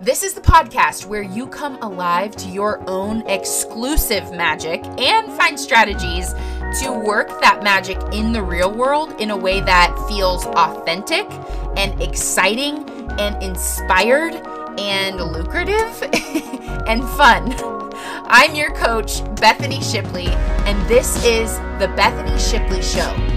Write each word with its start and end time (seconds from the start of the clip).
This 0.00 0.22
is 0.22 0.34
the 0.34 0.42
podcast 0.42 1.06
where 1.06 1.22
you 1.22 1.46
come 1.46 1.78
alive 1.80 2.36
to 2.36 2.48
your 2.50 2.82
own 2.86 3.26
exclusive 3.26 4.30
magic 4.30 4.84
and 4.98 5.32
find 5.32 5.58
strategies 5.58 6.34
to 6.82 6.92
work 6.92 7.28
that 7.40 7.62
magic 7.62 7.96
in 8.12 8.32
the 8.32 8.42
real 8.42 8.70
world 8.70 9.18
in 9.18 9.30
a 9.30 9.36
way 9.36 9.62
that 9.62 9.96
feels 10.06 10.44
authentic 10.44 11.26
and 11.78 11.98
exciting 12.02 12.86
and 13.18 13.42
inspired 13.42 14.34
and 14.78 15.16
lucrative 15.16 16.02
and 16.86 17.02
fun. 17.16 17.54
I'm 18.28 18.54
your 18.54 18.74
coach, 18.74 19.24
Bethany 19.36 19.80
Shipley, 19.80 20.26
and 20.66 20.86
this 20.90 21.16
is 21.24 21.56
The 21.78 21.90
Bethany 21.96 22.38
Shipley 22.38 22.82
Show. 22.82 23.35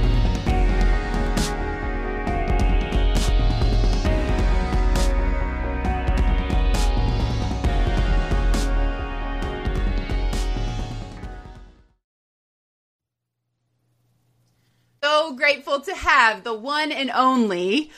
Grateful 15.39 15.79
to 15.79 15.95
have 15.95 16.43
the 16.43 16.53
one 16.53 16.91
and 16.91 17.09
only 17.09 17.89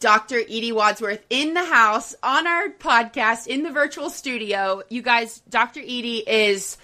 Dr. 0.00 0.38
Edie 0.38 0.72
Wadsworth 0.72 1.24
in 1.30 1.54
the 1.54 1.64
house 1.64 2.14
on 2.22 2.46
our 2.46 2.70
podcast 2.70 3.46
in 3.46 3.62
the 3.62 3.70
virtual 3.70 4.10
studio. 4.10 4.82
You 4.88 5.02
guys, 5.02 5.40
Dr. 5.48 5.80
Edie 5.80 6.24
is 6.26 6.78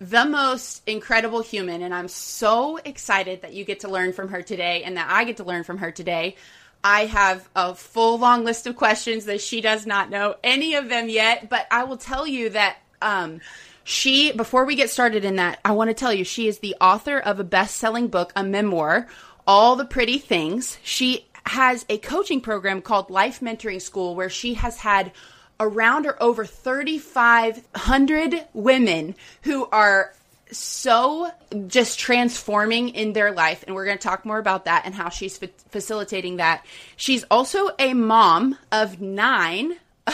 the 0.00 0.24
most 0.24 0.82
incredible 0.86 1.42
human, 1.42 1.82
and 1.82 1.92
I'm 1.92 2.08
so 2.08 2.76
excited 2.76 3.42
that 3.42 3.52
you 3.52 3.64
get 3.64 3.80
to 3.80 3.88
learn 3.88 4.12
from 4.12 4.28
her 4.28 4.42
today 4.42 4.84
and 4.84 4.96
that 4.96 5.08
I 5.10 5.24
get 5.24 5.38
to 5.38 5.44
learn 5.44 5.64
from 5.64 5.78
her 5.78 5.90
today. 5.90 6.36
I 6.82 7.06
have 7.06 7.48
a 7.56 7.74
full 7.74 8.18
long 8.18 8.44
list 8.44 8.68
of 8.68 8.76
questions 8.76 9.24
that 9.24 9.40
she 9.40 9.60
does 9.60 9.86
not 9.86 10.08
know 10.08 10.36
any 10.44 10.74
of 10.76 10.88
them 10.88 11.08
yet, 11.08 11.48
but 11.48 11.66
I 11.70 11.84
will 11.84 11.96
tell 11.96 12.26
you 12.26 12.50
that 12.50 12.78
um, 13.02 13.40
she, 13.82 14.32
before 14.32 14.64
we 14.64 14.74
get 14.74 14.90
started 14.90 15.24
in 15.24 15.36
that, 15.36 15.60
I 15.64 15.72
want 15.72 15.88
to 15.88 15.94
tell 15.94 16.12
you 16.12 16.22
she 16.22 16.46
is 16.46 16.58
the 16.58 16.76
author 16.80 17.18
of 17.18 17.40
a 17.40 17.44
best 17.44 17.76
selling 17.76 18.08
book, 18.08 18.32
a 18.36 18.44
memoir, 18.44 19.08
All 19.48 19.74
the 19.76 19.84
Pretty 19.86 20.18
Things. 20.18 20.76
She 20.82 21.26
has 21.46 21.86
a 21.88 21.96
coaching 21.98 22.42
program 22.42 22.82
called 22.82 23.08
Life 23.08 23.40
Mentoring 23.40 23.80
School 23.80 24.14
where 24.14 24.28
she 24.28 24.52
has 24.54 24.76
had 24.76 25.12
around 25.58 26.06
or 26.06 26.22
over 26.22 26.44
3,500 26.44 28.44
women 28.52 29.14
who 29.42 29.66
are 29.72 30.12
so 30.50 31.30
just 31.66 31.98
transforming 31.98 32.90
in 32.90 33.14
their 33.14 33.32
life. 33.32 33.64
And 33.66 33.74
we're 33.74 33.86
going 33.86 33.96
to 33.96 34.02
talk 34.02 34.26
more 34.26 34.38
about 34.38 34.66
that 34.66 34.82
and 34.84 34.94
how 34.94 35.08
she's 35.08 35.38
fa- 35.38 35.48
facilitating 35.70 36.36
that. 36.36 36.66
She's 36.96 37.24
also 37.30 37.70
a 37.78 37.94
mom 37.94 38.58
of 38.70 39.00
nine 39.00 39.76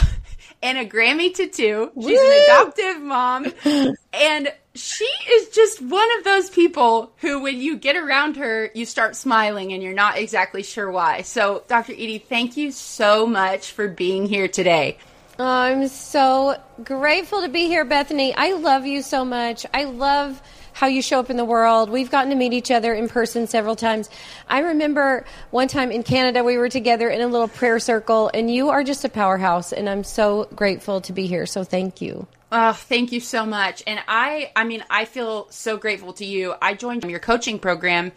and 0.63 0.77
a 0.77 0.85
Grammy 0.85 1.35
to 1.35 1.47
two. 1.47 1.91
She's 1.95 2.05
Woo! 2.05 2.17
an 2.17 2.43
adoptive 2.43 3.01
mom. 3.01 3.51
and 4.13 4.53
she 4.75 5.09
is 5.29 5.49
just 5.49 5.81
one 5.81 6.07
of 6.17 6.23
those 6.25 6.49
people 6.49 7.11
who, 7.17 7.41
when 7.41 7.59
you 7.59 7.77
get 7.77 7.95
around 7.95 8.35
her, 8.35 8.69
you 8.73 8.85
start 8.85 9.15
smiling 9.15 9.71
and 9.71 9.81
you're 9.81 9.93
not 9.93 10.17
exactly 10.17 10.63
sure 10.63 10.91
why. 10.91 11.21
So, 11.21 11.63
Dr. 11.67 11.93
Edie, 11.93 12.17
thank 12.19 12.57
you 12.57 12.71
so 12.71 13.25
much 13.25 13.71
for 13.71 13.87
being 13.87 14.25
here 14.25 14.49
today. 14.49 14.97
Oh, 15.39 15.45
I'm 15.45 15.87
so 15.87 16.61
grateful 16.83 17.41
to 17.41 17.49
be 17.49 17.67
here, 17.67 17.85
Bethany. 17.85 18.33
I 18.35 18.53
love 18.53 18.85
you 18.85 19.01
so 19.01 19.25
much. 19.25 19.65
I 19.73 19.85
love 19.85 20.41
how 20.73 20.87
you 20.87 21.01
show 21.01 21.21
up 21.21 21.29
in 21.29 21.37
the 21.37 21.45
world. 21.45 21.89
We've 21.89 22.11
gotten 22.11 22.29
to 22.31 22.35
meet 22.35 22.51
each 22.51 22.69
other 22.69 22.93
in 22.93 23.07
person 23.07 23.47
several 23.47 23.77
times. 23.77 24.09
I 24.49 24.59
remember 24.59 25.25
one 25.51 25.69
time 25.69 25.89
in 25.89 26.03
Canada, 26.03 26.43
we 26.43 26.57
were 26.57 26.67
together 26.67 27.09
in 27.09 27.21
a 27.21 27.27
little 27.27 27.47
prayer 27.47 27.79
circle, 27.79 28.29
and 28.33 28.53
you 28.53 28.69
are 28.69 28.83
just 28.83 29.05
a 29.05 29.09
powerhouse, 29.09 29.71
and 29.71 29.89
I'm 29.89 30.03
so 30.03 30.49
grateful 30.53 30.99
to 31.01 31.13
be 31.13 31.27
here. 31.27 31.45
So 31.45 31.63
thank 31.63 32.01
you. 32.01 32.27
Oh, 32.51 32.73
thank 32.73 33.11
you 33.11 33.19
so 33.19 33.45
much. 33.45 33.83
And 33.87 33.99
I, 34.07 34.51
I 34.55 34.63
mean, 34.63 34.83
I 34.89 35.05
feel 35.05 35.47
so 35.49 35.77
grateful 35.77 36.13
to 36.13 36.25
you. 36.25 36.53
I 36.61 36.73
joined 36.73 37.03
your 37.03 37.19
coaching 37.19 37.59
program 37.59 38.11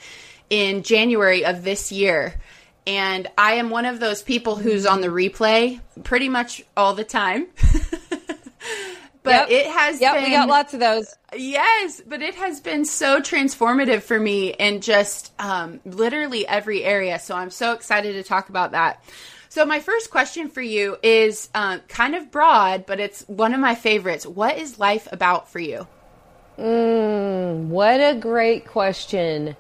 in 0.51 0.83
January 0.83 1.45
of 1.45 1.65
this 1.65 1.91
year. 1.91 2.35
And 2.87 3.29
I 3.37 3.55
am 3.55 3.71
one 3.71 3.85
of 3.85 4.01
those 4.01 4.23
people 4.23 4.57
who's 4.57 4.87
on 4.87 5.01
the 5.01 5.09
replay 5.09 5.81
pretty 6.05 6.29
much 6.29 6.63
all 6.77 6.95
the 6.95 7.05
time. 7.05 7.49
but 9.23 9.51
yep. 9.51 9.51
it 9.51 9.67
has 9.67 10.01
yep, 10.01 10.15
been, 10.15 10.25
we 10.25 10.31
got 10.31 10.49
lots 10.49 10.73
of 10.73 10.81
those. 10.81 11.15
Yes, 11.35 12.01
but 12.07 12.23
it 12.23 12.35
has 12.37 12.61
been 12.61 12.85
so 12.85 13.21
transformative 13.21 14.03
for 14.03 14.19
me 14.19 14.55
in 14.55 14.81
just 14.81 15.33
um, 15.39 15.81
literally 15.85 16.49
every 16.49 16.83
area. 16.83 17.19
So 17.19 17.35
I'm 17.35 17.51
so 17.51 17.73
excited 17.73 18.15
to 18.15 18.23
talk 18.23 18.49
about 18.49 18.73
that. 18.73 19.03
So, 19.59 19.67
my 19.67 19.81
first 19.81 20.13
question 20.13 20.51
for 20.51 20.63
you 20.63 20.99
is 21.03 21.49
uh, 21.53 21.79
kind 21.89 22.15
of 22.15 22.31
broad, 22.31 22.87
but 22.87 23.01
it's 23.01 23.23
one 23.23 23.55
of 23.55 23.59
my 23.59 23.75
favorites. 23.75 24.25
What 24.25 24.57
is 24.57 24.79
life 24.79 25.09
about 25.11 25.51
for 25.51 25.59
you? 25.59 25.89
Mm, 26.57 27.67
what 27.67 28.01
a 28.01 28.15
great 28.15 28.69
question. 28.69 29.57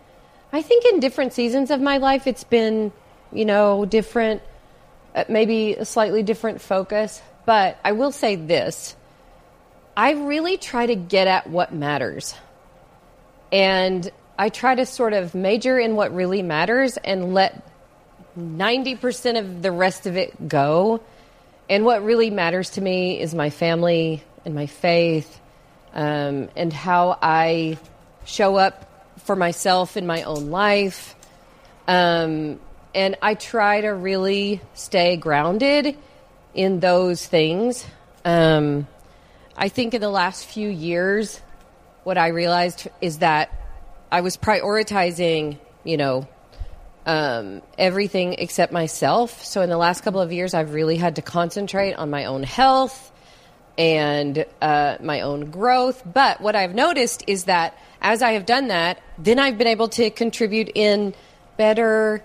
I 0.53 0.62
think 0.62 0.84
in 0.84 1.00
different 1.00 1.32
seasons 1.32 1.72
of 1.72 1.81
my 1.81 1.97
life, 1.97 2.28
it's 2.28 2.44
been, 2.44 2.92
you 3.32 3.44
know, 3.44 3.87
different, 3.87 4.41
uh, 5.16 5.25
maybe 5.28 5.75
a 5.75 5.84
slightly 5.84 6.22
different 6.22 6.60
focus. 6.60 7.20
But 7.44 7.76
I 7.84 7.91
will 7.91 8.12
say 8.12 8.37
this 8.37 8.94
I 9.97 10.12
really 10.12 10.58
try 10.58 10.87
to 10.87 10.94
get 10.94 11.26
at 11.26 11.50
what 11.50 11.75
matters. 11.75 12.37
And 13.50 14.08
I 14.38 14.48
try 14.50 14.76
to 14.76 14.87
sort 14.87 15.12
of 15.12 15.34
major 15.34 15.76
in 15.76 15.97
what 15.97 16.14
really 16.14 16.42
matters 16.42 16.98
and 16.98 17.34
let 17.34 17.64
90% 18.36 19.38
of 19.38 19.62
the 19.62 19.72
rest 19.72 20.06
of 20.06 20.16
it 20.16 20.48
go. 20.48 21.00
And 21.68 21.84
what 21.84 22.02
really 22.02 22.30
matters 22.30 22.70
to 22.70 22.80
me 22.80 23.20
is 23.20 23.34
my 23.34 23.50
family 23.50 24.22
and 24.44 24.54
my 24.54 24.66
faith 24.66 25.40
um, 25.92 26.48
and 26.56 26.72
how 26.72 27.18
I 27.20 27.78
show 28.24 28.56
up 28.56 28.84
for 29.24 29.36
myself 29.36 29.96
in 29.96 30.06
my 30.06 30.22
own 30.22 30.50
life. 30.50 31.14
Um, 31.86 32.60
and 32.94 33.16
I 33.20 33.34
try 33.34 33.80
to 33.80 33.88
really 33.88 34.60
stay 34.74 35.16
grounded 35.16 35.96
in 36.54 36.80
those 36.80 37.26
things. 37.26 37.86
Um, 38.24 38.86
I 39.56 39.68
think 39.68 39.94
in 39.94 40.00
the 40.00 40.10
last 40.10 40.46
few 40.46 40.68
years, 40.68 41.40
what 42.04 42.16
I 42.16 42.28
realized 42.28 42.88
is 43.00 43.18
that 43.18 43.52
I 44.10 44.22
was 44.22 44.36
prioritizing, 44.36 45.58
you 45.84 45.96
know, 45.96 46.28
um, 47.06 47.62
everything 47.78 48.34
except 48.34 48.72
myself. 48.72 49.44
So 49.44 49.62
in 49.62 49.70
the 49.70 49.76
last 49.76 50.03
couple 50.03 50.20
of 50.20 50.32
years, 50.32 50.54
I've 50.54 50.75
really 50.75 50.97
had 50.97 51.16
to 51.16 51.22
concentrate 51.22 51.94
on 51.94 52.10
my 52.10 52.26
own 52.26 52.42
health 52.42 53.12
and 53.78 54.44
uh, 54.60 54.97
my 55.00 55.20
own 55.20 55.50
growth. 55.50 56.03
But 56.04 56.41
what 56.41 56.56
I've 56.56 56.75
noticed 56.75 57.25
is 57.26 57.44
that 57.44 57.78
as 58.03 58.22
I 58.22 58.32
have 58.32 58.44
done 58.44 58.69
that, 58.69 59.00
then 59.16 59.38
I've 59.38 59.56
been 59.56 59.69
able 59.69 59.88
to 59.91 60.10
contribute 60.10 60.70
in 60.75 61.14
better, 61.56 62.22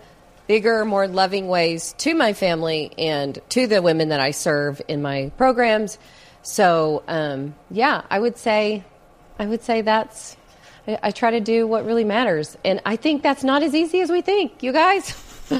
bigger, 0.48 0.84
more 0.84 1.08
loving 1.08 1.48
ways 1.48 1.94
to 2.00 2.14
my 2.16 2.34
family 2.34 2.92
and 2.98 3.40
to 3.50 3.68
the 3.68 3.82
women 3.82 4.10
that 4.10 4.20
I 4.20 4.32
serve 4.32 4.82
in 4.88 5.02
my 5.02 5.32
programs. 5.38 5.98
So 6.42 7.04
um, 7.08 7.56
yeah, 7.72 8.02
I 8.10 8.20
would 8.20 8.38
say, 8.38 8.84
I 9.40 9.46
would 9.46 9.64
say 9.64 9.82
that's 9.82 10.36
I, 10.88 11.12
try 11.12 11.32
to 11.32 11.40
do 11.40 11.66
what 11.66 11.86
really 11.86 12.04
matters. 12.04 12.58
And 12.66 12.82
I 12.86 12.96
think 12.96 13.24
that's 13.24 13.44
not 13.44 13.64
as 13.64 13.74
easy 13.74 14.02
as 14.02 14.10
we 14.10 14.22
think, 14.22 14.62
you 14.62 14.74
guys. 14.74 15.16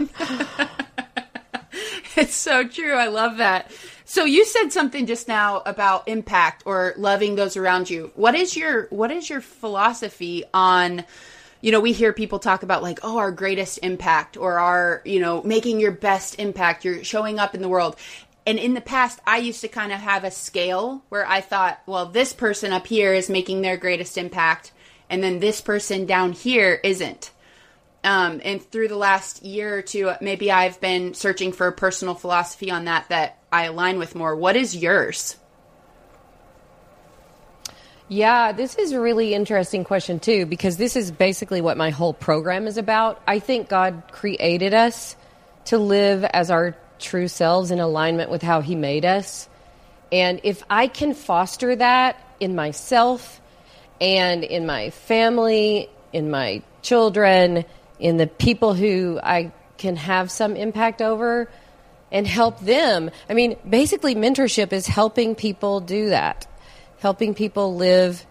it's 2.16 2.36
so 2.36 2.68
true. 2.68 2.94
I 2.94 3.08
love 3.08 3.38
that. 3.38 3.72
So 4.06 4.26
you 4.26 4.46
said 4.46 4.70
something 4.70 5.06
just 5.06 5.28
now 5.28 5.62
about 5.66 6.08
impact 6.08 6.64
or 6.66 6.94
loving 6.98 7.36
those 7.36 7.56
around 7.56 7.90
you. 7.90 8.12
What 8.16 8.36
is 8.36 8.56
your 8.56 8.88
what 8.90 9.12
is 9.12 9.30
your 9.30 9.42
philosophy 9.42 10.44
on 10.54 11.06
you 11.62 11.72
know, 11.72 11.80
we 11.80 11.94
hear 11.94 12.12
people 12.12 12.40
talk 12.40 12.62
about 12.64 12.84
like, 12.84 13.00
oh, 13.04 13.18
our 13.18 13.32
greatest 13.32 13.80
impact 13.82 14.36
or 14.36 14.60
our, 14.60 15.02
you 15.06 15.22
know, 15.22 15.42
making 15.44 15.80
your 15.80 15.94
best 15.94 16.38
impact, 16.38 16.84
you're 16.84 17.06
showing 17.06 17.40
up 17.40 17.56
in 17.56 17.62
the 17.62 17.70
world. 17.70 17.96
And 18.46 18.60
in 18.60 18.74
the 18.74 18.82
past, 18.82 19.20
I 19.26 19.38
used 19.38 19.62
to 19.62 19.70
kind 19.70 19.94
of 19.94 20.00
have 20.00 20.26
a 20.26 20.32
scale 20.32 21.06
where 21.08 21.26
I 21.26 21.40
thought, 21.40 21.82
well, 21.86 22.08
this 22.08 22.34
person 22.34 22.74
up 22.74 22.86
here 22.86 23.14
is 23.14 23.30
making 23.30 23.62
their 23.62 23.78
greatest 23.78 24.18
impact 24.18 24.74
and 25.14 25.24
then 25.24 25.38
this 25.38 25.62
person 25.62 26.08
down 26.08 26.32
here 26.32 26.80
isn't. 26.84 27.30
Um, 28.04 28.42
and 28.44 28.60
through 28.60 28.88
the 28.88 28.98
last 28.98 29.44
year 29.44 29.78
or 29.78 29.84
two, 29.84 30.12
maybe 30.22 30.52
I've 30.52 30.82
been 30.82 31.14
searching 31.14 31.52
for 31.52 31.68
a 31.68 31.72
personal 31.72 32.16
philosophy 32.16 32.72
on 32.72 32.86
that 32.86 33.10
that 33.10 33.38
I 33.52 33.66
align 33.66 34.00
with 34.00 34.16
more. 34.16 34.36
What 34.36 34.56
is 34.56 34.76
yours? 34.76 35.38
Yeah, 38.08 38.54
this 38.54 38.74
is 38.74 38.92
a 38.92 39.00
really 39.00 39.36
interesting 39.36 39.84
question 39.84 40.20
too, 40.20 40.48
because 40.48 40.78
this 40.78 40.96
is 40.96 41.12
basically 41.12 41.62
what 41.62 41.78
my 41.78 41.92
whole 41.92 42.16
program 42.16 42.66
is 42.66 42.80
about. 42.80 43.22
I 43.28 43.38
think 43.38 43.70
God 43.70 44.02
created 44.12 44.74
us 44.74 45.16
to 45.66 45.78
live 45.78 46.24
as 46.24 46.50
our 46.50 46.76
true 46.98 47.28
selves 47.28 47.70
in 47.70 47.80
alignment 47.80 48.32
with 48.32 48.42
how 48.42 48.62
He 48.62 48.74
made 48.74 49.06
us. 49.06 49.48
And 50.12 50.42
if 50.42 50.64
I 50.72 50.88
can 50.88 51.14
foster 51.14 51.76
that 51.76 52.20
in 52.40 52.56
myself 52.56 53.42
and 54.02 54.44
in 54.44 54.66
my 54.66 54.90
family, 54.90 55.90
in 56.12 56.30
my 56.30 56.62
children, 56.82 57.66
in 58.00 58.18
the 58.18 58.28
people 58.28 58.74
who 58.74 59.20
I 59.22 59.52
can 59.78 59.96
have 59.96 60.32
some 60.32 60.56
impact 60.56 61.02
over, 61.02 61.50
and 62.12 62.28
help 62.28 62.60
them. 62.60 63.10
I 63.28 63.34
mean, 63.34 63.58
basically, 63.68 64.14
mentorship 64.14 64.72
is 64.72 64.86
helping 64.86 65.34
people 65.34 65.80
do 65.80 66.10
that, 66.10 66.48
helping 67.00 67.34
people 67.34 67.76
live 67.76 68.24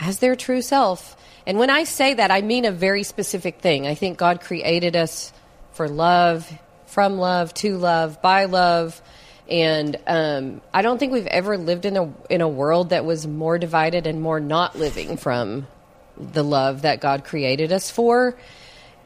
as 0.00 0.18
their 0.18 0.34
true 0.34 0.60
self. 0.60 1.16
And 1.46 1.58
when 1.58 1.70
I 1.70 1.84
say 1.84 2.14
that, 2.14 2.32
I 2.32 2.42
mean 2.42 2.64
a 2.64 2.72
very 2.72 3.04
specific 3.04 3.60
thing. 3.60 3.86
I 3.86 3.94
think 3.94 4.18
God 4.18 4.40
created 4.40 4.96
us 4.96 5.32
for 5.72 5.88
love, 5.88 6.50
from 6.86 7.18
love, 7.18 7.54
to 7.54 7.78
love, 7.78 8.20
by 8.20 8.46
love. 8.46 9.00
And 9.52 9.98
um, 10.06 10.62
I 10.72 10.80
don't 10.80 10.96
think 10.96 11.12
we've 11.12 11.26
ever 11.26 11.58
lived 11.58 11.84
in 11.84 11.98
a 11.98 12.10
in 12.30 12.40
a 12.40 12.48
world 12.48 12.88
that 12.88 13.04
was 13.04 13.26
more 13.26 13.58
divided 13.58 14.06
and 14.06 14.22
more 14.22 14.40
not 14.40 14.76
living 14.78 15.18
from 15.18 15.66
the 16.16 16.42
love 16.42 16.82
that 16.82 17.02
God 17.02 17.24
created 17.24 17.70
us 17.70 17.90
for. 17.90 18.34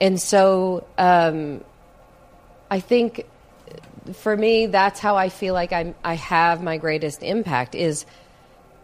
And 0.01 0.21
so 0.21 0.87
um, 0.99 1.65
I 2.71 2.79
think 2.79 3.27
for 4.15 4.37
me, 4.37 4.67
that's 4.67 5.01
how 5.01 5.17
I 5.17 5.31
feel 5.31 5.53
like 5.53 5.73
I'm, 5.73 5.97
I 6.05 6.15
have 6.15 6.63
my 6.63 6.79
greatest 6.79 7.25
impact 7.25 7.75
is 7.75 8.07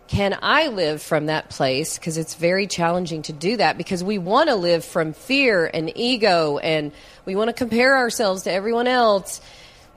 can 0.08 0.36
I 0.42 0.66
live 0.66 1.00
from 1.00 1.26
that 1.26 1.48
place? 1.48 1.96
Because 1.96 2.18
it's 2.18 2.34
very 2.34 2.66
challenging 2.66 3.22
to 3.22 3.32
do 3.32 3.56
that 3.56 3.78
because 3.78 4.02
we 4.02 4.18
want 4.18 4.48
to 4.48 4.56
live 4.56 4.84
from 4.84 5.12
fear 5.12 5.70
and 5.72 5.96
ego 5.96 6.58
and 6.58 6.92
we 7.24 7.36
want 7.36 7.48
to 7.48 7.54
compare 7.54 7.96
ourselves 7.96 8.42
to 8.42 8.52
everyone 8.52 8.88
else 8.88 9.40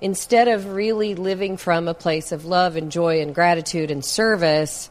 instead 0.01 0.47
of 0.47 0.73
really 0.73 1.15
living 1.15 1.57
from 1.57 1.87
a 1.87 1.93
place 1.93 2.31
of 2.31 2.45
love 2.45 2.75
and 2.75 2.91
joy 2.91 3.21
and 3.21 3.33
gratitude 3.33 3.91
and 3.91 4.03
service. 4.03 4.89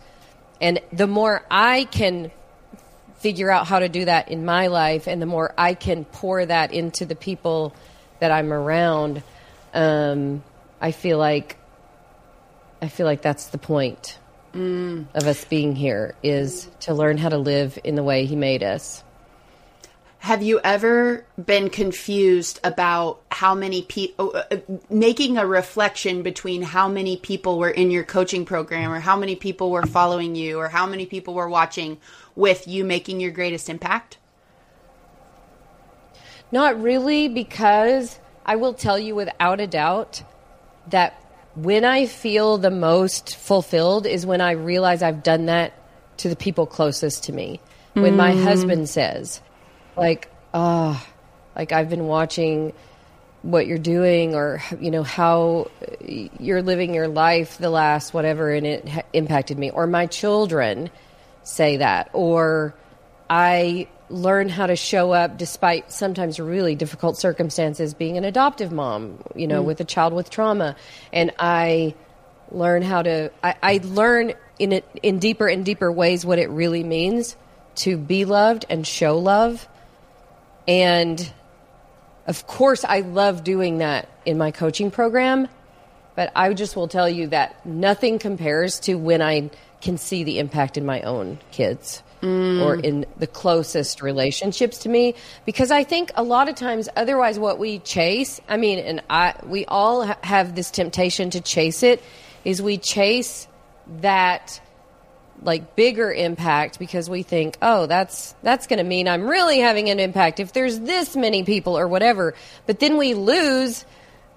And 0.60 0.80
the 0.92 1.06
more 1.06 1.44
I 1.50 1.84
can 1.84 2.30
figure 3.18 3.50
out 3.50 3.66
how 3.66 3.78
to 3.78 3.88
do 3.88 4.04
that 4.04 4.28
in 4.30 4.44
my 4.44 4.66
life 4.66 5.06
and 5.06 5.20
the 5.20 5.26
more 5.26 5.54
I 5.56 5.74
can 5.74 6.04
pour 6.04 6.44
that 6.44 6.72
into 6.72 7.06
the 7.06 7.14
people 7.14 7.74
that 8.20 8.30
I'm 8.30 8.52
around, 8.52 9.22
um, 9.72 10.42
I 10.80 10.92
feel 10.92 11.18
like 11.18 11.56
I 12.82 12.88
feel 12.88 13.06
like 13.06 13.22
that's 13.22 13.46
the 13.46 13.56
point 13.56 14.18
mm. 14.52 15.06
of 15.14 15.26
us 15.26 15.44
being 15.46 15.74
here 15.74 16.14
is 16.22 16.68
to 16.80 16.92
learn 16.92 17.16
how 17.16 17.30
to 17.30 17.38
live 17.38 17.78
in 17.82 17.94
the 17.94 18.02
way 18.02 18.26
He 18.26 18.36
made 18.36 18.62
us. 18.62 19.02
Have 20.24 20.42
you 20.42 20.58
ever 20.64 21.26
been 21.36 21.68
confused 21.68 22.58
about 22.64 23.20
how 23.30 23.54
many 23.54 23.82
people, 23.82 24.32
uh, 24.34 24.44
uh, 24.52 24.56
making 24.88 25.36
a 25.36 25.46
reflection 25.46 26.22
between 26.22 26.62
how 26.62 26.88
many 26.88 27.18
people 27.18 27.58
were 27.58 27.68
in 27.68 27.90
your 27.90 28.04
coaching 28.04 28.46
program 28.46 28.90
or 28.90 29.00
how 29.00 29.16
many 29.16 29.36
people 29.36 29.70
were 29.70 29.84
following 29.84 30.34
you 30.34 30.58
or 30.58 30.70
how 30.70 30.86
many 30.86 31.04
people 31.04 31.34
were 31.34 31.46
watching 31.46 31.98
with 32.34 32.66
you 32.66 32.86
making 32.86 33.20
your 33.20 33.32
greatest 33.32 33.68
impact? 33.68 34.16
Not 36.50 36.80
really, 36.80 37.28
because 37.28 38.18
I 38.46 38.56
will 38.56 38.72
tell 38.72 38.98
you 38.98 39.14
without 39.14 39.60
a 39.60 39.66
doubt 39.66 40.22
that 40.88 41.22
when 41.54 41.84
I 41.84 42.06
feel 42.06 42.56
the 42.56 42.70
most 42.70 43.36
fulfilled 43.36 44.06
is 44.06 44.24
when 44.24 44.40
I 44.40 44.52
realize 44.52 45.02
I've 45.02 45.22
done 45.22 45.44
that 45.46 45.74
to 46.16 46.30
the 46.30 46.36
people 46.36 46.64
closest 46.64 47.24
to 47.24 47.32
me. 47.34 47.60
When 47.92 48.14
mm. 48.14 48.16
my 48.16 48.32
husband 48.32 48.88
says, 48.88 49.42
like, 49.96 50.30
oh, 50.52 51.04
like 51.56 51.72
I've 51.72 51.90
been 51.90 52.06
watching 52.06 52.72
what 53.42 53.66
you're 53.66 53.78
doing 53.78 54.34
or, 54.34 54.62
you 54.80 54.90
know, 54.90 55.02
how 55.02 55.70
you're 56.00 56.62
living 56.62 56.94
your 56.94 57.08
life 57.08 57.58
the 57.58 57.70
last 57.70 58.14
whatever 58.14 58.50
and 58.50 58.66
it 58.66 58.88
ha- 58.88 59.02
impacted 59.12 59.58
me. 59.58 59.70
Or 59.70 59.86
my 59.86 60.06
children 60.06 60.90
say 61.42 61.76
that. 61.76 62.10
Or 62.12 62.74
I 63.28 63.88
learn 64.10 64.48
how 64.48 64.66
to 64.66 64.76
show 64.76 65.12
up 65.12 65.38
despite 65.38 65.90
sometimes 65.90 66.38
really 66.38 66.74
difficult 66.74 67.16
circumstances 67.16 67.94
being 67.94 68.18
an 68.18 68.24
adoptive 68.24 68.70
mom 68.70 69.18
you 69.34 69.46
know 69.46 69.62
mm. 69.62 69.66
with 69.66 69.80
a 69.80 69.84
child 69.84 70.12
with 70.12 70.28
trauma 70.28 70.76
and 71.12 71.32
i 71.38 71.94
learn 72.50 72.82
how 72.82 73.00
to 73.00 73.30
i, 73.42 73.54
I 73.62 73.80
learn 73.82 74.34
in 74.58 74.72
it 74.72 74.84
in 75.02 75.18
deeper 75.20 75.48
and 75.48 75.64
deeper 75.64 75.90
ways 75.90 76.24
what 76.24 76.38
it 76.38 76.50
really 76.50 76.84
means 76.84 77.34
to 77.76 77.96
be 77.96 78.24
loved 78.26 78.66
and 78.68 78.86
show 78.86 79.18
love 79.18 79.66
and 80.66 81.32
of 82.26 82.46
course 82.46 82.84
i 82.84 83.00
love 83.00 83.44
doing 83.44 83.78
that 83.78 84.08
in 84.24 84.38
my 84.38 84.50
coaching 84.50 84.90
program 84.90 85.48
but 86.16 86.32
i 86.34 86.52
just 86.52 86.76
will 86.76 86.88
tell 86.88 87.08
you 87.08 87.26
that 87.26 87.64
nothing 87.66 88.18
compares 88.18 88.80
to 88.80 88.94
when 88.94 89.20
i 89.20 89.50
can 89.80 89.98
see 89.98 90.24
the 90.24 90.38
impact 90.38 90.76
in 90.76 90.86
my 90.86 91.02
own 91.02 91.38
kids 91.50 92.02
mm. 92.24 92.62
or 92.62 92.74
in 92.76 93.06
the 93.18 93.26
closest 93.26 94.02
relationships 94.02 94.78
to 94.78 94.88
me 94.88 95.14
because 95.44 95.70
I 95.70 95.84
think 95.84 96.10
a 96.14 96.22
lot 96.22 96.48
of 96.48 96.54
times 96.54 96.88
otherwise 96.96 97.38
what 97.38 97.58
we 97.58 97.78
chase 97.80 98.40
I 98.48 98.56
mean 98.56 98.78
and 98.78 99.02
I 99.10 99.34
we 99.46 99.66
all 99.66 100.06
ha- 100.06 100.18
have 100.22 100.54
this 100.54 100.70
temptation 100.70 101.30
to 101.30 101.40
chase 101.40 101.82
it 101.82 102.02
is 102.44 102.62
we 102.62 102.78
chase 102.78 103.46
that 104.00 104.60
like 105.44 105.76
bigger 105.76 106.12
impact 106.12 106.78
because 106.78 107.08
we 107.08 107.22
think 107.22 107.56
oh 107.62 107.86
that's 107.86 108.34
that's 108.42 108.66
going 108.66 108.78
to 108.78 108.84
mean 108.84 109.06
I'm 109.06 109.28
really 109.28 109.60
having 109.60 109.90
an 109.90 110.00
impact 110.00 110.40
if 110.40 110.52
there's 110.52 110.80
this 110.80 111.14
many 111.14 111.44
people 111.44 111.78
or 111.78 111.86
whatever 111.86 112.34
but 112.66 112.80
then 112.80 112.96
we 112.96 113.14
lose 113.14 113.84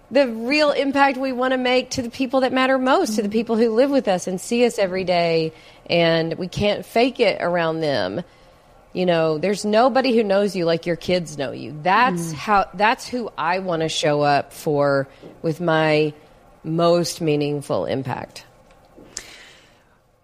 the 0.10 0.28
real 0.28 0.72
impact 0.72 1.18
we 1.18 1.32
want 1.32 1.52
to 1.52 1.58
make 1.58 1.92
to 1.92 2.02
the 2.02 2.10
people 2.10 2.42
that 2.42 2.54
matter 2.54 2.78
most, 2.78 3.16
to 3.16 3.22
the 3.22 3.30
people 3.30 3.58
who 3.58 3.72
live 3.72 3.90
with 3.90 4.08
us 4.08 4.28
and 4.28 4.40
see 4.40 4.66
us 4.66 4.80
every 4.80 5.04
day, 5.04 5.54
and 5.90 6.34
we 6.36 6.48
can't 6.48 6.86
fake 6.86 7.20
it 7.20 7.42
around 7.42 7.82
them. 7.82 8.24
You 8.94 9.06
know, 9.06 9.38
there's 9.38 9.66
nobody 9.66 10.16
who 10.16 10.24
knows 10.24 10.56
you 10.56 10.66
like 10.66 10.86
your 10.86 10.96
kids 10.96 11.38
know 11.38 11.52
you. 11.52 11.78
That's 11.84 12.32
mm. 12.32 12.34
how 12.34 12.70
that's 12.74 13.08
who 13.08 13.30
I 13.38 13.60
want 13.60 13.82
to 13.82 13.90
show 13.90 14.22
up 14.22 14.54
for 14.54 15.08
with 15.42 15.60
my 15.60 16.14
most 16.64 17.22
meaningful 17.22 17.86
impact. 17.86 18.46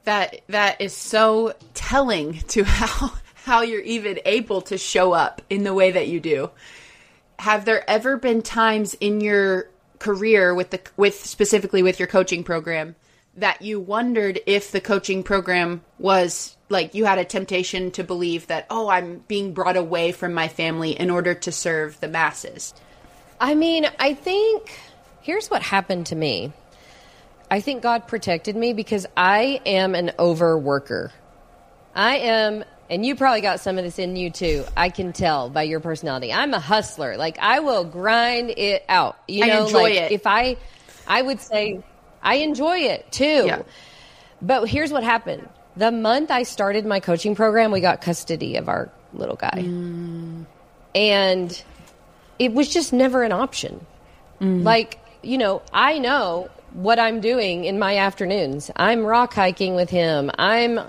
That 0.05 0.41
that 0.47 0.81
is 0.81 0.93
so 0.93 1.53
telling 1.73 2.39
to 2.49 2.63
how 2.63 3.13
how 3.35 3.61
you're 3.61 3.81
even 3.81 4.19
able 4.25 4.61
to 4.61 4.77
show 4.77 5.11
up 5.11 5.41
in 5.49 5.63
the 5.63 5.73
way 5.73 5.91
that 5.91 6.07
you 6.07 6.19
do. 6.19 6.49
Have 7.39 7.65
there 7.65 7.87
ever 7.89 8.17
been 8.17 8.41
times 8.41 8.93
in 8.95 9.19
your 9.21 9.69
career 9.99 10.53
with 10.53 10.69
the 10.69 10.81
with 10.97 11.25
specifically 11.25 11.81
with 11.81 11.99
your 11.99 12.07
coaching 12.07 12.43
program 12.43 12.95
that 13.37 13.61
you 13.61 13.79
wondered 13.79 14.39
if 14.45 14.71
the 14.71 14.81
coaching 14.81 15.23
program 15.23 15.81
was 15.97 16.55
like 16.69 16.93
you 16.93 17.05
had 17.05 17.17
a 17.17 17.25
temptation 17.25 17.89
to 17.91 18.03
believe 18.03 18.47
that 18.47 18.67
oh 18.69 18.89
I'm 18.89 19.23
being 19.27 19.53
brought 19.53 19.77
away 19.77 20.11
from 20.11 20.33
my 20.33 20.47
family 20.47 20.91
in 20.91 21.09
order 21.09 21.33
to 21.33 21.51
serve 21.51 21.99
the 21.99 22.07
masses. 22.07 22.73
I 23.39 23.55
mean, 23.55 23.87
I 23.99 24.13
think 24.13 24.77
here's 25.21 25.49
what 25.49 25.61
happened 25.61 26.07
to 26.07 26.15
me. 26.15 26.53
I 27.53 27.61
think 27.61 27.83
God 27.83 28.07
protected 28.07 28.55
me 28.55 28.73
because 28.73 29.05
I 29.15 29.61
am 29.63 29.93
an 29.93 30.13
overworker. 30.17 31.11
I 31.93 32.15
am 32.15 32.63
and 32.89 33.05
you 33.05 33.15
probably 33.15 33.41
got 33.41 33.59
some 33.59 33.77
of 33.77 33.83
this 33.83 33.99
in 33.99 34.15
you 34.15 34.31
too. 34.31 34.65
I 34.75 34.89
can 34.89 35.13
tell 35.13 35.51
by 35.51 35.61
your 35.61 35.79
personality. 35.79 36.33
I'm 36.33 36.55
a 36.55 36.59
hustler. 36.59 37.15
Like 37.15 37.37
I 37.37 37.59
will 37.59 37.83
grind 37.83 38.49
it 38.57 38.83
out. 38.89 39.19
You 39.27 39.45
know, 39.45 39.67
like 39.67 39.93
it. 39.93 40.11
if 40.11 40.25
I 40.25 40.57
I 41.07 41.21
would 41.21 41.39
say 41.39 41.83
I 42.23 42.37
enjoy 42.37 42.79
it 42.79 43.11
too. 43.11 43.43
Yeah. 43.45 43.61
But 44.41 44.67
here's 44.67 44.91
what 44.91 45.03
happened. 45.03 45.47
The 45.77 45.91
month 45.91 46.31
I 46.31 46.41
started 46.41 46.87
my 46.87 47.01
coaching 47.01 47.35
program, 47.35 47.69
we 47.69 47.81
got 47.81 48.01
custody 48.01 48.55
of 48.55 48.67
our 48.67 48.91
little 49.13 49.35
guy. 49.35 49.61
Mm. 49.61 50.47
And 50.95 51.63
it 52.39 52.51
was 52.51 52.67
just 52.67 52.93
never 52.93 53.21
an 53.21 53.31
option. 53.31 53.85
Mm. 54.41 54.63
Like, 54.63 54.97
you 55.21 55.37
know, 55.37 55.61
I 55.71 55.99
know 55.99 56.49
what 56.73 56.99
I'm 56.99 57.21
doing 57.21 57.65
in 57.65 57.79
my 57.79 57.97
afternoons. 57.97 58.71
I'm 58.75 59.05
rock 59.05 59.33
hiking 59.33 59.75
with 59.75 59.89
him. 59.89 60.31
I'm 60.37 60.79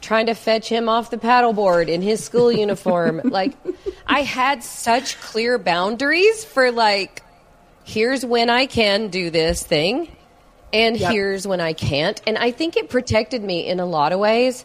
trying 0.00 0.26
to 0.26 0.34
fetch 0.34 0.68
him 0.68 0.88
off 0.88 1.10
the 1.10 1.16
paddleboard 1.16 1.88
in 1.88 2.02
his 2.02 2.22
school 2.22 2.52
uniform. 2.64 3.20
like, 3.24 3.54
I 4.06 4.22
had 4.22 4.62
such 4.62 5.20
clear 5.20 5.58
boundaries 5.58 6.44
for 6.44 6.70
like, 6.70 7.22
here's 7.84 8.24
when 8.24 8.50
I 8.50 8.66
can 8.66 9.08
do 9.08 9.30
this 9.30 9.62
thing, 9.62 10.14
and 10.72 10.96
yep. 10.96 11.12
here's 11.12 11.46
when 11.46 11.60
I 11.60 11.72
can't. 11.72 12.20
And 12.26 12.36
I 12.36 12.50
think 12.50 12.76
it 12.76 12.90
protected 12.90 13.42
me 13.42 13.66
in 13.66 13.80
a 13.80 13.86
lot 13.86 14.12
of 14.12 14.18
ways. 14.18 14.64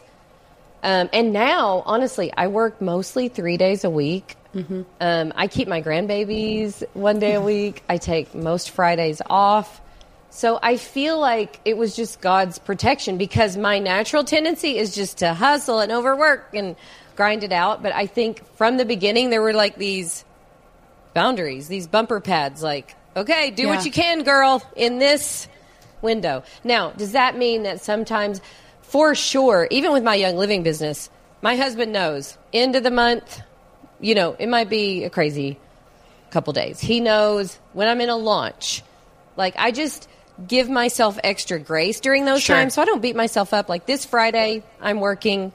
Um, 0.82 1.08
and 1.12 1.32
now, 1.32 1.82
honestly, 1.84 2.32
I 2.36 2.48
work 2.48 2.80
mostly 2.80 3.28
three 3.28 3.56
days 3.56 3.84
a 3.84 3.90
week. 3.90 4.36
Mm-hmm. 4.54 4.82
Um, 5.00 5.32
I 5.36 5.46
keep 5.46 5.68
my 5.68 5.82
grandbabies 5.82 6.82
one 6.94 7.18
day 7.18 7.34
a 7.34 7.40
week. 7.40 7.84
I 7.88 7.98
take 7.98 8.34
most 8.34 8.70
Fridays 8.70 9.22
off. 9.28 9.80
So 10.30 10.58
I 10.62 10.76
feel 10.76 11.18
like 11.18 11.60
it 11.64 11.76
was 11.76 11.96
just 11.96 12.20
God's 12.20 12.58
protection 12.58 13.18
because 13.18 13.56
my 13.56 13.78
natural 13.78 14.24
tendency 14.24 14.78
is 14.78 14.94
just 14.94 15.18
to 15.18 15.34
hustle 15.34 15.80
and 15.80 15.90
overwork 15.90 16.54
and 16.54 16.76
grind 17.16 17.44
it 17.44 17.52
out. 17.52 17.82
But 17.82 17.92
I 17.92 18.06
think 18.06 18.44
from 18.56 18.76
the 18.76 18.84
beginning 18.84 19.30
there 19.30 19.42
were 19.42 19.52
like 19.52 19.76
these 19.76 20.24
boundaries, 21.14 21.68
these 21.68 21.86
bumper 21.88 22.20
pads, 22.20 22.62
like, 22.62 22.94
okay, 23.16 23.50
do 23.50 23.64
yeah. 23.64 23.68
what 23.74 23.84
you 23.84 23.90
can, 23.90 24.22
girl, 24.22 24.62
in 24.76 24.98
this 24.98 25.48
window. 26.00 26.44
Now, 26.62 26.90
does 26.92 27.12
that 27.12 27.36
mean 27.36 27.64
that 27.64 27.80
sometimes, 27.80 28.40
for 28.82 29.14
sure, 29.16 29.66
even 29.70 29.92
with 29.92 30.04
my 30.04 30.14
Young 30.14 30.36
Living 30.36 30.62
business, 30.62 31.10
my 31.42 31.56
husband 31.56 31.92
knows 31.92 32.38
end 32.52 32.76
of 32.76 32.84
the 32.84 32.90
month, 32.90 33.42
you 34.00 34.14
know, 34.14 34.36
it 34.38 34.48
might 34.48 34.70
be 34.70 35.04
a 35.04 35.10
crazy 35.10 35.58
couple 36.30 36.52
days. 36.52 36.78
He 36.78 37.00
knows 37.00 37.58
when 37.72 37.88
I'm 37.88 38.00
in 38.00 38.08
a 38.08 38.16
launch 38.16 38.84
Like 39.36 39.54
I 39.56 39.70
just 39.72 40.08
give 40.46 40.68
myself 40.68 41.18
extra 41.22 41.58
grace 41.58 42.00
during 42.00 42.24
those 42.24 42.42
Sure. 42.42 42.56
times 42.56 42.74
so 42.74 42.82
I 42.82 42.84
don't 42.84 43.02
beat 43.02 43.16
myself 43.16 43.52
up. 43.52 43.68
Like 43.68 43.86
this 43.86 44.04
Friday, 44.04 44.62
I'm 44.80 45.00
working 45.00 45.52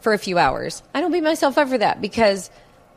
for 0.00 0.12
a 0.12 0.18
few 0.18 0.38
hours. 0.38 0.82
I 0.94 1.00
don't 1.00 1.12
beat 1.12 1.22
myself 1.22 1.56
up 1.58 1.68
for 1.68 1.78
that 1.78 2.00
because 2.00 2.50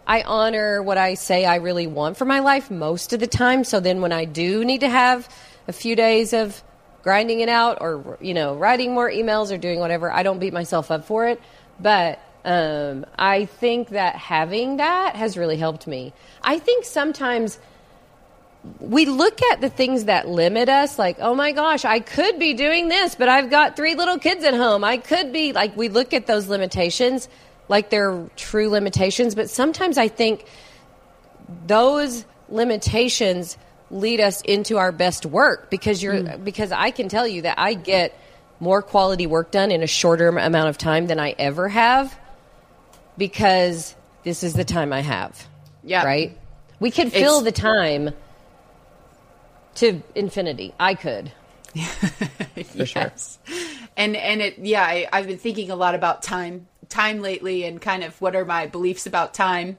I 0.05 0.21
honor 0.23 0.81
what 0.81 0.97
I 0.97 1.13
say 1.15 1.45
I 1.45 1.55
really 1.57 1.87
want 1.87 2.17
for 2.17 2.25
my 2.25 2.39
life 2.39 2.71
most 2.71 3.13
of 3.13 3.19
the 3.19 3.27
time. 3.27 3.63
So 3.63 3.79
then 3.79 4.01
when 4.01 4.11
I 4.11 4.25
do 4.25 4.63
need 4.65 4.81
to 4.81 4.89
have 4.89 5.27
a 5.67 5.73
few 5.73 5.95
days 5.95 6.33
of 6.33 6.63
grinding 7.03 7.39
it 7.41 7.49
out 7.49 7.77
or, 7.81 8.17
you 8.21 8.33
know, 8.33 8.55
writing 8.55 8.93
more 8.93 9.09
emails 9.09 9.51
or 9.53 9.57
doing 9.57 9.79
whatever, 9.79 10.11
I 10.11 10.23
don't 10.23 10.39
beat 10.39 10.53
myself 10.53 10.91
up 10.91 11.05
for 11.05 11.27
it. 11.27 11.41
But 11.79 12.19
um, 12.43 13.05
I 13.19 13.45
think 13.45 13.89
that 13.89 14.15
having 14.15 14.77
that 14.77 15.15
has 15.15 15.37
really 15.37 15.57
helped 15.57 15.87
me. 15.87 16.13
I 16.41 16.59
think 16.59 16.85
sometimes 16.85 17.59
we 18.79 19.05
look 19.05 19.41
at 19.51 19.61
the 19.61 19.69
things 19.69 20.05
that 20.05 20.27
limit 20.27 20.69
us 20.69 20.97
like 20.97 21.17
oh 21.19 21.35
my 21.35 21.51
gosh 21.51 21.85
i 21.85 21.99
could 21.99 22.39
be 22.39 22.53
doing 22.53 22.87
this 22.87 23.15
but 23.15 23.29
i've 23.29 23.49
got 23.49 23.75
three 23.75 23.95
little 23.95 24.17
kids 24.17 24.43
at 24.43 24.53
home. 24.53 24.83
I 24.83 24.97
could 24.97 25.31
be 25.33 25.53
like 25.53 25.75
we 25.77 25.89
look 25.89 26.13
at 26.13 26.27
those 26.27 26.47
limitations 26.47 27.27
like 27.67 27.89
they're 27.89 28.27
true 28.35 28.69
limitations 28.69 29.35
but 29.35 29.49
sometimes 29.49 29.97
i 29.97 30.07
think 30.07 30.45
those 31.65 32.25
limitations 32.49 33.57
lead 33.89 34.19
us 34.19 34.41
into 34.41 34.77
our 34.77 34.91
best 34.91 35.25
work 35.25 35.69
because 35.69 36.01
you're 36.01 36.17
hmm. 36.21 36.43
because 36.43 36.71
i 36.71 36.91
can 36.91 37.09
tell 37.09 37.27
you 37.27 37.43
that 37.43 37.57
i 37.59 37.73
get 37.73 38.17
more 38.59 38.81
quality 38.81 39.27
work 39.27 39.51
done 39.51 39.71
in 39.71 39.83
a 39.83 39.87
shorter 39.87 40.27
amount 40.29 40.69
of 40.69 40.77
time 40.77 41.07
than 41.07 41.19
i 41.19 41.35
ever 41.37 41.67
have 41.69 42.17
because 43.17 43.95
this 44.23 44.43
is 44.43 44.53
the 44.53 44.65
time 44.65 44.91
i 44.93 45.01
have 45.01 45.47
Yeah. 45.83 46.03
right? 46.05 46.37
We 46.79 46.91
could 46.91 47.11
fill 47.11 47.39
It's- 47.39 47.43
the 47.43 47.51
time 47.51 48.13
to 49.77 50.01
infinity. 50.15 50.73
I 50.79 50.95
could. 50.95 51.31
yes. 52.73 53.39
And 53.95 54.15
and 54.15 54.41
it 54.41 54.59
yeah, 54.59 54.83
I, 54.83 55.07
I've 55.11 55.27
been 55.27 55.37
thinking 55.37 55.71
a 55.71 55.75
lot 55.75 55.95
about 55.95 56.23
time 56.23 56.67
time 56.89 57.21
lately 57.21 57.63
and 57.63 57.81
kind 57.81 58.03
of 58.03 58.19
what 58.21 58.35
are 58.35 58.45
my 58.45 58.67
beliefs 58.67 59.05
about 59.05 59.33
time. 59.33 59.77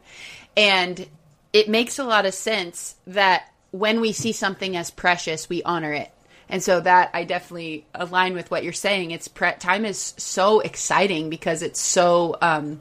And 0.56 1.06
it 1.52 1.68
makes 1.68 1.98
a 1.98 2.04
lot 2.04 2.26
of 2.26 2.34
sense 2.34 2.96
that 3.06 3.50
when 3.70 4.00
we 4.00 4.12
see 4.12 4.32
something 4.32 4.76
as 4.76 4.90
precious, 4.90 5.48
we 5.48 5.62
honor 5.62 5.92
it. 5.92 6.10
And 6.48 6.62
so 6.62 6.80
that 6.80 7.10
I 7.12 7.24
definitely 7.24 7.86
align 7.94 8.34
with 8.34 8.50
what 8.50 8.64
you're 8.64 8.72
saying. 8.72 9.10
It's 9.10 9.28
pre- 9.28 9.52
time 9.58 9.84
is 9.84 10.14
so 10.16 10.60
exciting 10.60 11.28
because 11.28 11.62
it's 11.62 11.80
so 11.80 12.36
um, 12.40 12.80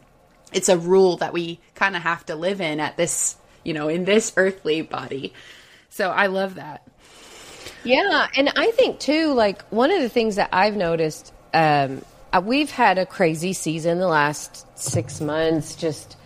it's 0.54 0.70
a 0.70 0.78
rule 0.78 1.18
that 1.18 1.34
we 1.34 1.60
kind 1.76 1.96
of 1.96 2.04
have 2.04 2.26
to 2.28 2.36
live 2.36 2.62
in 2.62 2.80
at 2.80 2.96
this 2.98 3.36
you 3.64 3.74
know 3.74 3.90
in 3.90 4.06
this 4.06 4.34
earthly 4.38 4.82
body. 4.82 5.34
So 5.90 6.10
I 6.10 6.28
love 6.28 6.56
that. 6.56 6.88
Yeah, 7.84 8.28
and 8.36 8.52
I 8.56 8.72
think 8.72 9.00
too, 9.00 9.34
like 9.34 9.62
one 9.70 9.92
of 9.92 10.02
the 10.02 10.10
things 10.10 10.36
that 10.36 10.50
I've 10.52 10.76
noticed, 10.76 11.34
um, 11.54 12.02
uh, 12.34 12.42
we've 12.44 12.72
had 12.72 12.98
a 12.98 13.06
crazy 13.06 13.54
season 13.54 14.00
the 14.00 14.08
last 14.08 14.66
six 14.78 15.22
months. 15.22 15.76
Just 15.76 16.18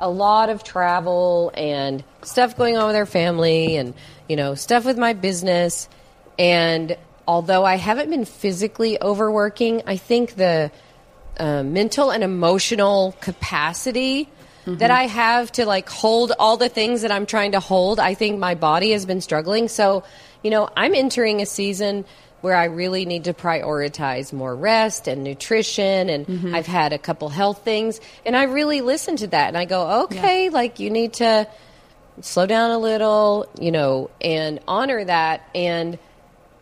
a 0.00 0.08
lot 0.08 0.48
of 0.48 0.62
travel 0.62 1.50
and 1.54 2.04
stuff 2.22 2.56
going 2.56 2.76
on 2.76 2.86
with 2.86 2.96
our 2.96 3.06
family, 3.06 3.76
and 3.76 3.94
you 4.28 4.36
know 4.36 4.54
stuff 4.54 4.84
with 4.84 4.98
my 4.98 5.12
business. 5.12 5.88
And 6.38 6.96
although 7.26 7.64
I 7.64 7.76
haven't 7.76 8.10
been 8.10 8.24
physically 8.24 9.00
overworking, 9.02 9.82
I 9.86 9.96
think 9.96 10.36
the 10.36 10.70
uh, 11.38 11.62
mental 11.62 12.10
and 12.10 12.22
emotional 12.22 13.16
capacity 13.20 14.28
that 14.76 14.90
I 14.90 15.04
have 15.04 15.50
to 15.52 15.64
like 15.64 15.88
hold 15.88 16.32
all 16.38 16.56
the 16.56 16.68
things 16.68 17.02
that 17.02 17.10
I'm 17.10 17.26
trying 17.26 17.52
to 17.52 17.60
hold. 17.60 17.98
I 17.98 18.14
think 18.14 18.38
my 18.38 18.54
body 18.54 18.90
has 18.90 19.06
been 19.06 19.20
struggling. 19.20 19.68
So, 19.68 20.04
you 20.42 20.50
know, 20.50 20.68
I'm 20.76 20.94
entering 20.94 21.40
a 21.40 21.46
season 21.46 22.04
where 22.40 22.54
I 22.54 22.66
really 22.66 23.04
need 23.04 23.24
to 23.24 23.34
prioritize 23.34 24.32
more 24.32 24.54
rest 24.54 25.08
and 25.08 25.24
nutrition. 25.24 26.08
And 26.08 26.26
mm-hmm. 26.26 26.54
I've 26.54 26.66
had 26.66 26.92
a 26.92 26.98
couple 26.98 27.28
health 27.28 27.64
things. 27.64 28.00
And 28.24 28.36
I 28.36 28.44
really 28.44 28.80
listen 28.80 29.16
to 29.16 29.26
that. 29.28 29.48
And 29.48 29.56
I 29.56 29.64
go, 29.64 30.04
okay, 30.04 30.48
like 30.48 30.78
you 30.78 30.90
need 30.90 31.14
to 31.14 31.48
slow 32.20 32.46
down 32.46 32.70
a 32.70 32.78
little, 32.78 33.48
you 33.60 33.72
know, 33.72 34.10
and 34.20 34.60
honor 34.68 35.04
that. 35.04 35.48
And 35.54 35.98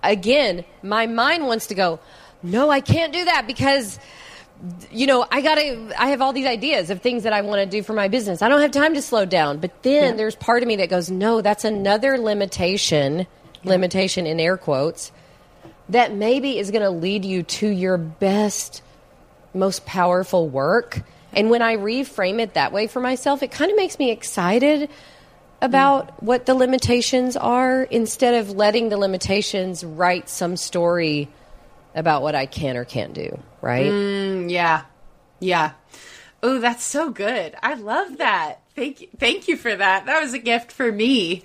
again, 0.02 0.64
my 0.82 1.06
mind 1.06 1.46
wants 1.46 1.66
to 1.66 1.74
go, 1.74 2.00
no, 2.42 2.70
I 2.70 2.80
can't 2.80 3.12
do 3.12 3.24
that 3.24 3.46
because 3.46 3.98
you 4.90 5.06
know, 5.06 5.26
I 5.30 5.42
gotta, 5.42 5.92
I 5.98 6.08
have 6.08 6.22
all 6.22 6.32
these 6.32 6.46
ideas 6.46 6.90
of 6.90 7.02
things 7.02 7.24
that 7.24 7.32
I 7.32 7.42
want 7.42 7.60
to 7.60 7.66
do 7.66 7.82
for 7.82 7.92
my 7.92 8.08
business. 8.08 8.40
I 8.40 8.48
don't 8.48 8.62
have 8.62 8.70
time 8.70 8.94
to 8.94 9.02
slow 9.02 9.24
down. 9.26 9.58
But 9.58 9.82
then 9.82 10.16
there's 10.16 10.34
part 10.34 10.62
of 10.62 10.66
me 10.66 10.76
that 10.76 10.88
goes, 10.88 11.10
no, 11.10 11.42
that's 11.42 11.64
another 11.64 12.16
limitation, 12.18 13.26
limitation 13.66 14.26
in 14.26 14.40
air 14.40 14.56
quotes, 14.56 15.12
that 15.88 16.14
maybe 16.14 16.58
is 16.58 16.70
going 16.70 16.82
to 16.82 16.90
lead 16.90 17.24
you 17.24 17.42
to 17.42 17.68
your 17.68 17.98
best, 17.98 18.82
most 19.54 19.86
powerful 19.86 20.48
work. 20.48 21.02
And 21.32 21.50
when 21.50 21.62
I 21.62 21.76
reframe 21.76 22.40
it 22.40 22.54
that 22.54 22.72
way 22.72 22.86
for 22.86 23.00
myself, 23.00 23.42
it 23.42 23.50
kind 23.50 23.70
of 23.70 23.76
makes 23.76 23.98
me 23.98 24.10
excited 24.10 24.88
about 25.62 26.22
what 26.22 26.46
the 26.46 26.54
limitations 26.54 27.36
are 27.36 27.82
instead 27.82 28.34
of 28.34 28.50
letting 28.50 28.88
the 28.88 28.96
limitations 28.96 29.84
write 29.84 30.28
some 30.28 30.56
story 30.56 31.28
about 31.94 32.22
what 32.22 32.34
I 32.34 32.46
can 32.46 32.76
or 32.76 32.84
can't 32.84 33.14
do, 33.14 33.38
right? 33.62 33.92
Mm, 33.92 34.50
yeah. 34.50 34.82
Yeah. 35.40 35.72
Oh, 36.42 36.58
that's 36.58 36.84
so 36.84 37.10
good. 37.10 37.54
I 37.62 37.74
love 37.74 38.18
that. 38.18 38.60
Thank 38.74 39.00
you. 39.00 39.08
Thank 39.18 39.48
you 39.48 39.56
for 39.56 39.74
that. 39.74 40.06
That 40.06 40.20
was 40.20 40.34
a 40.34 40.38
gift 40.38 40.70
for 40.70 40.92
me. 40.92 41.42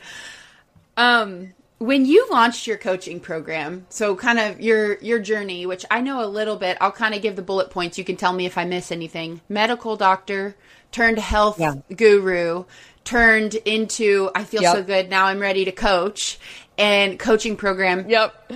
Um, 0.97 1.53
when 1.81 2.05
you 2.05 2.27
launched 2.29 2.67
your 2.67 2.77
coaching 2.77 3.19
program, 3.19 3.87
so 3.89 4.15
kind 4.15 4.37
of 4.39 4.61
your 4.61 4.99
your 4.99 5.17
journey, 5.19 5.65
which 5.65 5.83
I 5.89 5.99
know 6.01 6.23
a 6.23 6.27
little 6.29 6.55
bit, 6.55 6.77
I'll 6.79 6.91
kind 6.91 7.15
of 7.15 7.23
give 7.23 7.35
the 7.35 7.41
bullet 7.41 7.71
points. 7.71 7.97
You 7.97 8.03
can 8.03 8.17
tell 8.17 8.33
me 8.33 8.45
if 8.45 8.55
I 8.57 8.65
miss 8.65 8.91
anything. 8.91 9.41
Medical 9.49 9.97
doctor 9.97 10.55
turned 10.91 11.17
health 11.17 11.59
Yeah. 11.59 11.75
guru, 11.95 12.65
turned 13.03 13.55
into 13.55 14.29
I 14.35 14.43
feel 14.43 14.61
so 14.61 14.83
good 14.83 15.09
now 15.09 15.25
I'm 15.25 15.39
ready 15.39 15.65
to 15.65 15.71
coach 15.71 16.37
and 16.77 17.17
coaching 17.17 17.55
program. 17.55 18.07
Yep. 18.07 18.51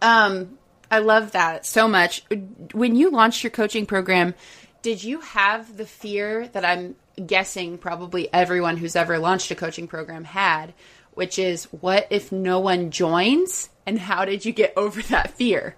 Um, 0.00 0.58
I 0.90 1.00
love 1.00 1.32
that 1.32 1.66
so 1.66 1.86
much. 1.86 2.24
When 2.72 2.96
you 2.96 3.10
launched 3.10 3.44
your 3.44 3.50
coaching 3.50 3.84
program, 3.84 4.34
did 4.80 5.04
you 5.04 5.20
have 5.20 5.76
the 5.76 5.86
fear 5.86 6.48
that 6.48 6.64
I'm 6.64 6.96
guessing 7.26 7.76
probably 7.76 8.32
everyone 8.32 8.78
who's 8.78 8.96
ever 8.96 9.18
launched 9.18 9.50
a 9.50 9.54
coaching 9.54 9.86
program 9.86 10.24
had, 10.24 10.72
which 11.14 11.38
is 11.38 11.64
what 11.64 12.06
if 12.10 12.32
no 12.32 12.60
one 12.60 12.90
joins? 12.90 13.68
And 13.86 13.98
how 13.98 14.24
did 14.24 14.44
you 14.44 14.52
get 14.52 14.72
over 14.76 15.02
that 15.02 15.30
fear? 15.30 15.76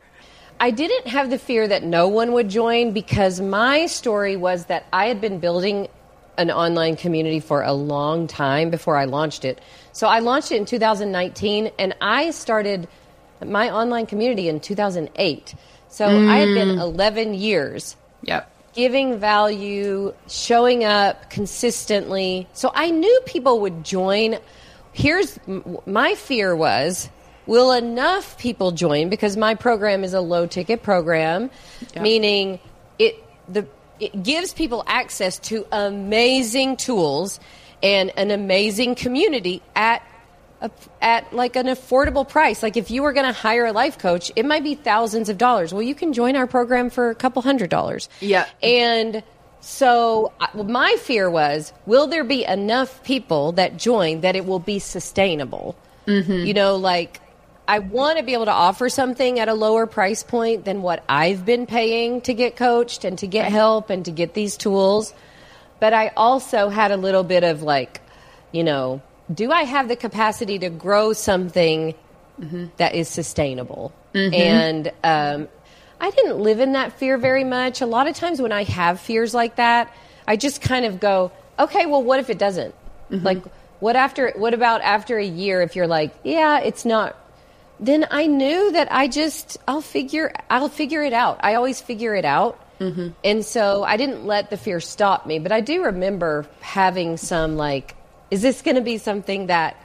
I 0.60 0.70
didn't 0.70 1.08
have 1.08 1.30
the 1.30 1.38
fear 1.38 1.66
that 1.66 1.82
no 1.82 2.08
one 2.08 2.32
would 2.32 2.48
join 2.48 2.92
because 2.92 3.40
my 3.40 3.86
story 3.86 4.36
was 4.36 4.66
that 4.66 4.86
I 4.92 5.06
had 5.06 5.20
been 5.20 5.40
building 5.40 5.88
an 6.38 6.50
online 6.50 6.96
community 6.96 7.40
for 7.40 7.62
a 7.62 7.72
long 7.72 8.26
time 8.26 8.70
before 8.70 8.96
I 8.96 9.04
launched 9.04 9.44
it. 9.44 9.60
So 9.92 10.06
I 10.06 10.20
launched 10.20 10.52
it 10.52 10.56
in 10.56 10.64
2019 10.64 11.70
and 11.78 11.94
I 12.00 12.30
started 12.30 12.88
my 13.44 13.70
online 13.70 14.06
community 14.06 14.48
in 14.48 14.60
2008. 14.60 15.54
So 15.88 16.06
I 16.06 16.38
had 16.38 16.54
been 16.54 16.68
mm. 16.76 16.80
11 16.80 17.34
years 17.34 17.96
Yep. 18.22 18.50
giving 18.74 19.18
value, 19.18 20.14
showing 20.28 20.84
up 20.84 21.30
consistently. 21.30 22.48
So 22.52 22.72
I 22.74 22.90
knew 22.90 23.20
people 23.26 23.60
would 23.60 23.84
join. 23.84 24.38
Here's 24.94 25.38
my 25.86 26.14
fear 26.14 26.56
was 26.56 27.10
will 27.46 27.72
enough 27.72 28.38
people 28.38 28.70
join 28.70 29.10
because 29.10 29.36
my 29.36 29.54
program 29.54 30.04
is 30.04 30.14
a 30.14 30.20
low 30.20 30.46
ticket 30.46 30.82
program, 30.82 31.50
meaning 32.00 32.60
it 32.98 33.22
the 33.48 33.66
it 34.00 34.22
gives 34.22 34.54
people 34.54 34.82
access 34.86 35.38
to 35.40 35.66
amazing 35.70 36.76
tools 36.76 37.38
and 37.82 38.12
an 38.16 38.30
amazing 38.30 38.94
community 38.94 39.62
at 39.76 40.02
a, 40.60 40.70
at 41.00 41.32
like 41.32 41.56
an 41.56 41.66
affordable 41.66 42.28
price. 42.28 42.62
Like 42.62 42.76
if 42.76 42.90
you 42.90 43.02
were 43.02 43.12
going 43.12 43.26
to 43.26 43.32
hire 43.32 43.66
a 43.66 43.72
life 43.72 43.98
coach, 43.98 44.32
it 44.34 44.46
might 44.46 44.64
be 44.64 44.74
thousands 44.74 45.28
of 45.28 45.38
dollars. 45.38 45.72
Well, 45.72 45.82
you 45.82 45.94
can 45.94 46.12
join 46.12 46.36
our 46.36 46.46
program 46.46 46.90
for 46.90 47.10
a 47.10 47.14
couple 47.14 47.42
hundred 47.42 47.70
dollars. 47.70 48.08
Yeah. 48.20 48.46
And 48.62 49.22
so 49.64 50.30
my 50.54 50.94
fear 51.00 51.30
was, 51.30 51.72
will 51.86 52.06
there 52.06 52.22
be 52.22 52.44
enough 52.44 53.02
people 53.02 53.52
that 53.52 53.78
join 53.78 54.20
that 54.20 54.36
it 54.36 54.44
will 54.44 54.58
be 54.58 54.78
sustainable? 54.78 55.74
Mm-hmm. 56.06 56.46
You 56.46 56.52
know, 56.52 56.76
like 56.76 57.18
I 57.66 57.78
want 57.78 58.18
to 58.18 58.24
be 58.24 58.34
able 58.34 58.44
to 58.44 58.52
offer 58.52 58.90
something 58.90 59.40
at 59.40 59.48
a 59.48 59.54
lower 59.54 59.86
price 59.86 60.22
point 60.22 60.66
than 60.66 60.82
what 60.82 61.02
I've 61.08 61.46
been 61.46 61.64
paying 61.64 62.20
to 62.22 62.34
get 62.34 62.56
coached 62.56 63.06
and 63.06 63.18
to 63.20 63.26
get 63.26 63.50
help 63.50 63.88
and 63.88 64.04
to 64.04 64.10
get 64.10 64.34
these 64.34 64.58
tools. 64.58 65.14
But 65.80 65.94
I 65.94 66.08
also 66.08 66.68
had 66.68 66.90
a 66.90 66.98
little 66.98 67.24
bit 67.24 67.42
of 67.42 67.62
like, 67.62 68.02
you 68.52 68.64
know, 68.64 69.00
do 69.32 69.50
I 69.50 69.62
have 69.62 69.88
the 69.88 69.96
capacity 69.96 70.58
to 70.58 70.68
grow 70.68 71.14
something 71.14 71.94
that 72.76 72.94
is 72.94 73.08
sustainable? 73.08 73.94
And 74.34 74.92
um, 75.02 75.48
I 76.00 76.10
didn't 76.10 76.38
live 76.38 76.60
in 76.60 76.72
that 76.72 76.92
fear 76.92 77.18
very 77.18 77.44
much. 77.44 77.80
A 77.80 77.86
lot 77.86 78.08
of 78.08 78.16
times 78.16 78.40
when 78.40 78.52
I 78.52 78.64
have 78.64 79.00
fears 79.00 79.34
like 79.34 79.56
that, 79.56 79.92
I 80.26 80.36
just 80.36 80.60
kind 80.60 80.84
of 80.84 81.00
go, 81.00 81.32
okay, 81.58 81.86
well, 81.86 82.02
what 82.02 82.20
if 82.20 82.30
it 82.30 82.38
doesn't? 82.38 82.74
Like, 83.10 83.44
what 83.80 83.96
after? 83.96 84.32
What 84.36 84.54
about 84.54 84.82
after 84.82 85.18
a 85.18 85.24
year? 85.24 85.62
If 85.62 85.76
you're 85.76 85.86
like, 85.86 86.14
yeah, 86.24 86.58
it's 86.60 86.84
not 86.84 87.16
then 87.80 88.06
I 88.10 88.26
knew 88.26 88.72
that 88.72 88.88
I 88.90 89.08
just 89.08 89.58
I'll 89.66 89.80
figure 89.80 90.32
I'll 90.48 90.68
figure 90.68 91.02
it 91.02 91.12
out. 91.12 91.40
I 91.42 91.54
always 91.54 91.80
figure 91.80 92.14
it 92.14 92.24
out. 92.24 92.60
Mm-hmm. 92.80 93.08
And 93.22 93.44
so 93.44 93.84
I 93.84 93.96
didn't 93.96 94.26
let 94.26 94.50
the 94.50 94.56
fear 94.56 94.80
stop 94.80 95.26
me, 95.26 95.38
but 95.38 95.52
I 95.52 95.60
do 95.60 95.84
remember 95.84 96.46
having 96.60 97.16
some 97.16 97.56
like 97.56 97.96
is 98.30 98.42
this 98.42 98.62
going 98.62 98.76
to 98.76 98.80
be 98.80 98.98
something 98.98 99.46
that 99.46 99.76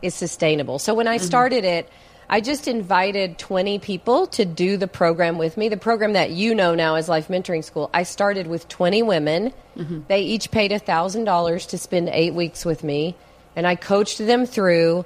is 0.00 0.14
sustainable? 0.14 0.78
So 0.78 0.94
when 0.94 1.08
I 1.08 1.16
mm-hmm. 1.16 1.26
started 1.26 1.64
it, 1.64 1.90
I 2.32 2.40
just 2.40 2.68
invited 2.68 3.38
20 3.38 3.80
people 3.80 4.28
to 4.28 4.44
do 4.44 4.76
the 4.76 4.86
program 4.86 5.36
with 5.36 5.56
me. 5.56 5.68
The 5.68 5.76
program 5.76 6.12
that 6.12 6.30
you 6.30 6.54
know 6.54 6.76
now 6.76 6.94
as 6.94 7.08
Life 7.08 7.26
Mentoring 7.26 7.64
School. 7.64 7.90
I 7.92 8.04
started 8.04 8.46
with 8.46 8.68
20 8.68 9.02
women. 9.02 9.52
Mm-hmm. 9.76 10.02
They 10.06 10.20
each 10.20 10.52
paid 10.52 10.70
$1,000 10.70 11.68
to 11.70 11.78
spend 11.78 12.08
8 12.08 12.34
weeks 12.34 12.64
with 12.64 12.84
me, 12.84 13.16
and 13.56 13.66
I 13.66 13.74
coached 13.74 14.18
them 14.18 14.46
through 14.46 15.04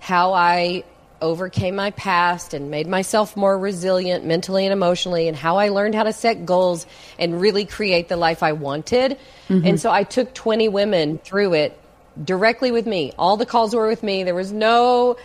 how 0.00 0.32
I 0.32 0.84
overcame 1.20 1.76
my 1.76 1.90
past 1.90 2.54
and 2.54 2.70
made 2.70 2.86
myself 2.86 3.36
more 3.36 3.58
resilient 3.58 4.24
mentally 4.24 4.64
and 4.64 4.72
emotionally, 4.72 5.28
and 5.28 5.36
how 5.36 5.58
I 5.58 5.68
learned 5.68 5.96
how 5.96 6.04
to 6.04 6.14
set 6.14 6.46
goals 6.46 6.86
and 7.18 7.42
really 7.42 7.66
create 7.66 8.08
the 8.08 8.16
life 8.16 8.42
I 8.42 8.52
wanted. 8.52 9.18
Mm-hmm. 9.50 9.66
And 9.66 9.78
so 9.78 9.90
I 9.90 10.04
took 10.04 10.32
20 10.32 10.68
women 10.68 11.18
through 11.18 11.52
it 11.52 11.78
directly 12.24 12.70
with 12.70 12.86
me. 12.86 13.12
All 13.18 13.36
the 13.36 13.44
calls 13.44 13.74
were 13.74 13.86
with 13.86 14.02
me. 14.02 14.24
There 14.24 14.34
was 14.34 14.50
no, 14.50 15.18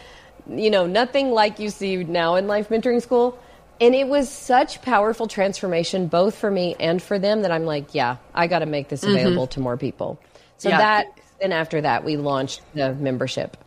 you 0.47 0.69
know, 0.69 0.85
nothing 0.85 1.31
like 1.31 1.59
you 1.59 1.69
see 1.69 2.03
now 2.03 2.35
in 2.35 2.47
Life 2.47 2.69
Mentoring 2.69 3.01
School. 3.01 3.37
And 3.81 3.95
it 3.95 4.07
was 4.07 4.29
such 4.29 4.81
powerful 4.81 5.27
transformation, 5.27 6.07
both 6.07 6.35
for 6.35 6.49
me 6.49 6.75
and 6.79 7.01
for 7.01 7.17
them, 7.17 7.41
that 7.41 7.51
I'm 7.51 7.65
like, 7.65 7.93
yeah, 7.95 8.17
I 8.33 8.47
got 8.47 8.59
to 8.59 8.65
make 8.65 8.87
this 8.89 9.03
mm-hmm. 9.03 9.15
available 9.15 9.43
mm-hmm. 9.43 9.51
to 9.51 9.59
more 9.59 9.77
people. 9.77 10.19
So 10.57 10.69
yeah. 10.69 10.77
that, 10.77 11.19
and 11.41 11.51
after 11.51 11.81
that, 11.81 12.03
we 12.05 12.15
launched 12.15 12.61
the 12.73 12.93
membership. 12.93 13.57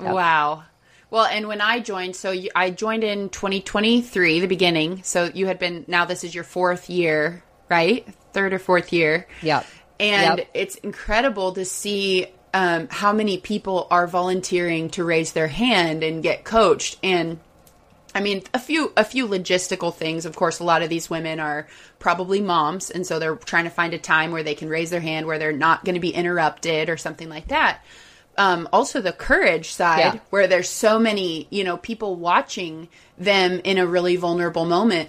Yep. 0.00 0.14
Wow. 0.14 0.64
Well, 1.10 1.26
and 1.26 1.48
when 1.48 1.60
I 1.60 1.80
joined, 1.80 2.16
so 2.16 2.30
you, 2.30 2.50
I 2.54 2.70
joined 2.70 3.04
in 3.04 3.28
2023, 3.28 4.40
the 4.40 4.46
beginning. 4.46 5.02
So 5.02 5.30
you 5.32 5.46
had 5.46 5.58
been, 5.58 5.84
now 5.88 6.04
this 6.04 6.24
is 6.24 6.34
your 6.34 6.44
fourth 6.44 6.88
year, 6.88 7.42
right? 7.68 8.06
Third 8.32 8.52
or 8.52 8.58
fourth 8.58 8.92
year. 8.92 9.26
Yeah. 9.42 9.62
And 9.98 10.38
yep. 10.38 10.48
it's 10.54 10.76
incredible 10.76 11.52
to 11.52 11.64
see 11.64 12.26
um, 12.56 12.88
how 12.90 13.12
many 13.12 13.36
people 13.36 13.86
are 13.90 14.06
volunteering 14.06 14.88
to 14.90 15.04
raise 15.04 15.32
their 15.32 15.48
hand 15.48 16.02
and 16.02 16.22
get 16.22 16.42
coached. 16.44 16.98
And 17.02 17.38
I 18.14 18.20
mean, 18.20 18.44
a 18.54 18.58
few 18.58 18.92
a 18.96 19.04
few 19.04 19.28
logistical 19.28 19.94
things. 19.94 20.24
Of 20.24 20.36
course, 20.36 20.58
a 20.58 20.64
lot 20.64 20.82
of 20.82 20.88
these 20.88 21.10
women 21.10 21.38
are 21.38 21.66
probably 21.98 22.40
moms, 22.40 22.90
and 22.90 23.06
so 23.06 23.18
they're 23.18 23.36
trying 23.36 23.64
to 23.64 23.70
find 23.70 23.92
a 23.92 23.98
time 23.98 24.32
where 24.32 24.42
they 24.42 24.54
can 24.54 24.70
raise 24.70 24.88
their 24.88 25.00
hand, 25.00 25.26
where 25.26 25.38
they're 25.38 25.52
not 25.52 25.84
going 25.84 25.96
to 25.96 26.00
be 26.00 26.14
interrupted 26.14 26.88
or 26.88 26.96
something 26.96 27.28
like 27.28 27.48
that 27.48 27.82
um, 28.38 28.68
also 28.72 29.00
the 29.00 29.12
courage 29.12 29.72
side 29.72 29.98
yeah. 29.98 30.18
where 30.30 30.46
there's 30.46 30.68
so 30.68 30.98
many 30.98 31.46
you 31.50 31.64
know 31.64 31.76
people 31.76 32.16
watching 32.16 32.88
them 33.18 33.60
in 33.64 33.78
a 33.78 33.86
really 33.86 34.16
vulnerable 34.16 34.64
moment 34.64 35.08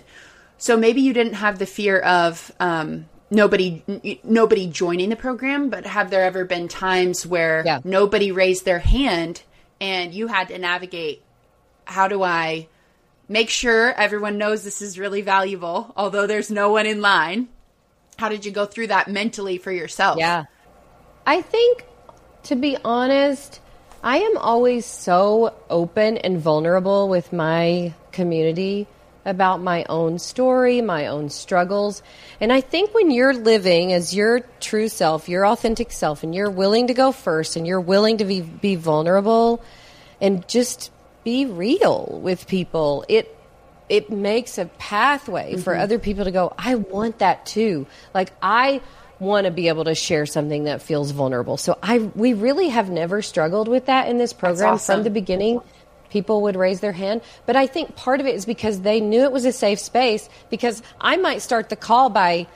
so 0.58 0.78
maybe 0.78 1.02
you 1.02 1.14
didn't 1.14 1.34
have 1.34 1.60
the 1.60 1.66
fear 1.66 2.00
of 2.00 2.52
um, 2.60 3.06
nobody 3.30 3.84
nobody 4.24 4.68
joining 4.68 5.10
the 5.10 5.16
program 5.16 5.70
but 5.70 5.86
have 5.86 6.10
there 6.10 6.24
ever 6.24 6.46
been 6.46 6.68
times 6.68 7.26
where 7.26 7.64
yeah. 7.66 7.80
nobody 7.84 8.32
raised 8.32 8.64
their 8.64 8.80
hand 8.80 9.44
and 9.82 10.14
you 10.14 10.28
had 10.28 10.48
to 10.48 10.58
navigate 10.58 11.22
how 11.86 12.08
do 12.08 12.24
i 12.24 12.68
make 13.30 13.50
sure 13.50 13.92
everyone 13.94 14.38
knows 14.38 14.64
this 14.64 14.82
is 14.82 14.98
really 14.98 15.22
valuable 15.22 15.94
although 15.96 16.28
there's 16.28 16.52
no 16.52 16.72
one 16.72 16.86
in 16.86 17.02
line? 17.02 17.50
How 18.18 18.30
did 18.30 18.46
you 18.46 18.52
go 18.52 18.66
through 18.66 18.88
that 18.88 19.08
mentally 19.08 19.58
for 19.58 19.72
yourself? 19.72 20.18
Yeah. 20.18 20.46
I 21.26 21.42
think 21.42 21.86
to 22.44 22.56
be 22.56 22.78
honest, 22.84 23.60
I 24.04 24.20
am 24.20 24.38
always 24.38 24.86
so 24.86 25.54
open 25.70 26.18
and 26.18 26.40
vulnerable 26.40 27.10
with 27.10 27.34
my 27.34 27.94
community 28.12 28.88
about 29.28 29.62
my 29.62 29.86
own 29.90 30.18
story, 30.18 30.82
my 30.82 31.08
own 31.08 31.30
struggles. 31.30 32.02
And 32.40 32.52
I 32.52 32.62
think 32.62 32.94
when 32.94 33.12
you're 33.12 33.34
living 33.34 33.92
as 33.92 34.16
your 34.16 34.40
true 34.62 34.88
self, 34.88 35.28
your 35.28 35.46
authentic 35.46 35.92
self, 35.92 36.24
and 36.24 36.34
you're 36.34 36.50
willing 36.50 36.88
to 36.88 36.94
go 36.94 37.12
first 37.12 37.58
and 37.58 37.68
you're 37.68 37.82
willing 37.82 38.18
to 38.18 38.26
be, 38.26 38.42
be 38.42 38.76
vulnerable 38.76 39.62
and 40.22 40.48
just 40.48 40.92
be 41.26 41.46
real 41.46 42.20
with 42.24 42.48
people, 42.48 43.06
it 43.08 43.34
it 43.90 44.10
makes 44.10 44.58
a 44.58 44.66
pathway 44.66 45.54
mm-hmm. 45.54 45.62
for 45.62 45.76
other 45.76 45.98
people 45.98 46.26
to 46.26 46.32
go, 46.32 46.54
I 46.58 46.76
want 46.76 47.20
that 47.20 47.46
too. 47.46 47.88
Like 48.14 48.34
I 48.42 48.82
want 49.20 49.46
to 49.46 49.52
be 49.52 49.68
able 49.70 49.86
to 49.86 49.96
share 49.96 50.26
something 50.26 50.66
that 50.66 50.82
feels 50.82 51.12
vulnerable. 51.12 51.58
So 51.58 51.78
I 51.82 52.00
we 52.00 52.34
really 52.34 52.70
have 52.70 52.90
never 52.90 53.22
struggled 53.22 53.68
with 53.68 53.88
that 53.88 54.10
in 54.10 54.18
this 54.18 54.34
program 54.34 54.76
awesome. 54.76 54.98
from 54.98 55.04
the 55.04 55.10
beginning. 55.10 55.62
People 56.10 56.42
would 56.44 56.56
raise 56.56 56.80
their 56.80 56.92
hand, 56.92 57.22
but 57.46 57.56
I 57.56 57.68
think 57.68 57.96
part 57.96 58.20
of 58.20 58.26
it 58.26 58.36
is 58.36 58.46
because 58.46 58.82
they 58.82 59.00
knew 59.00 59.24
it 59.24 59.32
was 59.32 59.46
a 59.46 59.52
safe 59.52 59.80
space 59.80 60.30
because 60.50 60.82
I 61.02 61.18
might 61.18 61.42
start 61.42 61.70
the 61.70 61.76
call 61.76 62.10
by 62.10 62.48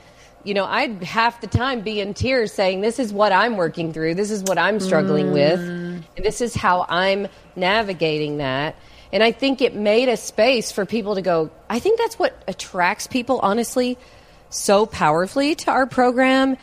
you 0.44 0.54
know, 0.54 0.64
I'd 0.64 1.02
half 1.04 1.40
the 1.40 1.46
time 1.46 1.82
be 1.82 2.00
in 2.00 2.14
tears 2.14 2.52
saying, 2.52 2.80
This 2.80 2.98
is 2.98 3.12
what 3.12 3.32
I'm 3.32 3.56
working 3.56 3.92
through. 3.92 4.16
This 4.16 4.30
is 4.30 4.42
what 4.42 4.58
I'm 4.58 4.80
struggling 4.80 5.26
mm. 5.26 5.32
with. 5.34 5.60
And 5.60 6.24
this 6.24 6.40
is 6.40 6.54
how 6.54 6.84
I'm 6.88 7.28
navigating 7.54 8.38
that. 8.38 8.74
And 9.12 9.22
I 9.22 9.30
think 9.30 9.60
it 9.60 9.74
made 9.74 10.08
a 10.08 10.16
space 10.16 10.72
for 10.72 10.86
people 10.86 11.14
to 11.16 11.22
go, 11.22 11.50
I 11.68 11.78
think 11.78 11.98
that's 11.98 12.18
what 12.18 12.42
attracts 12.48 13.06
people, 13.06 13.40
honestly, 13.40 13.98
so 14.48 14.86
powerfully 14.86 15.54
to 15.54 15.70
our 15.70 15.86
program 15.86 16.56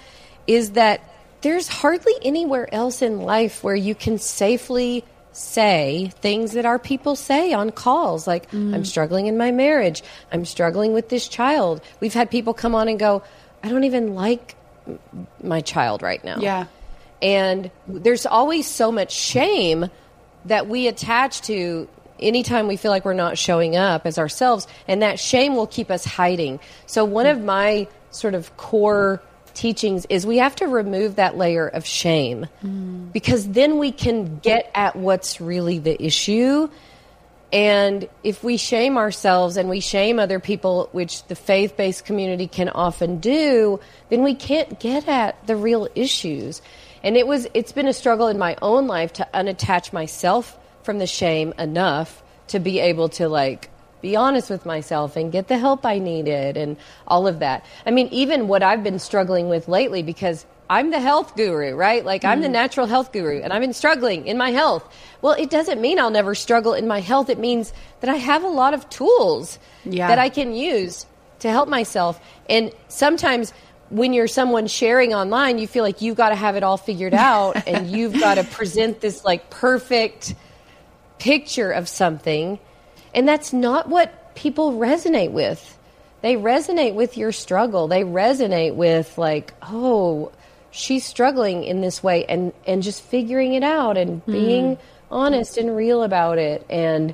is 0.47 0.71
that 0.71 1.01
there's 1.41 1.67
hardly 1.67 2.13
anywhere 2.23 2.73
else 2.73 3.01
in 3.01 3.21
life 3.21 3.63
where 3.63 3.75
you 3.75 3.95
can 3.95 4.17
safely 4.17 5.05
say 5.39 6.11
things 6.19 6.51
that 6.53 6.65
our 6.65 6.77
people 6.77 7.15
say 7.15 7.53
on 7.53 7.71
calls 7.71 8.27
like 8.27 8.49
mm. 8.51 8.73
i'm 8.75 8.83
struggling 8.83 9.27
in 9.27 9.37
my 9.37 9.51
marriage 9.51 10.03
i'm 10.31 10.43
struggling 10.43 10.93
with 10.93 11.09
this 11.09 11.27
child 11.27 11.81
we've 12.01 12.13
had 12.13 12.29
people 12.29 12.53
come 12.53 12.75
on 12.75 12.87
and 12.87 12.99
go 12.99 13.23
i 13.63 13.69
don't 13.69 13.85
even 13.85 14.15
like 14.15 14.55
my 15.41 15.61
child 15.61 16.01
right 16.01 16.23
now 16.23 16.37
yeah 16.39 16.65
and 17.21 17.71
there's 17.87 18.25
always 18.25 18.67
so 18.67 18.91
much 18.91 19.11
shame 19.11 19.89
that 20.45 20.67
we 20.67 20.87
attach 20.87 21.41
to 21.41 21.87
anytime 22.19 22.67
we 22.67 22.77
feel 22.77 22.91
like 22.91 23.05
we're 23.05 23.13
not 23.13 23.37
showing 23.37 23.75
up 23.75 24.05
as 24.05 24.17
ourselves, 24.17 24.67
and 24.87 25.01
that 25.01 25.19
shame 25.19 25.55
will 25.55 25.67
keep 25.67 25.91
us 25.91 26.05
hiding. 26.05 26.59
So, 26.85 27.05
one 27.05 27.25
of 27.25 27.41
my 27.41 27.87
sort 28.11 28.33
of 28.33 28.55
core 28.57 29.21
teachings 29.59 30.05
is 30.09 30.25
we 30.25 30.37
have 30.37 30.55
to 30.55 30.67
remove 30.67 31.17
that 31.17 31.37
layer 31.37 31.67
of 31.67 31.85
shame 31.85 32.47
mm. 32.63 33.11
because 33.11 33.47
then 33.49 33.77
we 33.77 33.91
can 33.91 34.37
get 34.37 34.71
at 34.73 34.95
what's 34.95 35.41
really 35.41 35.79
the 35.79 36.01
issue. 36.01 36.69
And 37.51 38.07
if 38.23 38.41
we 38.41 38.55
shame 38.55 38.97
ourselves 38.97 39.57
and 39.57 39.69
we 39.69 39.81
shame 39.81 40.17
other 40.17 40.39
people, 40.39 40.87
which 40.93 41.25
the 41.27 41.35
faith 41.35 41.75
based 41.75 42.05
community 42.05 42.47
can 42.47 42.69
often 42.69 43.19
do, 43.19 43.81
then 44.09 44.23
we 44.23 44.33
can't 44.33 44.79
get 44.79 45.09
at 45.09 45.45
the 45.45 45.57
real 45.57 45.89
issues. 45.93 46.61
And 47.03 47.17
it 47.17 47.27
was 47.27 47.45
it's 47.53 47.73
been 47.73 47.87
a 47.87 47.93
struggle 47.93 48.27
in 48.27 48.37
my 48.37 48.55
own 48.61 48.87
life 48.87 49.13
to 49.13 49.27
unattach 49.33 49.91
myself 49.91 50.57
from 50.83 50.99
the 50.99 51.07
shame 51.07 51.53
enough 51.59 52.23
to 52.47 52.59
be 52.59 52.79
able 52.79 53.09
to 53.09 53.27
like 53.27 53.69
be 54.01 54.15
honest 54.15 54.49
with 54.49 54.65
myself 54.65 55.15
and 55.15 55.31
get 55.31 55.47
the 55.47 55.57
help 55.57 55.85
I 55.85 55.99
needed 55.99 56.57
and 56.57 56.77
all 57.07 57.27
of 57.27 57.39
that. 57.39 57.65
I 57.85 57.91
mean, 57.91 58.07
even 58.11 58.47
what 58.47 58.63
I've 58.63 58.83
been 58.83 58.99
struggling 58.99 59.49
with 59.49 59.67
lately 59.67 60.03
because 60.03 60.45
I'm 60.69 60.91
the 60.91 60.99
health 60.99 61.35
guru, 61.35 61.73
right? 61.75 62.05
Like 62.05 62.23
I'm 62.23 62.41
the 62.41 62.45
mm-hmm. 62.45 62.53
natural 62.53 62.85
health 62.85 63.11
guru 63.11 63.41
and 63.41 63.51
I've 63.51 63.61
been 63.61 63.73
struggling 63.73 64.27
in 64.27 64.37
my 64.37 64.51
health. 64.51 64.87
Well, 65.21 65.33
it 65.33 65.49
doesn't 65.49 65.81
mean 65.81 65.99
I'll 65.99 66.11
never 66.11 66.35
struggle 66.35 66.73
in 66.73 66.87
my 66.87 66.99
health. 66.99 67.29
It 67.29 67.39
means 67.39 67.73
that 68.01 68.09
I 68.09 68.15
have 68.15 68.43
a 68.43 68.47
lot 68.47 68.75
of 68.75 68.87
tools 68.89 69.57
yeah. 69.83 70.07
that 70.07 70.19
I 70.19 70.29
can 70.29 70.53
use 70.53 71.07
to 71.39 71.49
help 71.49 71.69
myself. 71.69 72.21
And 72.47 72.71
sometimes 72.87 73.51
when 73.89 74.13
you're 74.13 74.27
someone 74.27 74.67
sharing 74.67 75.13
online, 75.15 75.57
you 75.57 75.67
feel 75.67 75.83
like 75.83 76.01
you've 76.01 76.17
got 76.17 76.29
to 76.29 76.35
have 76.35 76.55
it 76.55 76.63
all 76.63 76.77
figured 76.77 77.13
out 77.15 77.67
and 77.67 77.89
you've 77.89 78.19
got 78.19 78.35
to 78.35 78.43
present 78.43 79.01
this 79.01 79.25
like 79.25 79.49
perfect 79.49 80.35
picture 81.17 81.71
of 81.71 81.89
something. 81.89 82.59
And 83.19 83.27
that's 83.27 83.51
not 83.51 83.89
what 83.89 84.33
people 84.33 84.75
resonate 84.75 85.31
with. 85.31 85.77
They 86.21 86.35
resonate 86.35 86.93
with 86.93 87.17
your 87.17 87.33
struggle. 87.33 87.89
They 87.89 88.03
resonate 88.03 88.75
with, 88.75 89.17
like, 89.17 89.53
oh, 89.61 90.31
she's 90.71 91.03
struggling 91.03 91.65
in 91.65 91.81
this 91.81 92.01
way 92.01 92.23
and, 92.23 92.53
and 92.65 92.81
just 92.81 93.03
figuring 93.03 93.55
it 93.55 93.63
out 93.63 93.97
and 93.97 94.25
mm. 94.25 94.31
being 94.31 94.77
honest 95.11 95.57
and 95.57 95.75
real 95.75 96.01
about 96.01 96.37
it. 96.37 96.65
And 96.69 97.13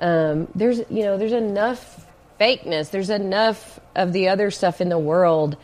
um, 0.00 0.48
there's, 0.54 0.78
you 0.88 1.02
know, 1.02 1.18
there's 1.18 1.34
enough 1.34 2.06
fakeness, 2.40 2.90
there's 2.90 3.10
enough 3.10 3.78
of 3.94 4.14
the 4.14 4.30
other 4.30 4.50
stuff 4.50 4.80
in 4.80 4.88
the 4.88 4.98
world. 4.98 5.58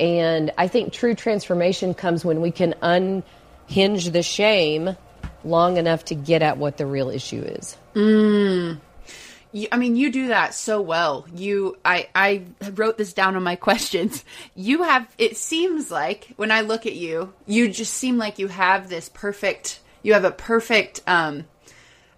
And 0.00 0.50
I 0.58 0.66
think 0.66 0.92
true 0.92 1.14
transformation 1.14 1.94
comes 1.94 2.24
when 2.24 2.40
we 2.40 2.50
can 2.50 2.74
unhinge 2.82 4.10
the 4.10 4.24
shame 4.24 4.96
long 5.44 5.76
enough 5.76 6.06
to 6.06 6.16
get 6.16 6.42
at 6.42 6.58
what 6.58 6.76
the 6.76 6.86
real 6.86 7.08
issue 7.08 7.42
is. 7.42 7.76
Mm. 7.94 8.80
I 9.70 9.76
mean, 9.76 9.96
you 9.96 10.10
do 10.10 10.28
that 10.28 10.54
so 10.54 10.80
well. 10.80 11.26
You, 11.34 11.76
I, 11.84 12.08
I 12.14 12.44
wrote 12.74 12.96
this 12.96 13.12
down 13.12 13.36
on 13.36 13.42
my 13.42 13.56
questions. 13.68 14.24
You 14.54 14.82
have, 14.82 15.12
it 15.18 15.36
seems 15.36 15.90
like 15.90 16.28
when 16.36 16.50
I 16.50 16.62
look 16.62 16.86
at 16.86 16.94
you, 16.94 17.32
you 17.46 17.68
just 17.68 17.94
seem 17.94 18.18
like 18.18 18.38
you 18.38 18.48
have 18.48 18.88
this 18.88 19.08
perfect, 19.08 19.80
you 20.02 20.14
have 20.14 20.24
a 20.24 20.30
perfect, 20.30 21.02
um, 21.06 21.44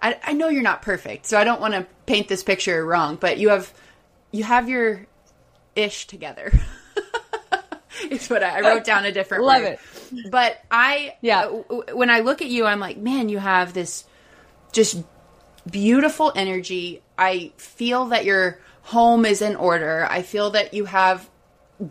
I, 0.04 0.18
I 0.22 0.32
know 0.34 0.48
you're 0.48 0.62
not 0.62 0.82
perfect, 0.82 1.26
so 1.26 1.38
I 1.38 1.44
don't 1.44 1.62
want 1.62 1.72
to 1.74 1.86
paint 2.04 2.28
this 2.28 2.42
picture 2.42 2.84
wrong, 2.84 3.16
but 3.16 3.38
you 3.38 3.48
have 3.48 3.72
you 4.32 4.44
have 4.44 4.68
your 4.68 5.06
ish 5.74 6.06
together. 6.06 6.52
it's 8.10 8.28
what 8.28 8.42
I, 8.42 8.58
I, 8.58 8.60
wrote 8.60 8.84
down 8.84 9.06
a 9.06 9.12
different 9.12 9.44
Love 9.44 9.62
word. 9.62 9.78
it. 10.12 10.30
But 10.30 10.60
I 10.70 11.16
yeah. 11.22 11.44
Uh, 11.44 11.94
when 11.94 12.10
I 12.10 12.20
look 12.20 12.42
at 12.42 12.48
you, 12.48 12.66
I'm 12.66 12.80
like, 12.80 12.98
man, 12.98 13.30
you 13.30 13.38
have 13.38 13.72
this 13.72 14.04
just 14.72 15.02
beautiful 15.70 16.32
energy. 16.34 17.02
I 17.18 17.52
feel 17.56 18.06
that 18.06 18.24
your 18.24 18.58
home 18.82 19.24
is 19.24 19.42
in 19.42 19.56
order. 19.56 20.06
I 20.08 20.22
feel 20.22 20.50
that 20.50 20.74
you 20.74 20.84
have 20.84 21.28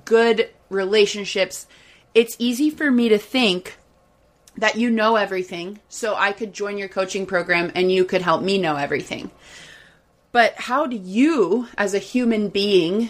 good 0.06 0.50
relationships. 0.70 1.68
It's 2.14 2.36
easy 2.40 2.70
for 2.70 2.90
me 2.92 3.10
to 3.10 3.18
think 3.18 3.78
that 4.58 4.78
you 4.78 4.92
know 4.92 5.16
everything, 5.16 5.80
so 5.90 6.16
I 6.16 6.32
could 6.32 6.54
join 6.54 6.78
your 6.78 6.88
coaching 6.88 7.26
program 7.26 7.72
and 7.74 7.92
you 7.92 8.06
could 8.06 8.22
help 8.22 8.44
me 8.44 8.60
know 8.60 8.76
everything. 8.76 9.32
But 10.32 10.54
how 10.56 10.86
do 10.86 10.96
you, 10.96 11.68
as 11.78 11.94
a 11.94 12.00
human 12.00 12.50
being, 12.50 13.10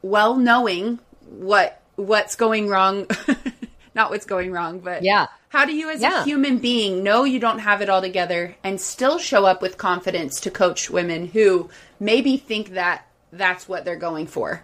well 0.00 0.36
knowing 0.36 0.98
what 1.28 1.82
what's 1.96 2.36
going 2.36 2.68
wrong, 2.68 3.06
not 3.94 4.10
what's 4.10 4.26
going 4.26 4.52
wrong, 4.52 4.80
but 4.80 5.02
yeah, 5.02 5.26
how 5.48 5.64
do 5.64 5.74
you, 5.74 5.90
as 5.90 6.00
yeah. 6.00 6.22
a 6.22 6.24
human 6.24 6.58
being, 6.58 7.02
know 7.02 7.24
you 7.24 7.38
don't 7.38 7.58
have 7.58 7.82
it 7.82 7.88
all 7.88 8.00
together 8.00 8.56
and 8.64 8.80
still 8.80 9.18
show 9.18 9.44
up 9.44 9.60
with 9.60 9.76
confidence 9.76 10.40
to 10.40 10.50
coach 10.50 10.88
women 10.88 11.26
who 11.26 11.68
maybe 12.00 12.36
think 12.36 12.70
that 12.70 13.06
that's 13.32 13.68
what 13.68 13.84
they're 13.84 13.96
going 13.96 14.26
for? 14.26 14.62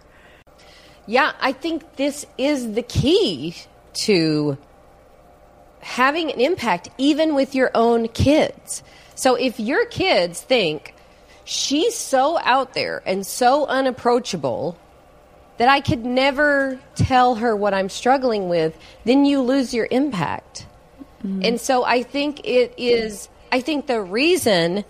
Yeah, 1.05 1.33
I 1.39 1.51
think 1.51 1.95
this 1.95 2.25
is 2.37 2.73
the 2.73 2.81
key 2.81 3.55
to 4.05 4.57
having 5.81 6.31
an 6.31 6.39
impact, 6.39 6.89
even 6.97 7.35
with 7.35 7.55
your 7.55 7.71
own 7.73 8.07
kids. 8.09 8.83
So 9.15 9.35
if 9.35 9.59
your 9.59 9.85
kids 9.85 10.41
think 10.41 10.93
she's 11.45 11.95
so 11.95 12.39
out 12.39 12.73
there 12.73 13.01
and 13.05 13.25
so 13.25 13.65
unapproachable 13.65 14.77
that 15.59 15.67
I 15.67 15.81
could 15.81 16.05
never 16.05 16.79
tell 16.95 17.35
her 17.35 17.53
what 17.53 17.73
I'm 17.73 17.89
struggling 17.89 18.47
with, 18.47 18.77
then 19.03 19.25
you 19.25 19.41
lose 19.41 19.73
your 19.73 19.89
impact. 19.91 20.65
Mm-hmm. 21.21 21.43
And 21.43 21.61
so 21.61 21.83
I 21.83 22.01
think 22.01 22.39
it 22.45 22.73
is, 22.77 23.27
I 23.51 23.59
think 23.59 23.85
the 23.85 24.01
reason, 24.01 24.85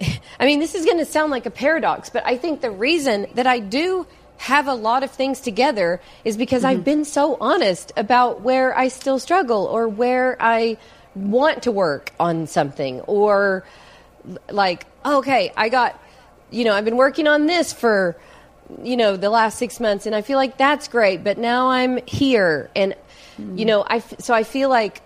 I 0.40 0.46
mean, 0.46 0.60
this 0.60 0.76
is 0.76 0.84
going 0.84 0.98
to 0.98 1.04
sound 1.04 1.32
like 1.32 1.46
a 1.46 1.50
paradox, 1.50 2.10
but 2.10 2.24
I 2.24 2.36
think 2.36 2.60
the 2.60 2.70
reason 2.70 3.26
that 3.34 3.48
I 3.48 3.58
do 3.58 4.06
have 4.36 4.68
a 4.68 4.74
lot 4.74 5.02
of 5.02 5.10
things 5.10 5.40
together 5.40 6.00
is 6.24 6.36
because 6.36 6.62
mm-hmm. 6.62 6.78
I've 6.78 6.84
been 6.84 7.04
so 7.04 7.36
honest 7.40 7.90
about 7.96 8.40
where 8.40 8.76
I 8.78 8.88
still 8.88 9.18
struggle 9.18 9.64
or 9.66 9.88
where 9.88 10.36
I 10.38 10.76
want 11.16 11.64
to 11.64 11.72
work 11.72 12.12
on 12.20 12.46
something 12.46 13.00
or 13.02 13.64
like, 14.48 14.86
okay, 15.04 15.52
I 15.56 15.70
got, 15.70 16.00
you 16.52 16.62
know, 16.62 16.72
I've 16.72 16.84
been 16.84 16.96
working 16.96 17.26
on 17.26 17.46
this 17.46 17.72
for, 17.72 18.16
you 18.82 18.96
know, 18.96 19.16
the 19.16 19.30
last 19.30 19.58
six 19.58 19.80
months 19.80 20.06
and 20.06 20.14
I 20.14 20.22
feel 20.22 20.38
like 20.38 20.56
that's 20.56 20.88
great, 20.88 21.22
but 21.22 21.38
now 21.38 21.68
I'm 21.68 22.04
here. 22.06 22.70
And, 22.74 22.94
mm-hmm. 23.38 23.58
you 23.58 23.64
know, 23.64 23.84
I, 23.86 23.98
so 23.98 24.34
I 24.34 24.42
feel 24.42 24.68
like 24.68 25.02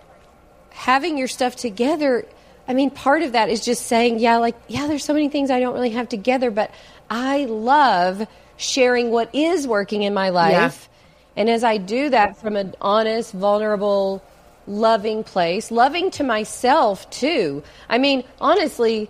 having 0.71 1.17
your 1.17 1.27
stuff 1.27 1.55
together, 1.55 2.25
I 2.67 2.73
mean, 2.73 2.89
part 2.89 3.21
of 3.23 3.33
that 3.33 3.49
is 3.49 3.63
just 3.63 3.87
saying, 3.87 4.19
yeah, 4.19 4.37
like, 4.37 4.55
yeah, 4.67 4.87
there's 4.87 5.03
so 5.03 5.13
many 5.13 5.29
things 5.29 5.51
I 5.51 5.59
don't 5.59 5.73
really 5.73 5.89
have 5.91 6.07
together, 6.07 6.51
but 6.51 6.71
I 7.09 7.45
love 7.45 8.27
sharing 8.57 9.09
what 9.09 9.33
is 9.33 9.67
working 9.67 10.03
in 10.03 10.13
my 10.13 10.29
life. 10.29 10.51
Yeah. 10.53 11.41
And 11.41 11.49
as 11.49 11.63
I 11.63 11.77
do 11.77 12.09
that 12.09 12.37
from 12.37 12.55
an 12.55 12.75
honest, 12.81 13.33
vulnerable, 13.33 14.23
loving 14.67 15.23
place, 15.23 15.71
loving 15.71 16.11
to 16.11 16.23
myself 16.23 17.09
too. 17.09 17.63
I 17.89 17.97
mean, 17.97 18.23
honestly, 18.39 19.09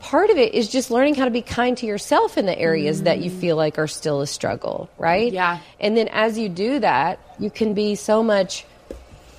part 0.00 0.30
of 0.30 0.38
it 0.38 0.54
is 0.54 0.68
just 0.68 0.90
learning 0.90 1.14
how 1.14 1.24
to 1.24 1.30
be 1.30 1.42
kind 1.42 1.76
to 1.78 1.86
yourself 1.86 2.38
in 2.38 2.46
the 2.46 2.58
areas 2.58 3.00
mm. 3.00 3.04
that 3.04 3.20
you 3.20 3.30
feel 3.30 3.56
like 3.56 3.78
are 3.78 3.88
still 3.88 4.20
a 4.20 4.26
struggle, 4.26 4.88
right? 4.98 5.32
Yeah. 5.32 5.60
And 5.80 5.96
then 5.96 6.08
as 6.08 6.38
you 6.38 6.48
do 6.48 6.78
that, 6.80 7.18
you 7.38 7.50
can 7.50 7.74
be 7.74 7.94
so 7.94 8.22
much 8.22 8.64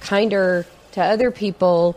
kinder 0.01 0.65
to 0.93 1.03
other 1.03 1.31
people. 1.31 1.95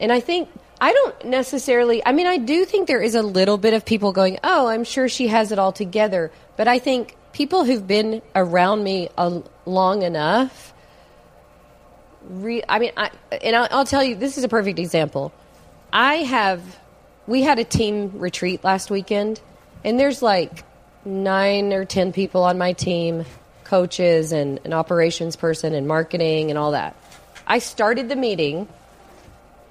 And 0.00 0.12
I 0.12 0.20
think 0.20 0.48
I 0.80 0.92
don't 0.92 1.24
necessarily, 1.26 2.04
I 2.04 2.12
mean, 2.12 2.26
I 2.26 2.36
do 2.36 2.64
think 2.64 2.88
there 2.88 3.00
is 3.00 3.14
a 3.14 3.22
little 3.22 3.58
bit 3.58 3.74
of 3.74 3.84
people 3.84 4.12
going, 4.12 4.38
oh, 4.44 4.66
I'm 4.66 4.84
sure 4.84 5.08
she 5.08 5.28
has 5.28 5.52
it 5.52 5.58
all 5.58 5.72
together. 5.72 6.30
But 6.56 6.68
I 6.68 6.78
think 6.78 7.16
people 7.32 7.64
who've 7.64 7.86
been 7.86 8.22
around 8.34 8.84
me 8.84 9.08
a, 9.16 9.42
long 9.66 10.02
enough, 10.02 10.74
re, 12.28 12.62
I 12.68 12.78
mean, 12.78 12.92
I, 12.96 13.10
and 13.42 13.56
I'll, 13.56 13.68
I'll 13.70 13.86
tell 13.86 14.04
you, 14.04 14.14
this 14.14 14.36
is 14.36 14.44
a 14.44 14.48
perfect 14.48 14.78
example. 14.78 15.32
I 15.92 16.16
have, 16.16 16.60
we 17.26 17.42
had 17.42 17.58
a 17.58 17.64
team 17.64 18.18
retreat 18.18 18.64
last 18.64 18.90
weekend, 18.90 19.40
and 19.82 19.98
there's 19.98 20.22
like 20.22 20.64
nine 21.04 21.72
or 21.72 21.84
10 21.84 22.12
people 22.12 22.44
on 22.44 22.58
my 22.58 22.72
team 22.72 23.24
coaches 23.64 24.32
and 24.32 24.60
an 24.64 24.72
operations 24.72 25.36
person 25.36 25.74
and 25.74 25.88
marketing 25.88 26.50
and 26.50 26.58
all 26.58 26.72
that. 26.72 26.96
I 27.46 27.58
started 27.58 28.08
the 28.08 28.16
meeting 28.16 28.68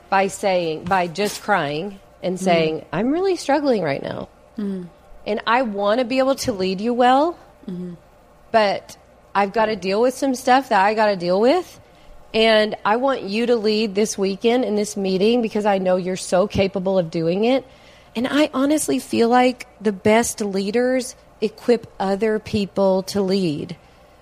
by 0.10 0.28
saying, 0.28 0.86
by 0.86 1.08
just 1.08 1.42
crying 1.42 2.00
and 2.22 2.36
mm-hmm. 2.36 2.44
saying, 2.44 2.80
mm. 2.80 2.86
I'm 2.92 3.12
really 3.12 3.36
struggling 3.36 3.82
right 3.82 4.02
now. 4.02 4.30
Mm. 4.58 4.88
And 5.26 5.42
I 5.48 5.62
want 5.62 6.00
to 6.00 6.06
be 6.06 6.20
able 6.20 6.36
to 6.36 6.52
lead 6.52 6.82
you 6.82 6.94
well, 6.94 7.38
mm-hmm. 7.68 7.94
but 8.52 8.98
I've 9.34 9.54
got 9.54 9.68
to 9.68 9.76
deal 9.76 10.02
with 10.02 10.14
some 10.14 10.36
stuff 10.36 10.70
that 10.70 10.84
I 10.84 10.94
got 10.94 11.08
to 11.08 11.16
deal 11.16 11.40
with. 11.40 11.80
And 12.34 12.76
I 12.84 12.96
want 12.96 13.22
you 13.24 13.46
to 13.48 13.56
lead 13.56 13.94
this 13.94 14.18
weekend 14.18 14.66
in 14.66 14.76
this 14.76 14.98
meeting 14.98 15.42
because 15.42 15.66
I 15.66 15.78
know 15.78 15.98
you're 15.98 16.16
so 16.16 16.48
capable 16.48 16.98
of 16.98 17.12
doing 17.12 17.46
it. 17.46 17.66
And 18.16 18.28
I 18.28 18.50
honestly 18.54 19.00
feel 19.00 19.30
like 19.30 19.68
the 19.82 19.92
best 19.92 20.42
leaders 20.42 21.16
equip 21.42 21.92
other 22.00 22.40
people 22.40 23.04
to 23.04 23.22
lead. 23.22 23.70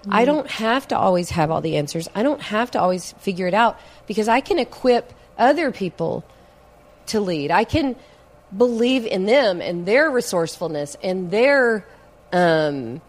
Mm-hmm. 0.02 0.14
I 0.14 0.26
don't 0.26 0.50
have 0.50 0.88
to 0.90 0.98
always 0.98 1.30
have 1.30 1.52
all 1.52 1.62
the 1.62 1.78
answers. 1.78 2.10
I 2.16 2.24
don't 2.24 2.42
have 2.42 2.72
to 2.72 2.82
always 2.82 3.14
figure 3.20 3.48
it 3.48 3.54
out 3.54 3.80
because 4.08 4.28
I 4.28 4.42
can 4.42 4.60
equip 4.60 5.14
other 5.38 5.72
people 5.72 6.26
to 7.08 7.20
lead. 7.20 7.52
I 7.52 7.64
can 7.64 7.96
believe 8.56 9.06
in 9.06 9.26
them 9.26 9.62
and 9.62 9.86
their 9.86 10.10
resourcefulness 10.10 10.98
and 11.04 11.32
their 11.32 11.86
um, 12.34 13.02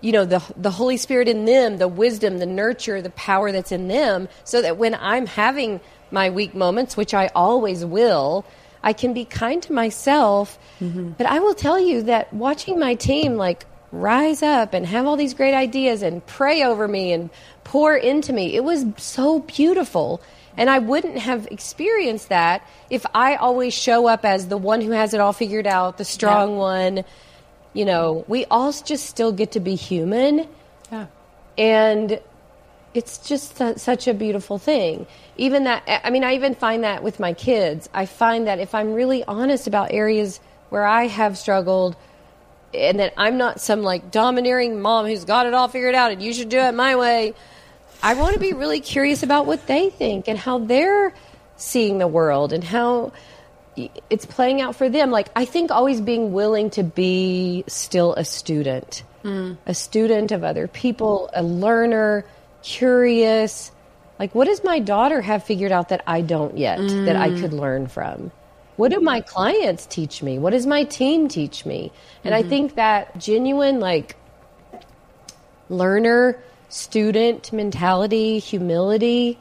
you 0.00 0.12
know 0.12 0.24
the 0.24 0.42
the 0.56 0.70
holy 0.70 0.96
spirit 0.96 1.28
in 1.28 1.44
them 1.44 1.78
the 1.78 1.88
wisdom 1.88 2.38
the 2.38 2.46
nurture 2.46 3.02
the 3.02 3.10
power 3.10 3.52
that's 3.52 3.72
in 3.72 3.88
them 3.88 4.28
so 4.44 4.62
that 4.62 4.76
when 4.76 4.94
i'm 4.94 5.26
having 5.26 5.80
my 6.10 6.30
weak 6.30 6.54
moments 6.54 6.96
which 6.96 7.14
i 7.14 7.28
always 7.34 7.84
will 7.84 8.44
i 8.82 8.92
can 8.92 9.12
be 9.12 9.24
kind 9.24 9.62
to 9.62 9.72
myself 9.72 10.58
mm-hmm. 10.80 11.10
but 11.10 11.26
i 11.26 11.38
will 11.38 11.54
tell 11.54 11.78
you 11.78 12.02
that 12.02 12.32
watching 12.32 12.78
my 12.78 12.94
team 12.94 13.36
like 13.36 13.66
rise 13.92 14.42
up 14.42 14.72
and 14.72 14.86
have 14.86 15.06
all 15.06 15.16
these 15.16 15.34
great 15.34 15.54
ideas 15.54 16.02
and 16.02 16.24
pray 16.26 16.62
over 16.62 16.86
me 16.86 17.12
and 17.12 17.28
pour 17.64 17.96
into 17.96 18.32
me 18.32 18.54
it 18.54 18.64
was 18.64 18.84
so 18.96 19.40
beautiful 19.40 20.20
and 20.56 20.68
I 20.68 20.78
wouldn't 20.78 21.18
have 21.18 21.46
experienced 21.50 22.28
that 22.28 22.66
if 22.90 23.06
I 23.14 23.36
always 23.36 23.72
show 23.72 24.06
up 24.06 24.24
as 24.24 24.48
the 24.48 24.58
one 24.58 24.80
who 24.80 24.90
has 24.90 25.14
it 25.14 25.20
all 25.20 25.32
figured 25.32 25.66
out, 25.66 25.96
the 25.96 26.04
strong 26.04 26.50
yeah. 26.50 26.56
one. 26.56 27.04
You 27.72 27.84
know, 27.84 28.24
we 28.28 28.44
all 28.46 28.72
just 28.72 29.06
still 29.06 29.32
get 29.32 29.52
to 29.52 29.60
be 29.60 29.74
human. 29.74 30.48
Yeah. 30.90 31.06
And 31.56 32.20
it's 32.94 33.18
just 33.18 33.56
such 33.78 34.08
a 34.08 34.14
beautiful 34.14 34.58
thing. 34.58 35.06
Even 35.36 35.64
that, 35.64 35.82
I 36.04 36.10
mean, 36.10 36.24
I 36.24 36.34
even 36.34 36.54
find 36.54 36.84
that 36.84 37.02
with 37.02 37.20
my 37.20 37.32
kids. 37.32 37.88
I 37.94 38.06
find 38.06 38.46
that 38.46 38.58
if 38.58 38.74
I'm 38.74 38.94
really 38.94 39.24
honest 39.24 39.66
about 39.66 39.92
areas 39.92 40.40
where 40.70 40.84
I 40.84 41.06
have 41.06 41.38
struggled, 41.38 41.96
and 42.72 43.00
that 43.00 43.12
I'm 43.16 43.36
not 43.36 43.60
some 43.60 43.82
like 43.82 44.10
domineering 44.10 44.80
mom 44.80 45.06
who's 45.06 45.24
got 45.24 45.46
it 45.46 45.54
all 45.54 45.68
figured 45.68 45.94
out 45.94 46.12
and 46.12 46.22
you 46.22 46.32
should 46.32 46.48
do 46.48 46.58
it 46.58 46.72
my 46.72 46.96
way. 46.96 47.34
I 48.02 48.14
want 48.14 48.34
to 48.34 48.40
be 48.40 48.52
really 48.52 48.80
curious 48.80 49.22
about 49.22 49.46
what 49.46 49.66
they 49.66 49.90
think 49.90 50.28
and 50.28 50.38
how 50.38 50.58
they're 50.58 51.12
seeing 51.56 51.98
the 51.98 52.06
world 52.06 52.52
and 52.52 52.64
how 52.64 53.12
it's 54.10 54.26
playing 54.26 54.60
out 54.60 54.76
for 54.76 54.88
them. 54.88 55.10
Like, 55.10 55.28
I 55.36 55.44
think 55.44 55.70
always 55.70 56.00
being 56.00 56.32
willing 56.32 56.70
to 56.70 56.82
be 56.82 57.64
still 57.66 58.14
a 58.14 58.24
student, 58.24 59.02
mm. 59.24 59.56
a 59.66 59.74
student 59.74 60.32
of 60.32 60.44
other 60.44 60.66
people, 60.66 61.30
a 61.32 61.42
learner, 61.42 62.24
curious. 62.62 63.70
Like, 64.18 64.34
what 64.34 64.46
does 64.46 64.62
my 64.64 64.80
daughter 64.80 65.20
have 65.20 65.44
figured 65.44 65.72
out 65.72 65.88
that 65.90 66.02
I 66.06 66.20
don't 66.20 66.58
yet 66.58 66.78
mm. 66.78 67.06
that 67.06 67.16
I 67.16 67.28
could 67.40 67.52
learn 67.52 67.86
from? 67.86 68.32
What 68.76 68.92
do 68.92 69.00
my 69.00 69.20
clients 69.20 69.86
teach 69.86 70.22
me? 70.22 70.38
What 70.38 70.50
does 70.50 70.66
my 70.66 70.84
team 70.84 71.28
teach 71.28 71.66
me? 71.66 71.92
And 72.24 72.34
mm-hmm. 72.34 72.46
I 72.46 72.48
think 72.48 72.74
that 72.76 73.18
genuine, 73.18 73.78
like, 73.78 74.16
learner 75.68 76.42
student 76.70 77.52
mentality, 77.52 78.38
humility, 78.38 79.38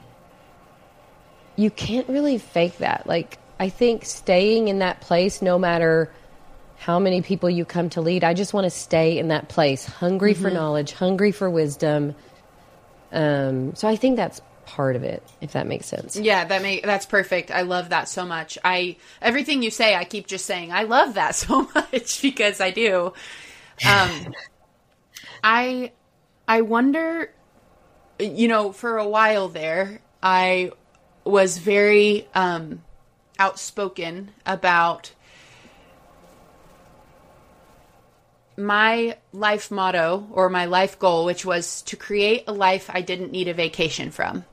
you 1.55 1.71
can't 1.71 2.07
really 2.09 2.37
fake 2.37 2.79
that. 2.79 3.07
Like, 3.07 3.37
I 3.59 3.69
think 3.69 4.05
staying 4.05 4.69
in 4.69 4.79
that 4.79 5.01
place, 5.01 5.41
no 5.41 5.59
matter 5.59 6.11
how 6.77 6.97
many 6.97 7.21
people 7.21 7.49
you 7.49 7.65
come 7.65 7.89
to 7.91 8.01
lead, 8.01 8.23
I 8.23 8.33
just 8.33 8.53
want 8.53 8.63
to 8.63 8.69
stay 8.69 9.17
in 9.17 9.27
that 9.27 9.49
place, 9.49 9.85
hungry 9.85 10.33
mm-hmm. 10.33 10.41
for 10.41 10.49
knowledge, 10.49 10.93
hungry 10.93 11.31
for 11.31 11.49
wisdom. 11.49 12.15
Um, 13.11 13.75
so 13.75 13.87
I 13.87 13.97
think 13.97 14.15
that's 14.15 14.41
part 14.65 14.95
of 14.95 15.03
it, 15.03 15.23
if 15.41 15.53
that 15.53 15.67
makes 15.67 15.87
sense. 15.87 16.15
Yeah, 16.15 16.45
that 16.45 16.61
make 16.61 16.83
that's 16.83 17.05
perfect. 17.05 17.51
I 17.51 17.63
love 17.63 17.89
that 17.89 18.07
so 18.07 18.25
much. 18.25 18.57
I 18.63 18.95
everything 19.21 19.61
you 19.63 19.71
say, 19.71 19.95
I 19.95 20.05
keep 20.05 20.27
just 20.27 20.45
saying 20.45 20.71
I 20.71 20.83
love 20.83 21.15
that 21.15 21.35
so 21.35 21.67
much 21.75 22.21
because 22.21 22.61
I 22.61 22.71
do. 22.71 23.13
Um, 23.85 24.33
I 25.43 25.91
I 26.47 26.61
wonder, 26.61 27.31
you 28.19 28.47
know, 28.47 28.71
for 28.71 28.97
a 28.97 29.07
while 29.07 29.49
there, 29.49 30.01
I 30.23 30.71
was 31.23 31.57
very 31.57 32.27
um, 32.33 32.81
outspoken 33.39 34.31
about 34.45 35.11
my 38.57 39.15
life 39.31 39.71
motto 39.71 40.27
or 40.31 40.49
my 40.49 40.65
life 40.65 40.99
goal, 40.99 41.25
which 41.25 41.45
was 41.45 41.81
to 41.83 41.95
create 41.95 42.43
a 42.47 42.51
life 42.51 42.89
I 42.93 43.01
didn't 43.01 43.31
need 43.31 43.47
a 43.47 43.53
vacation 43.53 44.11
from. 44.11 44.43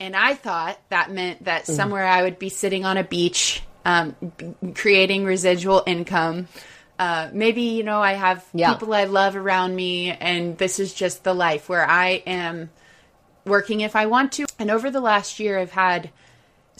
And 0.00 0.16
I 0.16 0.34
thought 0.34 0.78
that 0.88 1.10
meant 1.10 1.44
that 1.44 1.64
Mm. 1.64 1.76
somewhere 1.76 2.06
I 2.06 2.22
would 2.22 2.38
be 2.38 2.48
sitting 2.48 2.84
on 2.84 2.96
a 2.96 3.04
beach, 3.04 3.62
um, 3.84 4.16
b- 4.36 4.72
creating 4.74 5.24
residual 5.24 5.82
income. 5.86 6.48
Uh, 6.98 7.28
maybe, 7.32 7.62
you 7.62 7.84
know, 7.84 8.02
I 8.02 8.14
have 8.14 8.44
Yeah. 8.52 8.74
people 8.74 8.92
I 8.92 9.04
love 9.04 9.36
around 9.36 9.76
me, 9.76 10.10
and 10.10 10.58
this 10.58 10.78
is 10.80 10.92
just 10.92 11.22
the 11.22 11.34
life 11.34 11.68
where 11.68 11.88
I 11.88 12.22
am 12.26 12.70
working 13.46 13.80
if 13.80 13.94
I 13.94 14.06
want 14.06 14.32
to. 14.32 14.46
And 14.58 14.70
over 14.70 14.90
the 14.90 15.00
last 15.00 15.38
year, 15.38 15.58
I've 15.58 15.72
had 15.72 16.10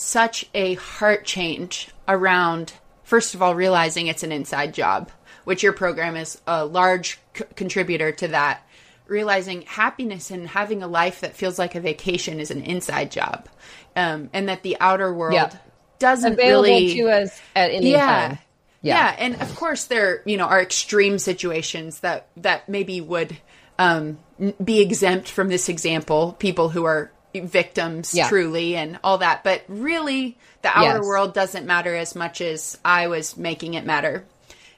such 0.00 0.46
a 0.54 0.74
heart 0.74 1.24
change 1.26 1.88
around, 2.08 2.72
first 3.02 3.34
of 3.34 3.42
all, 3.42 3.54
realizing 3.54 4.06
it's 4.06 4.22
an 4.22 4.32
inside 4.32 4.72
job, 4.72 5.10
which 5.44 5.62
your 5.62 5.74
program 5.74 6.16
is 6.16 6.40
a 6.46 6.64
large 6.64 7.18
c- 7.36 7.44
contributor 7.54 8.10
to 8.12 8.28
that. 8.28 8.66
Realizing 9.06 9.62
happiness 9.62 10.30
and 10.30 10.46
having 10.48 10.82
a 10.82 10.86
life 10.86 11.20
that 11.20 11.36
feels 11.36 11.58
like 11.58 11.74
a 11.74 11.80
vacation 11.80 12.40
is 12.40 12.50
an 12.50 12.62
inside 12.62 13.10
job, 13.10 13.48
um, 13.96 14.30
and 14.32 14.48
that 14.48 14.62
the 14.62 14.76
outer 14.80 15.12
world 15.12 15.34
Yeah. 15.34 15.50
doesn't 15.98 16.34
Available 16.34 16.62
really 16.62 16.94
to 16.94 17.10
us 17.10 17.38
at 17.54 17.70
any 17.72 17.90
yeah. 17.90 18.28
time. 18.28 18.38
Yeah. 18.82 19.14
and 19.18 19.42
of 19.42 19.54
course 19.56 19.84
there, 19.84 20.22
you 20.24 20.36
know, 20.38 20.46
are 20.46 20.62
extreme 20.62 21.18
situations 21.18 22.00
that 22.00 22.28
that 22.38 22.68
maybe 22.68 23.00
would 23.02 23.36
um, 23.78 24.18
be 24.62 24.80
exempt 24.80 25.28
from 25.28 25.48
this 25.48 25.68
example. 25.68 26.36
People 26.38 26.70
who 26.70 26.84
are 26.84 27.10
victims, 27.34 28.14
Yeah. 28.14 28.28
truly, 28.28 28.76
and 28.76 28.98
all 29.04 29.18
that. 29.18 29.44
But 29.44 29.62
really, 29.68 30.36
the 30.62 30.68
outer 30.76 30.98
Yes. 30.98 31.04
world 31.04 31.34
doesn't 31.34 31.66
matter 31.66 31.94
as 31.94 32.14
much 32.14 32.40
as 32.40 32.78
I 32.84 33.06
was 33.08 33.36
making 33.36 33.74
it 33.74 33.84
matter. 33.86 34.24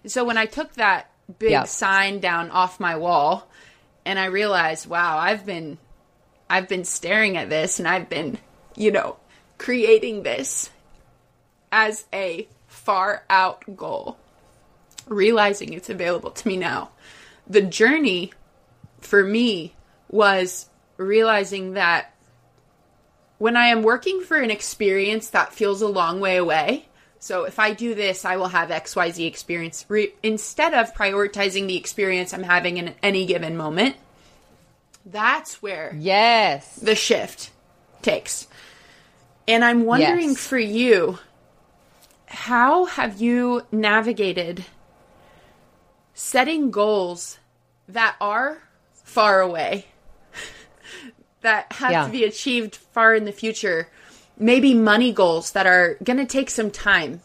So 0.06 0.24
when 0.24 0.36
I 0.38 0.46
took 0.46 0.74
that 0.74 1.10
big 1.38 1.50
Yeah. 1.50 1.64
sign 1.64 2.20
down 2.20 2.50
off 2.50 2.80
my 2.80 2.96
wall, 2.96 3.48
and 4.04 4.18
I 4.18 4.26
realized, 4.26 4.86
wow, 4.86 5.16
I've 5.18 5.46
been, 5.46 5.78
I've 6.50 6.68
been 6.68 6.84
staring 6.84 7.36
at 7.36 7.48
this, 7.48 7.78
and 7.78 7.86
I've 7.88 8.08
been, 8.08 8.38
you 8.74 8.90
know, 8.90 9.16
creating 9.58 10.24
this 10.24 10.70
as 11.70 12.04
a 12.12 12.48
far 12.66 13.22
out 13.30 13.62
goal, 13.76 14.18
realizing 15.06 15.72
it's 15.72 15.88
available 15.88 16.30
to 16.32 16.48
me 16.48 16.56
now. 16.56 16.90
The 17.46 17.62
journey 17.62 18.32
for 19.00 19.24
me 19.24 19.74
was 20.10 20.66
realizing 20.96 21.74
that 21.74 22.12
when 23.42 23.56
I 23.56 23.66
am 23.66 23.82
working 23.82 24.20
for 24.20 24.36
an 24.36 24.52
experience 24.52 25.30
that 25.30 25.52
feels 25.52 25.82
a 25.82 25.88
long 25.88 26.20
way 26.20 26.36
away, 26.36 26.86
so 27.18 27.42
if 27.42 27.58
I 27.58 27.72
do 27.72 27.92
this, 27.92 28.24
I 28.24 28.36
will 28.36 28.46
have 28.46 28.68
XYZ 28.70 29.26
experience, 29.26 29.84
re- 29.88 30.14
instead 30.22 30.74
of 30.74 30.94
prioritizing 30.94 31.66
the 31.66 31.76
experience 31.76 32.32
I'm 32.32 32.44
having 32.44 32.76
in 32.76 32.94
any 33.02 33.26
given 33.26 33.56
moment, 33.56 33.96
that's 35.04 35.60
where 35.60 35.92
Yes. 35.98 36.76
the 36.76 36.94
shift 36.94 37.50
takes. 38.00 38.46
And 39.48 39.64
I'm 39.64 39.86
wondering 39.86 40.28
Yes. 40.30 40.46
for 40.46 40.58
you, 40.60 41.18
how 42.26 42.84
have 42.84 43.20
you 43.20 43.66
navigated 43.72 44.66
setting 46.14 46.70
goals 46.70 47.40
that 47.88 48.14
are 48.20 48.62
far 49.02 49.40
away, 49.40 49.86
that 51.42 51.72
have 51.74 51.90
Yeah. 51.90 52.06
to 52.06 52.10
be 52.10 52.24
achieved 52.24 52.76
far 52.76 53.14
in 53.14 53.24
the 53.24 53.32
future? 53.32 53.88
Maybe 54.38 54.74
money 54.74 55.12
goals 55.12 55.52
that 55.52 55.66
are 55.66 55.96
going 56.02 56.16
to 56.18 56.26
take 56.26 56.50
some 56.50 56.70
time, 56.70 57.20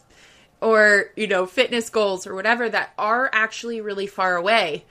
or, 0.60 1.06
you 1.16 1.26
know, 1.26 1.46
fitness 1.46 1.88
goals 1.88 2.26
or 2.26 2.34
whatever 2.34 2.68
that 2.68 2.90
are 2.98 3.30
actually 3.32 3.80
really 3.80 4.06
far 4.06 4.36
away 4.36 4.84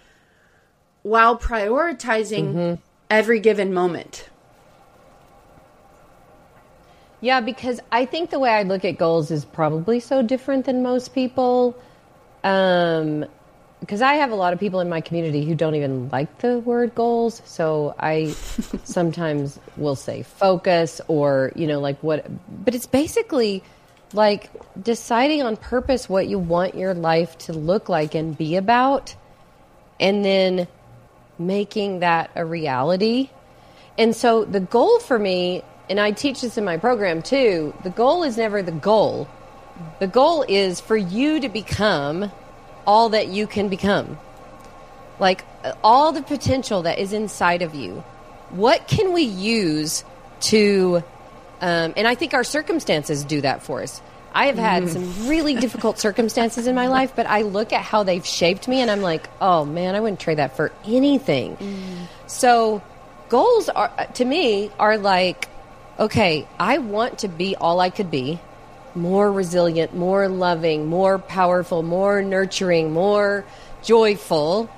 while 1.04 1.38
prioritizing 1.38 2.80
every 3.10 3.40
given 3.40 3.74
moment. 3.74 4.30
Yeah, 7.20 7.42
because 7.42 7.80
I 7.92 8.06
think 8.06 8.30
the 8.30 8.40
way 8.40 8.52
I 8.52 8.64
look 8.64 8.86
at 8.86 8.98
goals 8.98 9.32
is 9.32 9.44
probably 9.44 10.00
so 10.00 10.22
different 10.22 10.66
than 10.66 10.84
most 10.84 11.14
people. 11.16 11.76
Um, 12.44 13.26
because 13.80 14.02
I 14.02 14.16
have 14.16 14.32
a 14.32 14.36
lot 14.36 14.54
of 14.54 14.60
people 14.60 14.80
in 14.80 14.90
my 14.90 15.02
community 15.02 15.46
who 15.46 15.54
don't 15.54 15.76
even 15.76 16.10
like 16.10 16.40
the 16.40 16.60
word 16.60 16.96
goals. 16.96 17.42
So 17.46 17.96
I 18.00 18.28
sometimes 18.84 19.60
will 19.76 19.96
say 19.96 20.24
focus 20.24 21.00
or, 21.08 21.52
you 21.56 21.68
know, 21.68 21.80
like 21.80 22.02
what, 22.02 22.26
but 22.66 22.74
it's 22.74 22.88
basically 22.88 23.64
like 24.14 24.50
deciding 24.82 25.44
on 25.44 25.58
purpose 25.58 26.10
what 26.10 26.28
you 26.28 26.40
want 26.40 26.76
your 26.76 26.94
life 26.94 27.38
to 27.40 27.54
look 27.54 27.90
like 27.90 28.16
and 28.16 28.38
be 28.38 28.56
about, 28.56 29.16
and 30.00 30.24
then 30.24 30.68
making 31.38 32.00
that 32.00 32.32
a 32.36 32.46
reality. 32.46 33.30
And 33.98 34.16
so 34.16 34.46
the 34.46 34.60
goal 34.60 35.00
for 35.00 35.18
me, 35.18 35.64
and 35.90 36.00
I 36.00 36.12
teach 36.12 36.42
this 36.42 36.58
in 36.58 36.66
my 36.66 36.78
program 36.78 37.22
too, 37.22 37.74
the 37.84 37.90
goal 37.90 38.24
is 38.24 38.38
never 38.38 38.62
the 38.62 38.72
goal. 38.72 39.28
The 40.00 40.08
goal 40.08 40.44
is 40.48 40.80
for 40.80 40.98
you 40.98 41.40
to 41.40 41.50
become 41.50 42.32
all 42.88 43.10
that 43.10 43.28
you 43.28 43.46
can 43.46 43.70
become. 43.70 44.18
Like 45.20 45.46
all 45.84 46.12
the 46.12 46.24
potential 46.24 46.84
that 46.84 46.98
is 46.98 47.14
inside 47.14 47.62
of 47.62 47.76
you. 47.76 48.04
What 48.50 48.88
can 48.88 49.14
we 49.14 49.24
use 49.24 50.04
to, 50.40 51.04
um, 51.62 51.94
and 51.96 52.08
I 52.08 52.16
think 52.16 52.34
our 52.34 52.44
circumstances 52.44 53.24
do 53.26 53.42
that 53.42 53.62
for 53.62 53.84
us. 53.84 54.02
I 54.34 54.48
have 54.48 54.58
had 54.58 54.90
some 54.90 55.28
really 55.28 55.56
difficult 55.56 56.00
circumstances 56.08 56.66
in 56.68 56.76
my 56.76 56.88
life, 56.88 57.14
but 57.16 57.26
I 57.26 57.42
look 57.42 57.74
at 57.74 57.82
how 57.82 58.04
they've 58.04 58.26
shaped 58.26 58.68
me 58.68 58.82
and 58.82 58.90
I'm 58.90 59.02
like, 59.02 59.30
oh 59.42 59.66
man, 59.66 59.96
I 59.96 60.00
wouldn't 60.00 60.20
trade 60.20 60.38
that 60.38 60.56
for 60.56 60.72
anything. 60.86 61.58
So 62.28 62.82
goals 63.30 63.70
are 63.70 63.92
to 64.14 64.26
me 64.26 64.72
are 64.80 64.98
like 64.98 65.50
okay 66.00 66.48
i 66.60 66.78
want 66.78 67.20
to 67.20 67.28
be 67.28 67.56
all 67.56 67.80
i 67.80 67.90
could 67.90 68.10
be 68.10 68.40
more 68.98 69.32
resilient 69.32 69.96
more 69.96 70.28
loving 70.28 70.88
more 70.88 71.20
powerful 71.20 71.84
more 71.84 72.22
nurturing 72.22 72.92
more 72.92 73.46
joyful. 73.84 74.70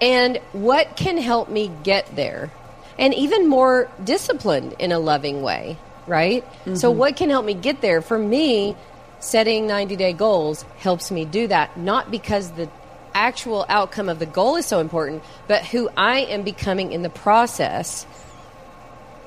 And 0.00 0.38
what 0.52 0.96
can 0.96 1.18
help 1.18 1.50
me 1.50 1.70
get 1.82 2.16
there? 2.16 2.50
And 2.98 3.14
even 3.14 3.48
more 3.48 3.90
disciplined 4.02 4.74
in 4.78 4.92
a 4.92 4.98
loving 4.98 5.42
way 5.42 5.78
right? 6.10 6.44
So 6.74 6.90
mm-hmm. 6.90 6.98
what 6.98 7.16
can 7.16 7.30
help 7.30 7.44
me 7.44 7.54
get 7.54 7.80
there? 7.80 8.02
For 8.02 8.18
me 8.18 8.76
setting 9.20 9.66
90 9.66 9.96
day 9.96 10.12
goals 10.12 10.62
helps 10.78 11.10
me 11.10 11.24
do 11.24 11.46
that 11.46 11.76
not 11.76 12.10
because 12.10 12.50
the 12.52 12.68
actual 13.12 13.66
outcome 13.68 14.08
of 14.08 14.18
the 14.18 14.26
goal 14.26 14.56
is 14.56 14.64
so 14.64 14.78
important 14.78 15.22
but 15.46 15.64
who 15.66 15.90
i 15.96 16.20
am 16.20 16.42
becoming 16.42 16.92
in 16.92 17.02
the 17.02 17.10
process. 17.10 18.06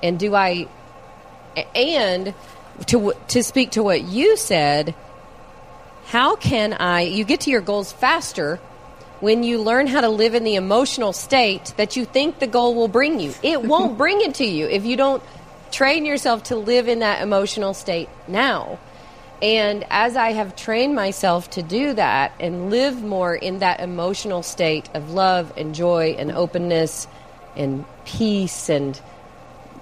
And 0.02 0.20
do 0.20 0.36
i 0.36 0.68
and 1.76 2.34
to 2.88 3.14
to 3.28 3.44
speak 3.44 3.72
to 3.72 3.84
what 3.84 4.04
you 4.04 4.36
said 4.38 4.96
how 6.06 6.36
can 6.36 6.74
i 6.74 7.02
you 7.02 7.24
get 7.24 7.42
to 7.42 7.50
your 7.50 7.62
goals 7.62 7.92
faster 7.92 8.60
when 9.24 9.42
you 9.42 9.58
learn 9.62 9.88
how 9.88 10.02
to 10.02 10.10
live 10.10 10.36
in 10.36 10.44
the 10.44 10.56
emotional 10.56 11.14
state 11.14 11.74
that 11.78 11.96
you 11.96 12.04
think 12.04 12.40
the 12.40 12.48
goal 12.48 12.76
will 12.76 12.90
bring 12.90 13.22
you. 13.22 13.34
It 13.42 13.64
won't 13.74 13.98
bring 13.98 14.20
it 14.20 14.36
to 14.36 14.46
you 14.46 14.68
if 14.68 14.84
you 14.84 14.98
don't 14.98 15.24
train 15.72 16.06
yourself 16.06 16.44
to 16.44 16.58
live 16.58 16.90
in 16.90 17.00
that 17.00 17.22
emotional 17.22 17.74
state 17.74 18.10
now. 18.28 18.80
And 19.42 19.86
as 19.90 20.18
I 20.18 20.34
have 20.34 20.58
trained 20.58 20.94
myself 20.94 21.50
to 21.52 21.64
do 21.64 21.94
that 21.94 22.34
and 22.38 22.70
live 22.70 23.02
more 23.02 23.34
in 23.34 23.60
that 23.60 23.80
emotional 23.80 24.44
state 24.44 24.90
of 24.94 25.14
love 25.14 25.54
and 25.56 25.74
joy 25.74 26.18
and 26.20 26.30
openness 26.30 27.08
and 27.56 27.86
peace 28.04 28.70
and 28.70 29.00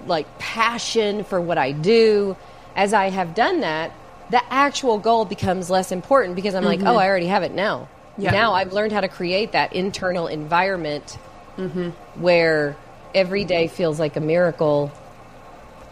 like 0.06 0.38
passion 0.38 1.24
for 1.24 1.40
what 1.40 1.58
I 1.58 1.72
do, 1.72 2.36
as 2.76 2.92
I 2.94 3.10
have 3.10 3.34
done 3.34 3.60
that, 3.60 3.92
the 4.30 4.42
actual 4.52 4.98
goal 4.98 5.24
becomes 5.24 5.68
less 5.68 5.92
important 5.92 6.36
because 6.36 6.54
I'm 6.54 6.64
like, 6.64 6.78
mm-hmm. 6.78 6.88
oh, 6.88 6.96
I 6.96 7.06
already 7.06 7.26
have 7.26 7.42
it 7.42 7.52
now. 7.52 7.88
Yeah. 8.16 8.30
Now 8.30 8.54
I've 8.54 8.72
learned 8.72 8.92
how 8.92 9.00
to 9.00 9.08
create 9.08 9.52
that 9.52 9.72
internal 9.74 10.26
environment 10.26 11.18
mm-hmm. 11.56 11.90
where 12.20 12.76
every 13.14 13.44
day 13.44 13.68
feels 13.68 13.98
like 13.98 14.16
a 14.16 14.20
miracle, 14.20 14.92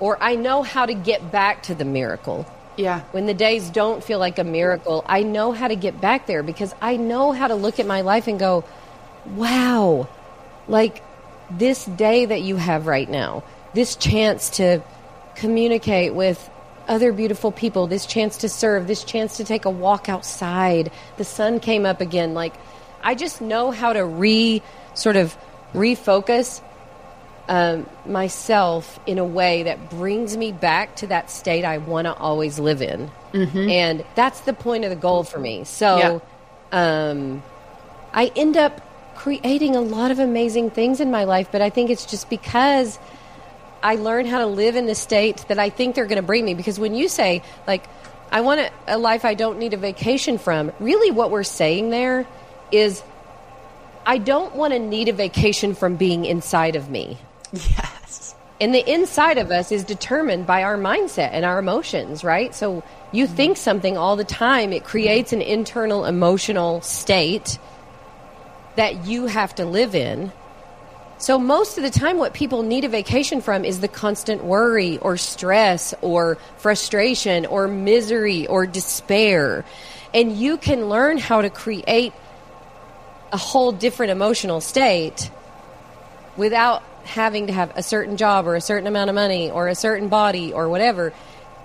or 0.01 0.23
I 0.23 0.37
know 0.37 0.62
how 0.62 0.87
to 0.87 0.95
get 0.95 1.31
back 1.31 1.64
to 1.64 1.75
the 1.75 1.85
miracle. 1.85 2.47
Yeah. 2.77 3.01
When 3.11 3.27
the 3.27 3.35
days 3.35 3.69
don't 3.69 4.03
feel 4.03 4.19
like 4.19 4.38
a 4.38 4.45
miracle, 4.45 5.05
I 5.07 5.23
know 5.23 5.53
how 5.53 5.69
to 5.69 5.77
get 5.77 6.01
back 6.01 6.27
there 6.27 6.43
because 6.43 6.75
I 6.81 6.97
know 6.97 7.33
how 7.33 7.49
to 7.49 7.55
look 7.55 7.79
at 7.79 7.87
my 7.87 8.01
life 8.01 8.27
and 8.27 8.38
go, 8.38 8.64
wow, 9.27 10.09
like 10.66 11.03
this 11.51 11.85
day 11.85 12.25
that 12.25 12.40
you 12.43 12.57
have 12.57 12.87
right 12.87 13.09
now, 13.09 13.43
this 13.75 13.97
chance 13.97 14.51
to 14.51 14.83
communicate 15.35 16.14
with 16.14 16.51
other 16.90 17.12
beautiful 17.12 17.53
people, 17.53 17.87
this 17.87 18.05
chance 18.05 18.37
to 18.38 18.48
serve, 18.48 18.87
this 18.88 19.05
chance 19.05 19.37
to 19.38 19.44
take 19.44 19.64
a 19.64 19.70
walk 19.70 20.09
outside. 20.09 20.90
The 21.16 21.24
sun 21.24 21.61
came 21.61 21.87
up 21.87 22.00
again. 22.00 22.35
Like, 22.35 22.55
I 23.03 23.14
just 23.14 23.40
know 23.40 23.70
how 23.70 23.94
to 23.94 24.05
re 24.05 24.61
sort 24.94 25.16
of 25.16 25.37
refocus 25.72 26.61
um, 27.48 27.87
myself 28.05 28.98
in 29.07 29.18
a 29.18 29.24
way 29.24 29.62
that 29.62 29.88
brings 29.88 30.37
me 30.37 30.53
back 30.53 30.96
to 30.96 31.07
that 31.07 31.31
state 31.31 31.64
I 31.64 31.79
want 31.79 32.07
to 32.07 32.14
always 32.14 32.59
live 32.59 32.83
in. 32.83 33.11
Mm-hmm. 33.33 33.68
And 33.70 34.05
that's 34.16 34.40
the 34.40 34.53
point 34.53 34.85
of 34.85 34.90
the 34.90 34.96
goal 34.96 35.22
for 35.22 35.38
me. 35.38 35.64
So 35.64 36.20
yeah. 36.72 37.11
um, 37.11 37.42
I 38.12 38.33
end 38.35 38.57
up 38.57 38.81
creating 39.16 39.76
a 39.76 39.81
lot 39.81 40.11
of 40.11 40.18
amazing 40.18 40.70
things 40.70 41.00
in 41.00 41.11
my 41.11 41.24
life, 41.24 41.48
but 41.53 41.62
I 41.62 41.70
think 41.70 41.90
it's 41.90 42.07
just 42.07 42.31
because 42.31 42.98
I 43.83 43.97
learn 43.97 44.27
how 44.27 44.38
to 44.38 44.47
live 44.47 44.77
in 44.77 44.87
the 44.87 44.95
state 44.95 45.45
that 45.49 45.59
I 45.59 45.71
think 45.71 45.95
they're 45.95 46.07
going 46.07 46.16
to 46.16 46.23
bring 46.23 46.45
me. 46.45 46.55
Because 46.55 46.79
when 46.79 46.95
you 46.95 47.09
say, 47.09 47.43
like, 47.66 47.85
I 48.31 48.43
want 48.43 48.61
a, 48.61 48.71
a 48.87 48.99
life 48.99 49.25
I 49.25 49.35
don't 49.35 49.59
need 49.59 49.75
a 49.75 49.77
vacation 49.77 50.38
from, 50.38 50.73
really 50.79 51.11
what 51.11 51.31
we're 51.31 51.43
saying 51.43 51.90
there 51.90 52.27
is 52.71 53.03
I 54.07 54.19
don't 54.19 54.55
want 54.55 54.73
to 54.73 54.79
need 54.79 55.09
a 55.09 55.12
vacation 55.12 55.75
from 55.75 55.97
being 55.97 56.25
inside 56.25 56.77
of 56.77 56.90
me. 56.90 57.19
Yes. 57.53 58.35
And 58.61 58.75
the 58.75 58.93
inside 58.93 59.38
of 59.38 59.51
us 59.51 59.73
is 59.73 59.85
determined 59.85 60.47
by 60.47 60.62
our 60.64 60.77
mindset 60.77 61.31
and 61.33 61.45
our 61.45 61.59
emotions, 61.59 62.23
right? 62.23 62.55
So 62.55 62.83
you 63.11 63.25
mm-hmm. 63.25 63.35
think 63.35 63.57
something 63.57 63.97
all 63.97 64.16
the 64.16 64.25
time, 64.25 64.73
it 64.73 64.85
creates 64.85 65.33
an 65.33 65.40
internal 65.40 66.05
emotional 66.05 66.83
state 66.83 67.59
that 68.77 69.07
you 69.07 69.27
have 69.27 69.55
to 69.57 69.64
live 69.64 69.95
in. 69.95 70.31
So, 71.21 71.39
most 71.39 71.77
of 71.77 71.85
the 71.85 71.91
time, 71.91 72.17
what 72.17 72.33
people 72.33 72.63
need 72.63 72.85
a 72.87 72.89
vacation 72.89 73.43
from 73.43 73.63
is 73.63 73.81
the 73.81 73.89
constant 73.89 74.43
worry 74.43 74.97
or 74.97 75.19
stress 75.19 75.93
or 76.01 76.39
frustration 76.57 77.45
or 77.45 77.69
misery 77.69 78.47
or 78.47 78.65
despair. 78.65 79.67
And 80.15 80.33
you 80.33 80.57
can 80.57 80.89
learn 80.89 81.19
how 81.19 81.43
to 81.43 81.51
create 81.51 82.15
a 83.35 83.37
whole 83.37 83.71
different 83.71 84.13
emotional 84.13 84.63
state 84.63 85.31
without 86.39 86.83
having 87.05 87.49
to 87.49 87.53
have 87.53 87.77
a 87.77 87.83
certain 87.83 88.17
job 88.17 88.47
or 88.47 88.55
a 88.55 88.61
certain 88.63 88.87
amount 88.87 89.11
of 89.11 89.15
money 89.15 89.51
or 89.51 89.69
a 89.69 89.75
certain 89.75 90.09
body 90.09 90.55
or 90.55 90.71
whatever. 90.71 91.13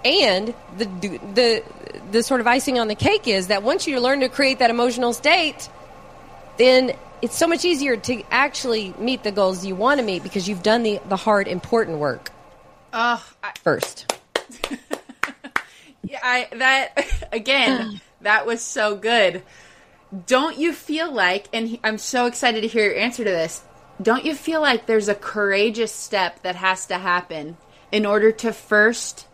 And 0.04 0.54
the 0.78 0.86
the 1.34 1.64
the 2.12 2.24
sort 2.24 2.42
of 2.42 2.48
icing 2.48 2.78
on 2.78 2.90
the 2.90 2.96
cake 2.96 3.26
is 3.26 3.48
that 3.48 3.64
once 3.64 3.88
you 3.88 4.02
learn 4.02 4.20
to 4.20 4.28
create 4.28 4.60
that 4.60 4.70
emotional 4.70 5.14
state, 5.14 5.70
then 6.58 6.92
it's 7.26 7.36
so 7.36 7.48
much 7.48 7.66
easier 7.66 7.98
to 7.98 8.24
actually 8.32 8.94
meet 8.98 9.24
the 9.24 9.32
goals 9.32 9.66
you 9.66 9.76
want 9.76 10.00
to 10.00 10.06
meet 10.06 10.24
because 10.24 10.48
you've 10.48 10.64
done 10.64 10.84
the 10.84 11.02
the 11.10 11.18
hard 11.18 11.48
important 11.48 11.98
work. 11.98 12.32
Uh, 12.94 13.20
I, 13.44 13.52
first. 13.62 14.14
yeah, 16.04 16.20
I 16.24 16.48
that 16.54 17.28
again, 17.34 18.00
that 18.22 18.46
was 18.46 18.62
so 18.62 18.96
good. 18.96 19.44
Don't 20.28 20.58
you 20.58 20.72
feel 20.72 21.12
like 21.12 21.48
and 21.52 21.80
I'm 21.84 21.98
so 21.98 22.26
excited 22.28 22.62
to 22.62 22.68
hear 22.68 22.86
your 22.86 22.96
answer 22.96 23.24
to 23.24 23.30
this 23.30 23.64
don't 24.02 24.26
you 24.26 24.36
feel 24.36 24.62
like 24.62 24.86
there's 24.86 25.08
a 25.08 25.16
courageous 25.16 25.92
step 25.92 26.42
that 26.42 26.56
has 26.56 26.86
to 26.88 26.98
happen 26.98 27.58
in 27.92 28.06
order 28.06 28.32
to 28.32 28.52
first 28.52 29.28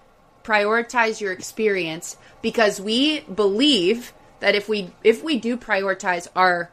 prioritize 0.43 1.19
your 1.19 1.31
experience 1.31 2.17
because 2.41 2.79
we 2.79 3.21
believe 3.21 4.13
that 4.39 4.55
if 4.55 4.67
we 4.69 4.91
if 5.03 5.23
we 5.23 5.39
do 5.39 5.57
prioritize 5.57 6.27
our 6.35 6.69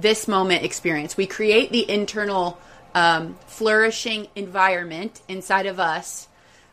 this 0.00 0.28
moment 0.28 0.64
experience 0.64 1.16
we 1.16 1.26
create 1.26 1.70
the 1.70 1.88
internal 1.90 2.58
um, 2.94 3.36
flourishing 3.46 4.26
environment 4.34 5.20
inside 5.28 5.66
of 5.66 5.78
us 5.78 6.28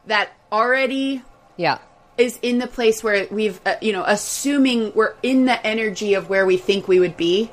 that 0.05 0.31
already 0.51 1.21
yeah 1.57 1.79
is 2.17 2.39
in 2.41 2.57
the 2.57 2.67
place 2.67 3.03
where 3.03 3.27
we've 3.29 3.59
uh, 3.65 3.75
you 3.81 3.93
know 3.93 4.03
assuming 4.05 4.91
we're 4.95 5.13
in 5.21 5.45
the 5.45 5.67
energy 5.67 6.13
of 6.15 6.29
where 6.29 6.45
we 6.45 6.57
think 6.57 6.87
we 6.87 6.99
would 6.99 7.17
be 7.17 7.51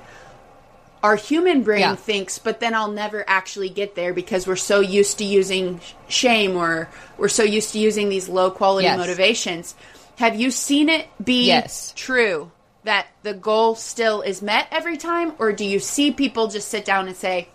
our 1.05 1.17
human 1.17 1.63
brain 1.63 1.81
yeah. 1.81 1.95
thinks, 1.95 2.39
but 2.39 2.61
then 2.61 2.75
I'll 2.75 2.91
never 2.91 3.29
actually 3.29 3.69
get 3.69 3.95
there 3.95 4.15
because 4.15 4.47
we're 4.47 4.57
so 4.57 4.81
used 4.81 5.19
to 5.19 5.25
using 5.25 5.83
shame 6.09 6.57
or 6.57 6.89
we're 7.19 7.29
so 7.29 7.43
used 7.43 7.73
to 7.73 7.79
using 7.79 8.09
these 8.09 8.27
low 8.27 8.51
quality 8.51 8.87
yes. 8.87 8.97
motivations. 8.97 9.75
Have 10.17 10.35
you 10.35 10.51
seen 10.51 10.89
it 10.89 11.07
be 11.23 11.47
yes. 11.47 11.93
true 11.95 12.51
that 12.85 13.07
the 13.23 13.35
goal 13.35 13.75
still 13.75 14.23
is 14.23 14.43
met 14.43 14.69
every 14.71 14.97
time? 14.97 15.33
Or 15.39 15.53
do 15.53 15.65
you 15.65 15.81
see 15.81 16.11
people 16.11 16.49
just 16.49 16.69
sit 16.69 16.85
down 16.85 17.09
and 17.09 17.17
say, 17.17 17.49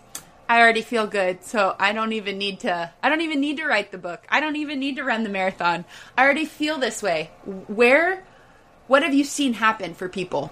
I 0.48 0.60
already 0.60 0.82
feel 0.82 1.06
good, 1.06 1.44
so 1.44 1.76
I 1.78 1.92
don't 1.92 2.12
even 2.12 2.36
need 2.36 2.60
to 2.60 2.90
I 3.02 3.08
don't 3.08 3.20
even 3.20 3.40
need 3.40 3.58
to 3.58 3.66
write 3.66 3.92
the 3.92 3.98
book. 3.98 4.24
I 4.28 4.40
don't 4.40 4.56
even 4.56 4.80
need 4.80 4.96
to 4.96 5.04
run 5.04 5.22
the 5.22 5.28
marathon. 5.28 5.84
I 6.18 6.24
already 6.24 6.44
feel 6.44 6.78
this 6.78 7.02
way. 7.02 7.30
Where 7.68 8.24
what 8.88 9.04
have 9.04 9.14
you 9.14 9.22
seen 9.22 9.54
happen 9.54 9.94
for 9.94 10.08
people? 10.08 10.50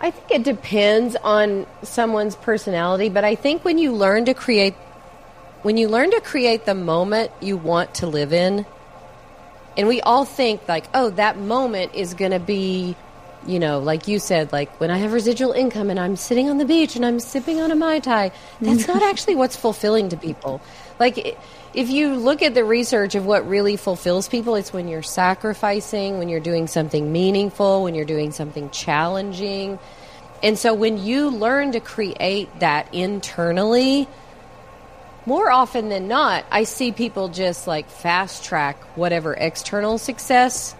I 0.00 0.10
think 0.10 0.30
it 0.30 0.42
depends 0.42 1.14
on 1.16 1.66
someone's 1.82 2.36
personality, 2.36 3.10
but 3.10 3.22
I 3.22 3.34
think 3.34 3.64
when 3.64 3.76
you 3.76 3.92
learn 3.92 4.24
to 4.24 4.34
create 4.34 4.74
when 5.60 5.76
you 5.76 5.88
learn 5.88 6.10
to 6.10 6.20
create 6.20 6.64
the 6.64 6.74
moment 6.74 7.30
you 7.40 7.56
want 7.56 7.94
to 7.96 8.06
live 8.06 8.32
in, 8.32 8.66
and 9.76 9.88
we 9.88 10.00
all 10.00 10.24
think 10.24 10.66
like, 10.68 10.86
oh, 10.94 11.10
that 11.10 11.38
moment 11.38 11.94
is 11.94 12.14
going 12.14 12.32
to 12.32 12.40
be, 12.40 12.96
you 13.46 13.58
know, 13.58 13.78
like 13.78 14.08
you 14.08 14.18
said, 14.18 14.52
like 14.52 14.80
when 14.80 14.90
I 14.90 14.98
have 14.98 15.12
residual 15.12 15.52
income 15.52 15.90
and 15.90 15.98
I'm 15.98 16.16
sitting 16.16 16.48
on 16.48 16.58
the 16.58 16.64
beach 16.64 16.96
and 16.96 17.04
I'm 17.04 17.20
sipping 17.20 17.60
on 17.60 17.70
a 17.70 17.74
mai 17.74 17.98
tai. 17.98 18.32
That's 18.60 18.86
not 18.86 19.02
actually 19.10 19.34
what's 19.34 19.56
fulfilling 19.56 20.08
to 20.10 20.16
people. 20.16 20.60
Like 20.98 21.36
if 21.74 21.90
you 21.90 22.14
look 22.14 22.42
at 22.42 22.54
the 22.54 22.64
research 22.64 23.14
of 23.14 23.26
what 23.26 23.48
really 23.48 23.76
fulfills 23.76 24.28
people, 24.28 24.54
it's 24.54 24.72
when 24.72 24.88
you're 24.88 25.02
sacrificing, 25.02 26.18
when 26.18 26.28
you're 26.28 26.40
doing 26.40 26.66
something 26.66 27.10
meaningful, 27.10 27.82
when 27.82 27.94
you're 27.94 28.04
doing 28.04 28.30
something 28.30 28.70
challenging. 28.70 29.78
And 30.42 30.58
so 30.58 30.74
when 30.74 31.02
you 31.02 31.30
learn 31.30 31.72
to 31.72 31.80
create 31.80 32.60
that 32.60 32.92
internally, 32.94 34.08
more 35.24 35.50
often 35.50 35.88
than 35.88 36.08
not, 36.08 36.44
I 36.50 36.64
see 36.64 36.92
people 36.92 37.28
just 37.28 37.66
like 37.66 37.88
fast 37.88 38.44
track 38.44 38.82
whatever 38.96 39.34
external 39.34 39.98
success 39.98 40.74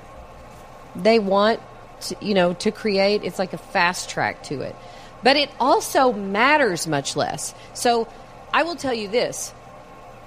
they 0.96 1.18
want 1.18 1.60
to, 2.08 2.16
you 2.20 2.34
know, 2.34 2.54
to 2.54 2.70
create. 2.70 3.24
It's 3.24 3.38
like 3.38 3.52
a 3.52 3.58
fast 3.58 4.10
track 4.10 4.42
to 4.44 4.60
it. 4.62 4.76
But 5.22 5.36
it 5.36 5.50
also 5.60 6.12
matters 6.12 6.86
much 6.86 7.16
less. 7.16 7.54
So 7.74 8.08
I 8.52 8.64
will 8.64 8.76
tell 8.76 8.94
you 8.94 9.08
this 9.08 9.52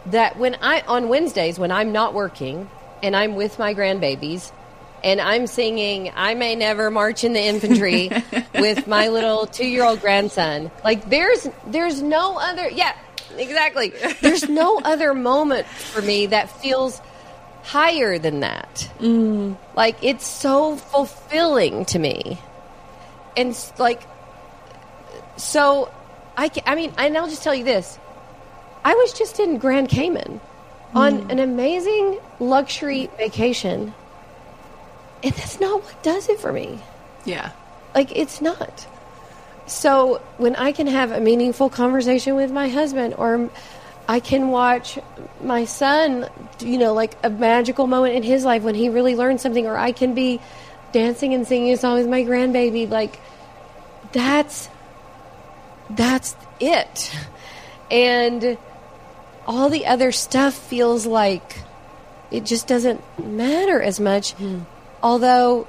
that 0.08 0.38
when 0.38 0.56
I 0.62 0.82
on 0.82 1.10
Wednesdays 1.10 1.58
when 1.58 1.72
I'm 1.72 1.92
not 1.92 2.14
working 2.14 2.70
and 3.02 3.16
I'm 3.16 3.36
with 3.36 3.58
my 3.58 3.74
grandbabies 3.74 4.52
and 5.04 5.20
I'm 5.20 5.48
singing 5.48 6.12
I 6.16 6.34
may 6.36 6.56
never 6.56 6.92
march 6.92 7.24
in 7.24 7.34
the 7.34 7.42
infantry 7.42 8.12
with 8.56 8.88
my 8.88 9.08
little 9.10 9.48
2-year-old 9.48 10.02
grandson. 10.02 10.72
Like 10.84 11.10
there's 11.10 11.48
there's 11.68 12.02
no 12.02 12.38
other 12.38 12.70
yeah, 12.70 12.96
exactly. 13.38 13.94
There's 14.22 14.48
no 14.48 14.80
other 14.80 15.14
moment 15.14 15.68
for 15.68 16.02
me 16.02 16.28
that 16.28 16.50
feels 16.62 17.02
higher 17.66 18.18
than 18.18 18.40
that. 18.42 18.90
Mm. 19.00 19.58
Like 19.76 19.98
it's 20.02 20.26
so 20.26 20.78
fulfilling 20.78 21.86
to 21.86 22.00
me. 22.00 22.40
And 23.36 23.58
like 23.78 24.04
so 25.38 25.92
I 26.38 26.48
can, 26.50 26.64
I 26.66 26.76
mean, 26.76 26.94
and 26.98 27.18
I'll 27.18 27.28
just 27.28 27.44
tell 27.44 27.56
you 27.56 27.64
this 27.64 28.00
I 28.86 28.94
was 28.94 29.14
just 29.14 29.40
in 29.40 29.58
Grand 29.58 29.90
Cayman 29.90 30.40
on 30.94 31.24
mm. 31.24 31.32
an 31.32 31.40
amazing 31.40 32.20
luxury 32.40 33.10
vacation. 33.18 33.94
And 35.24 35.34
that's 35.34 35.60
not 35.60 35.84
what 35.84 36.04
does 36.04 36.30
it 36.30 36.40
for 36.40 36.54
me. 36.54 36.80
Yeah. 37.26 37.52
Like, 37.96 38.16
it's 38.16 38.42
not. 38.42 38.88
So, 39.66 40.22
when 40.38 40.56
I 40.56 40.72
can 40.72 40.86
have 40.86 41.12
a 41.12 41.20
meaningful 41.20 41.70
conversation 41.70 42.36
with 42.36 42.52
my 42.52 42.70
husband, 42.70 43.16
or 43.18 43.50
I 44.08 44.20
can 44.20 44.50
watch 44.50 45.00
my 45.42 45.66
son, 45.66 46.30
you 46.60 46.78
know, 46.78 46.94
like 46.94 47.18
a 47.24 47.30
magical 47.30 47.88
moment 47.88 48.16
in 48.16 48.24
his 48.24 48.46
life 48.46 48.64
when 48.64 48.76
he 48.76 48.90
really 48.90 49.16
learned 49.16 49.42
something, 49.42 49.66
or 49.66 49.78
I 49.78 49.92
can 49.92 50.14
be 50.14 50.40
dancing 50.92 51.34
and 51.34 51.48
singing 51.48 51.74
a 51.74 51.78
song 51.78 51.98
with 51.98 52.08
my 52.08 52.24
grandbaby, 52.24 52.90
like, 52.90 53.20
that's 54.12 54.70
that's 55.90 56.36
it. 56.60 57.12
And 57.92 58.58
all 59.46 59.70
the 59.70 59.86
other 59.86 60.12
stuff 60.12 60.54
feels 60.54 61.06
like 61.06 61.60
it 62.32 62.46
just 62.46 62.68
doesn't 62.68 63.02
matter 63.24 63.82
as 63.82 64.00
much. 64.00 64.36
Mm. 64.38 64.66
Although 65.04 65.68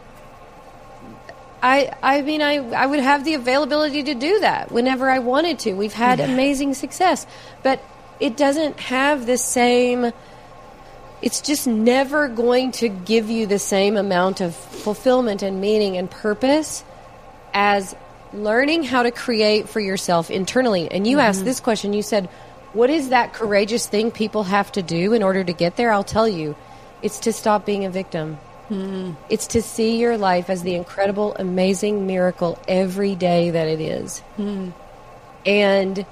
I 1.63 1.93
I 2.03 2.23
mean 2.23 2.41
I 2.41 2.57
I 2.57 2.87
would 2.87 3.01
have 3.01 3.25
the 3.25 3.35
availability 3.35 4.03
to 4.05 4.15
do 4.15 4.41
that 4.41 4.71
whenever 4.71 5.11
I 5.11 5.19
wanted 5.19 5.59
to. 5.61 5.75
We've 5.75 5.93
had 5.93 6.19
yeah. 6.19 6.27
amazing 6.27 6.75
success, 6.75 7.27
but 7.63 7.81
it 8.21 8.37
doesn't 8.37 8.79
have 8.81 9.27
the 9.27 9.39
same 9.39 10.13
it's 11.23 11.41
just 11.41 11.67
never 11.67 12.29
going 12.29 12.73
to 12.73 12.89
give 12.89 13.31
you 13.31 13.47
the 13.47 13.59
same 13.59 13.97
amount 13.97 14.41
of 14.41 14.55
fulfillment 14.55 15.43
and 15.43 15.61
meaning 15.61 15.97
and 15.97 16.11
purpose 16.11 16.85
as 17.55 17.97
learning 18.35 18.83
how 18.83 19.03
to 19.03 19.11
create 19.11 19.67
for 19.69 19.81
yourself 19.81 20.31
internally. 20.31 20.91
And 20.91 21.07
you 21.07 21.17
mm-hmm. 21.17 21.27
asked 21.27 21.45
this 21.45 21.59
question, 21.59 21.95
you 21.95 22.03
said, 22.03 22.27
what 22.75 22.91
is 22.91 23.09
that 23.09 23.33
courageous 23.33 23.87
thing 23.87 24.11
people 24.11 24.45
have 24.45 24.71
to 24.73 24.83
do 24.83 25.15
in 25.15 25.23
order 25.23 25.43
to 25.43 25.53
get 25.55 25.77
there? 25.77 25.91
I'll 25.91 26.05
tell 26.05 26.29
you. 26.29 26.55
it's 27.03 27.21
to 27.21 27.33
stop 27.33 27.65
being 27.65 27.85
a 27.87 27.91
victim. 27.91 28.39
It's 29.31 29.47
to 29.49 29.63
see 29.63 29.99
your 29.99 30.19
life 30.19 30.51
as 30.51 30.63
the 30.63 30.75
incredible, 30.75 31.35
amazing 31.39 32.07
miracle 32.07 32.59
every 32.69 33.15
day 33.15 33.51
that 33.51 33.69
it 33.69 33.81
is. 33.81 34.23
And 35.47 36.05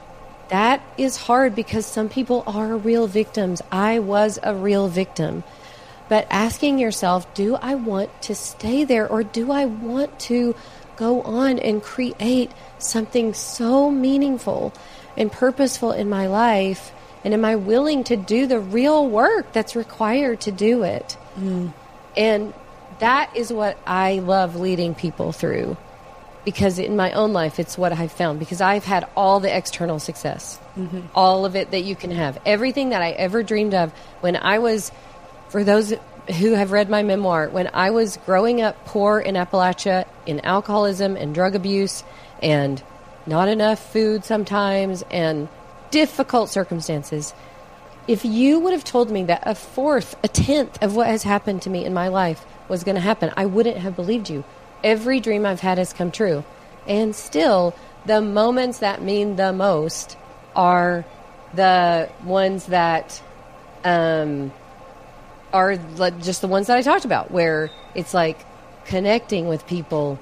that 0.48 0.82
is 0.98 1.16
hard 1.16 1.54
because 1.54 1.86
some 1.86 2.08
people 2.08 2.44
are 2.46 2.76
real 2.76 3.06
victims. 3.06 3.62
I 3.70 3.98
was 3.98 4.38
a 4.42 4.54
real 4.54 4.88
victim. 4.88 5.44
But 6.08 6.26
asking 6.30 6.78
yourself, 6.78 7.32
do 7.34 7.56
I 7.56 7.74
want 7.74 8.10
to 8.22 8.34
stay 8.34 8.84
there 8.84 9.08
or 9.08 9.22
do 9.22 9.50
I 9.50 9.64
want 9.64 10.18
to 10.20 10.54
go 10.96 11.22
on 11.22 11.58
and 11.58 11.82
create 11.82 12.50
something 12.78 13.34
so 13.34 13.90
meaningful 13.90 14.72
and 15.16 15.32
purposeful 15.32 15.92
in 15.92 16.08
my 16.08 16.26
life? 16.26 16.92
And 17.24 17.32
am 17.32 17.44
I 17.44 17.56
willing 17.56 18.04
to 18.04 18.16
do 18.16 18.46
the 18.46 18.60
real 18.60 19.08
work 19.08 19.52
that's 19.52 19.74
required 19.74 20.42
to 20.42 20.52
do 20.52 20.82
it? 20.82 21.16
Mm. 21.38 21.72
And 22.16 22.52
that 22.98 23.34
is 23.34 23.52
what 23.52 23.78
I 23.86 24.18
love 24.18 24.56
leading 24.56 24.94
people 24.94 25.32
through 25.32 25.76
because 26.44 26.78
in 26.78 26.96
my 26.96 27.12
own 27.12 27.32
life, 27.32 27.58
it's 27.58 27.78
what 27.78 27.92
I've 27.92 28.12
found 28.12 28.38
because 28.38 28.60
I've 28.60 28.84
had 28.84 29.08
all 29.16 29.40
the 29.40 29.54
external 29.54 29.98
success, 29.98 30.58
mm-hmm. 30.76 31.00
all 31.14 31.44
of 31.44 31.56
it 31.56 31.70
that 31.70 31.82
you 31.82 31.96
can 31.96 32.10
have, 32.10 32.38
everything 32.44 32.90
that 32.90 33.02
I 33.02 33.10
ever 33.10 33.42
dreamed 33.42 33.74
of 33.74 33.92
when 34.20 34.36
I 34.36 34.58
was, 34.58 34.92
for 35.48 35.64
those 35.64 35.94
who 36.38 36.52
have 36.52 36.72
read 36.72 36.88
my 36.88 37.02
memoir, 37.02 37.48
when 37.48 37.70
I 37.72 37.90
was 37.90 38.18
growing 38.24 38.60
up 38.60 38.84
poor 38.84 39.20
in 39.20 39.34
Appalachia 39.34 40.06
in 40.26 40.40
alcoholism 40.40 41.16
and 41.16 41.34
drug 41.34 41.54
abuse 41.54 42.02
and 42.42 42.82
not 43.26 43.48
enough 43.48 43.92
food 43.92 44.24
sometimes 44.24 45.02
and 45.10 45.48
difficult 45.90 46.50
circumstances. 46.50 47.34
If 48.06 48.24
you 48.24 48.60
would 48.60 48.72
have 48.72 48.84
told 48.84 49.10
me 49.10 49.24
that 49.24 49.44
a 49.46 49.54
fourth, 49.54 50.16
a 50.22 50.28
tenth 50.28 50.82
of 50.82 50.94
what 50.94 51.06
has 51.06 51.22
happened 51.22 51.62
to 51.62 51.70
me 51.70 51.84
in 51.84 51.94
my 51.94 52.08
life 52.08 52.44
was 52.68 52.84
going 52.84 52.96
to 52.96 53.00
happen, 53.00 53.32
I 53.36 53.46
wouldn't 53.46 53.78
have 53.78 53.96
believed 53.96 54.28
you. 54.28 54.44
Every 54.84 55.18
dream 55.18 55.44
I've 55.44 55.60
had 55.60 55.78
has 55.78 55.92
come 55.92 56.12
true. 56.12 56.44
And 56.86 57.16
still, 57.16 57.74
the 58.06 58.20
moments 58.20 58.78
that 58.78 59.02
mean 59.02 59.36
the 59.36 59.52
most 59.52 60.16
are 60.54 61.04
the 61.54 62.10
ones 62.22 62.66
that 62.66 63.20
um, 63.82 64.52
are 65.52 65.76
just 66.20 66.40
the 66.40 66.48
ones 66.48 66.66
that 66.66 66.76
I 66.76 66.82
talked 66.82 67.04
about, 67.04 67.30
where 67.30 67.70
it's 67.94 68.12
like 68.12 68.38
connecting 68.84 69.48
with 69.48 69.66
people, 69.66 70.18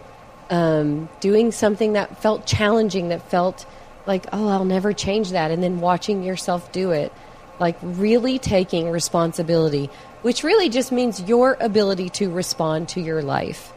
um, 0.51 1.09
doing 1.21 1.53
something 1.53 1.95
that 1.95 2.23
felt 2.23 2.47
challenging, 2.47 3.09
that 3.09 3.29
felt 3.31 3.67
like, 4.07 4.27
oh, 4.33 4.49
I'll 4.49 4.65
never 4.65 4.93
change 4.93 5.31
that, 5.31 5.51
and 5.51 5.63
then 5.63 5.81
watching 5.81 6.23
yourself 6.23 6.71
do 6.73 6.93
it. 6.93 7.13
Like 7.59 7.77
really 7.83 8.39
taking 8.39 8.91
responsibility, 8.91 9.91
which 10.23 10.43
really 10.43 10.69
just 10.69 10.93
means 10.93 11.21
your 11.21 11.57
ability 11.61 12.09
to 12.11 12.31
respond 12.31 12.89
to 12.91 13.01
your 13.01 13.23
life. 13.23 13.73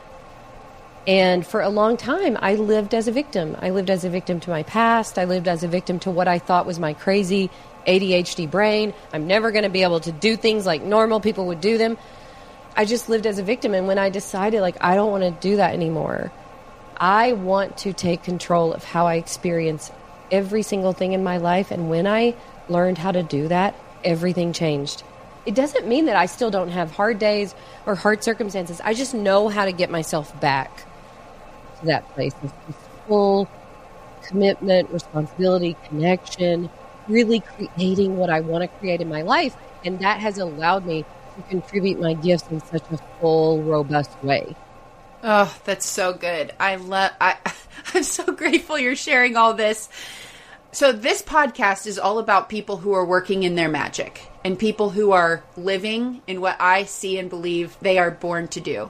And 1.08 1.45
for 1.45 1.62
a 1.62 1.70
long 1.70 1.97
time, 1.97 2.36
I 2.41 2.56
lived 2.56 2.95
as 2.95 3.08
a 3.08 3.12
victim. 3.12 3.56
I 3.62 3.70
lived 3.70 3.91
as 3.91 4.03
a 4.03 4.10
victim 4.10 4.39
to 4.39 4.49
my 4.49 4.64
past. 4.64 5.20
I 5.20 5.26
lived 5.26 5.47
as 5.47 5.64
a 5.64 5.68
victim 5.68 5.99
to 5.99 6.12
what 6.12 6.28
I 6.28 6.39
thought 6.39 6.66
was 6.66 6.80
my 6.80 6.93
crazy 6.93 7.51
ADHD 7.86 8.49
brain. 8.49 8.91
I'm 9.14 9.28
never 9.28 9.51
going 9.51 9.66
to 9.66 9.70
be 9.70 9.84
able 9.84 9.99
to 9.99 10.12
do 10.12 10.36
things 10.36 10.66
like 10.66 10.82
normal 10.82 11.20
people 11.20 11.45
would 11.47 11.62
do 11.62 11.78
them. 11.78 11.99
I 12.76 12.86
just 12.86 13.08
lived 13.08 13.28
as 13.28 13.38
a 13.38 13.43
victim. 13.43 13.76
And 13.76 13.86
when 13.88 13.99
I 13.99 14.10
decided, 14.10 14.62
like, 14.62 14.78
I 14.82 14.95
don't 14.95 15.12
want 15.12 15.24
to 15.24 15.47
do 15.47 15.58
that 15.58 15.74
anymore, 15.76 16.32
I 16.97 17.34
want 17.34 17.78
to 17.80 17.93
take 17.93 18.24
control 18.24 18.74
of 18.74 18.84
how 18.84 19.06
I 19.06 19.16
experience 19.16 19.91
every 20.32 20.64
single 20.64 20.93
thing 20.93 21.14
in 21.14 21.24
my 21.24 21.38
life. 21.38 21.70
And 21.70 21.88
when 21.88 22.08
I 22.08 22.34
learned 22.68 22.97
how 22.97 23.12
to 23.12 23.22
do 23.22 23.47
that, 23.49 23.76
everything 24.03 24.53
changed. 24.53 25.03
It 25.45 25.53
doesn't 25.53 25.88
mean 25.88 26.06
that 26.06 26.16
I 26.16 26.26
still 26.26 26.49
don't 26.49 26.70
have 26.70 26.89
hard 26.89 27.20
days 27.20 27.53
or 27.86 27.93
hard 27.93 28.24
circumstances. 28.24 28.82
I 28.84 28.95
just 28.95 29.14
know 29.14 29.49
how 29.49 29.66
to 29.66 29.72
get 29.72 29.91
myself 29.91 30.38
back 30.41 30.88
to 31.80 31.86
that 31.88 32.07
place 32.13 32.34
of 32.43 32.53
full 33.07 33.47
commitment, 34.23 34.89
responsibility, 34.89 35.76
connection, 35.88 36.69
really 37.07 37.41
creating 37.41 38.17
what 38.17 38.30
I 38.30 38.41
want 38.41 38.63
to 38.63 38.67
create 38.80 39.01
in 39.01 39.09
my 39.09 39.21
life. 39.21 39.55
And 39.84 39.99
that 39.99 40.19
has 40.19 40.38
allowed 40.38 40.86
me 40.86 41.05
to 41.36 41.41
contribute 41.43 41.99
my 41.99 42.13
gifts 42.13 42.49
in 42.49 42.59
such 42.61 42.84
a 42.91 42.97
full, 43.19 43.61
robust 43.63 44.11
way. 44.23 44.55
Oh, 45.23 45.55
that's 45.63 45.88
so 45.88 46.13
good. 46.13 46.53
I 46.59 46.76
love 46.76 47.11
I 47.19 47.38
I'm 47.93 48.03
so 48.03 48.32
grateful 48.32 48.78
you're 48.78 48.95
sharing 48.95 49.36
all 49.36 49.53
this. 49.53 49.89
So 50.71 50.91
this 50.91 51.21
podcast 51.21 51.88
is 51.88 51.97
all 51.97 52.19
about 52.19 52.49
people 52.49 52.78
who 52.78 52.93
are 52.93 53.05
working 53.05 53.43
in 53.43 53.55
their 53.55 53.69
magic 53.69 54.21
and 54.43 54.59
people 54.59 54.89
who 54.89 55.13
are 55.13 55.41
living 55.55 56.21
in 56.28 56.41
what 56.41 56.57
I 56.59 56.84
see 56.84 57.17
and 57.17 57.30
believe 57.30 57.78
they 57.80 57.97
are 57.97 58.11
born 58.11 58.49
to 58.49 58.59
do. 58.59 58.89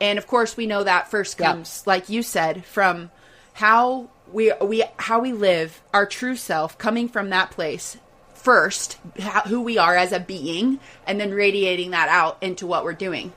And 0.00 0.18
of 0.18 0.26
course, 0.26 0.56
we 0.56 0.66
know 0.66 0.84
that 0.84 1.10
first 1.10 1.38
Yep. 1.38 1.48
comes 1.52 1.82
like 1.86 2.08
you 2.08 2.22
said 2.22 2.64
from 2.64 3.10
how 3.54 4.08
we 4.32 4.52
we 4.62 4.84
how 4.98 5.20
we 5.20 5.32
live, 5.32 5.80
our 5.92 6.06
true 6.06 6.36
self 6.36 6.78
coming 6.78 7.08
from 7.08 7.30
that 7.30 7.50
place 7.50 7.96
first, 8.34 8.98
how, 9.18 9.40
who 9.42 9.60
we 9.60 9.78
are 9.78 9.96
as 9.96 10.12
a 10.12 10.20
being 10.20 10.78
and 11.06 11.20
then 11.20 11.32
radiating 11.32 11.90
that 11.90 12.08
out 12.08 12.38
into 12.40 12.66
what 12.66 12.84
we're 12.84 12.92
doing. 12.92 13.32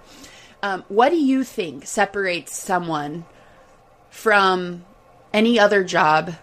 Um, 0.64 0.84
what 0.90 1.10
do 1.10 1.18
you 1.18 1.44
think 1.44 1.88
separates 1.88 2.56
someone 2.56 3.26
from 4.12 4.86
any 5.34 5.60
other 5.60 5.84
job 5.84 6.36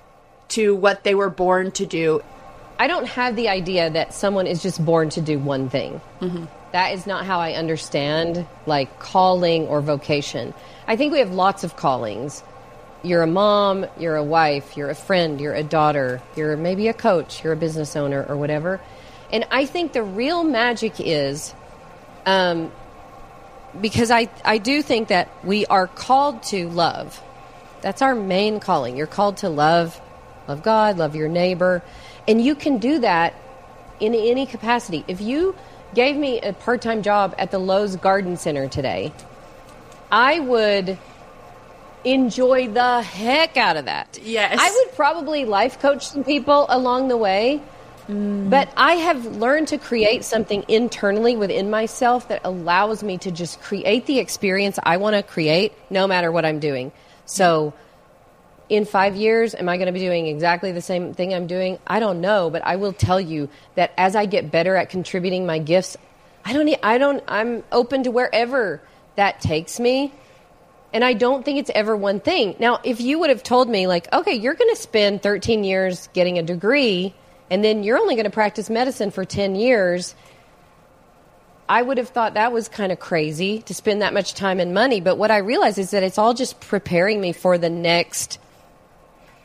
to 0.49 0.75
what 0.75 1.05
they 1.05 1.15
were 1.15 1.31
born 1.31 1.71
to 1.73 1.87
do? 1.87 2.23
I 2.81 2.89
don't 2.89 3.07
have 3.07 3.37
the 3.37 3.49
idea 3.49 3.91
that 3.91 4.13
someone 4.13 4.47
is 4.47 4.63
just 4.63 4.85
born 4.85 5.11
to 5.11 5.21
do 5.21 5.39
one 5.39 5.69
thing. 5.71 6.01
That 6.73 6.93
is 6.93 7.07
not 7.07 7.25
how 7.25 7.41
I 7.41 7.53
understand 7.53 8.47
like 8.67 8.99
calling 8.99 9.67
or 9.69 9.81
vocation. 9.81 10.53
I 10.87 10.97
think 10.97 11.13
we 11.13 11.19
have 11.21 11.33
lots 11.33 11.65
of 11.65 11.77
callings. 11.77 12.43
You're 13.03 13.23
a 13.23 13.27
mom, 13.29 13.87
you're 13.99 14.17
a 14.17 14.25
wife, 14.25 14.77
you're 14.77 14.91
a 14.91 14.95
friend, 14.95 15.41
you're 15.41 15.55
a 15.55 15.63
daughter, 15.63 16.21
you're 16.37 16.57
maybe 16.57 16.89
a 16.89 16.93
coach, 16.93 17.45
you're 17.45 17.53
a 17.53 17.57
business 17.57 17.97
owner 17.97 18.25
or 18.29 18.37
whatever. 18.37 18.81
And 19.31 19.47
I 19.51 19.67
think 19.67 19.93
the 19.93 20.03
real 20.03 20.43
magic 20.43 20.95
is 20.99 21.55
um, 22.27 22.73
because 23.81 24.11
I, 24.11 24.29
I 24.45 24.59
do 24.59 24.83
think 24.83 25.09
that 25.09 25.29
we 25.45 25.65
are 25.67 25.87
called 25.87 26.43
to 26.45 26.69
love. 26.69 27.23
That's 27.81 28.03
our 28.03 28.15
main 28.15 28.61
calling. 28.61 28.97
You're 28.97 29.07
called 29.07 29.39
to 29.39 29.49
love, 29.49 30.01
love 30.49 30.63
God, 30.63 30.99
love 30.99 31.15
your 31.15 31.29
neighbor. 31.29 31.83
And 32.27 32.43
you 32.45 32.55
can 32.55 32.79
do 32.79 32.99
that 33.01 33.35
in 34.01 34.15
any 34.15 34.47
capacity. 34.47 35.05
If 35.09 35.21
you 35.21 35.55
gave 35.95 36.17
me 36.17 36.41
a 36.41 36.53
part 36.53 36.83
time 36.83 37.03
job 37.03 37.35
at 37.39 37.51
the 37.51 37.59
Lowe's 37.59 37.97
Garden 37.97 38.37
Center 38.37 38.69
today, 38.69 39.13
I 40.11 40.41
would 40.41 40.99
enjoy 42.05 42.69
the 42.69 43.03
heck 43.03 43.57
out 43.57 43.77
of 43.77 43.87
that. 43.87 44.19
Yes. 44.23 44.57
I 44.59 44.71
would 44.71 44.95
probably 44.95 45.45
life 45.45 45.81
coach 45.81 46.07
some 46.09 46.25
people 46.25 46.67
along 46.69 47.09
the 47.09 47.17
way. 47.17 47.63
Mm. 48.09 48.49
But 48.49 48.73
I 48.77 48.95
have 48.95 49.37
learned 49.37 49.69
to 49.69 49.79
create 49.79 50.25
something 50.25 50.65
internally 50.67 51.37
within 51.37 51.69
myself 51.69 52.29
that 52.29 52.41
allows 52.43 53.03
me 53.03 53.19
to 53.19 53.31
just 53.31 53.61
create 53.61 54.07
the 54.07 54.19
experience 54.19 54.79
I 54.83 54.97
want 54.97 55.15
to 55.17 55.23
create 55.23 55.75
no 55.91 56.07
matter 56.07 56.33
what 56.33 56.47
I'm 56.47 56.59
doing. 56.59 56.91
So, 57.27 57.75
in 58.69 58.85
five 58.85 59.17
years, 59.17 59.55
am 59.55 59.69
I 59.69 59.77
going 59.77 59.87
to 59.87 59.93
be 59.93 60.01
doing 60.01 60.27
exactly 60.27 60.73
the 60.73 60.83
same 60.83 61.15
thing 61.15 61.33
I'm 61.33 61.47
doing? 61.47 61.79
I 61.87 62.01
don't 62.01 62.21
know, 62.21 62.51
but 62.51 62.65
I 62.65 62.77
will 62.77 62.93
tell 62.93 63.21
you 63.21 63.49
that 63.77 63.93
as 63.97 64.15
I 64.15 64.27
get 64.27 64.51
better 64.51 64.77
at 64.77 64.91
contributing 64.91 65.47
my 65.47 65.59
gifts, 65.59 65.97
I 66.45 66.53
don't, 66.53 66.67
need, 66.67 66.79
I 66.83 66.99
don't, 66.99 67.23
I'm 67.29 67.65
open 67.73 68.05
to 68.05 68.11
wherever 68.11 68.83
that 69.17 69.41
takes 69.41 69.81
me. 69.81 70.13
And 70.93 71.05
I 71.05 71.13
don't 71.13 71.45
think 71.45 71.59
it's 71.59 71.71
ever 71.75 71.97
one 71.97 72.21
thing. 72.21 72.57
Now, 72.59 72.81
if 72.83 73.01
you 73.01 73.19
would 73.19 73.31
have 73.31 73.43
told 73.43 73.69
me, 73.69 73.87
like, 73.87 74.11
okay, 74.13 74.35
you're 74.35 74.55
going 74.55 74.71
to 74.75 74.81
spend 74.81 75.23
13 75.23 75.65
years 75.65 76.09
getting 76.15 76.39
a 76.39 76.43
degree, 76.43 77.15
and 77.51 77.63
then 77.63 77.85
you're 77.85 77.99
only 77.99 78.15
going 78.15 78.25
to 78.25 78.31
practice 78.31 78.71
medicine 78.71 79.11
for 79.11 79.25
10 79.25 79.55
years, 79.55 80.15
I 81.69 81.83
would 81.83 81.99
have 81.99 82.09
thought 82.09 82.35
that 82.35 82.53
was 82.53 82.69
kind 82.69 82.91
of 82.91 82.99
crazy 82.99 83.61
to 83.63 83.75
spend 83.75 84.01
that 84.01 84.15
much 84.15 84.33
time 84.33 84.61
and 84.61 84.73
money. 84.73 85.03
But 85.03 85.19
what 85.19 85.31
I 85.31 85.39
realize 85.39 85.77
is 85.77 85.91
that 85.91 86.03
it's 86.03 86.17
all 86.17 86.33
just 86.33 86.59
preparing 86.61 87.21
me 87.21 87.33
for 87.33 87.59
the 87.59 87.69
next 87.69 88.39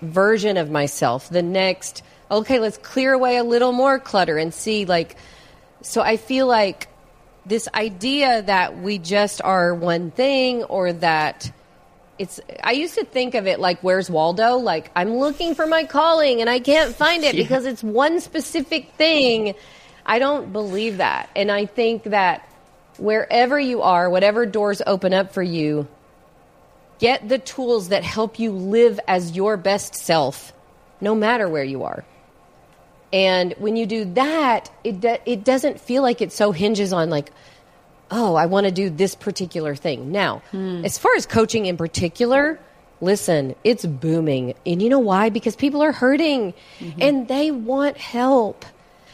version 0.04 0.58
of 0.58 0.70
myself, 0.70 1.30
the 1.30 1.42
next, 1.42 2.04
okay, 2.30 2.60
let's 2.60 2.78
clear 2.78 3.14
away 3.14 3.38
a 3.38 3.44
little 3.44 3.72
more 3.72 4.00
clutter 4.00 4.38
and 4.38 4.54
see, 4.54 4.86
like, 4.86 5.16
so 5.82 6.02
I 6.02 6.18
feel 6.18 6.48
like 6.48 6.88
this 7.46 7.68
idea 7.74 8.42
that 8.44 8.80
we 8.80 8.98
just 8.98 9.42
are 9.42 9.74
one 9.74 10.12
thing 10.12 10.64
or 10.64 10.94
that 10.94 11.52
it's 12.18 12.40
I 12.64 12.72
used 12.72 12.96
to 12.96 13.06
think 13.06 13.36
of 13.36 13.48
it 13.48 13.60
like 13.60 13.82
where's 13.82 14.10
Waldo? 14.10 14.58
Like 14.58 14.92
I'm 14.96 15.16
looking 15.16 15.56
for 15.56 15.68
my 15.68 15.84
calling 15.84 16.42
and 16.42 16.50
I 16.50 16.60
can't 16.60 16.96
find 16.96 17.24
it 17.24 17.36
because 17.36 17.66
it's 17.66 17.84
one 17.84 18.20
specific 18.20 18.92
thing. 18.94 19.56
I 20.06 20.20
don't 20.20 20.54
believe 20.54 20.98
that. 20.98 21.30
And 21.36 21.52
I 21.52 21.66
think 21.66 22.04
that 22.04 22.48
wherever 22.98 23.60
you 23.60 23.82
are 23.82 24.10
whatever 24.10 24.46
doors 24.46 24.82
open 24.86 25.14
up 25.14 25.34
for 25.34 25.42
you 25.42 25.88
get 27.00 27.28
the 27.28 27.40
tools 27.40 27.90
that 27.90 28.04
help 28.04 28.40
you 28.40 28.52
live 28.52 29.00
as 29.08 29.36
your 29.36 29.58
best 29.58 29.96
self 29.96 30.54
no 31.02 31.14
matter 31.14 31.50
where 31.50 31.64
you 31.64 31.84
are 31.84 32.06
and 33.14 33.54
when 33.60 33.76
you 33.76 33.86
do 33.86 34.06
that, 34.16 34.72
it 34.84 35.00
do, 35.00 35.16
it 35.26 35.46
doesn't 35.46 35.80
feel 35.80 36.02
like 36.02 36.20
it 36.20 36.34
so 36.34 36.52
hinges 36.52 36.92
on 36.92 37.12
like, 37.12 37.32
oh, 38.10 38.34
I 38.34 38.48
want 38.48 38.66
to 38.66 38.72
do 38.72 38.90
this 38.90 39.14
particular 39.14 39.76
thing. 39.76 40.12
Now, 40.12 40.42
hmm. 40.50 40.84
as 40.84 40.98
far 40.98 41.16
as 41.16 41.28
coaching 41.28 41.68
in 41.68 41.78
particular, 41.78 42.60
listen, 43.02 43.56
it's 43.64 43.86
booming. 43.86 44.56
And 44.66 44.82
you 44.82 44.90
know 44.90 45.00
why? 45.00 45.30
Because 45.30 45.56
people 45.56 45.84
are 45.84 45.92
hurting 45.92 46.56
mm-hmm. 46.80 47.02
and 47.02 47.28
they 47.28 47.52
want 47.52 47.98
help. 47.98 48.66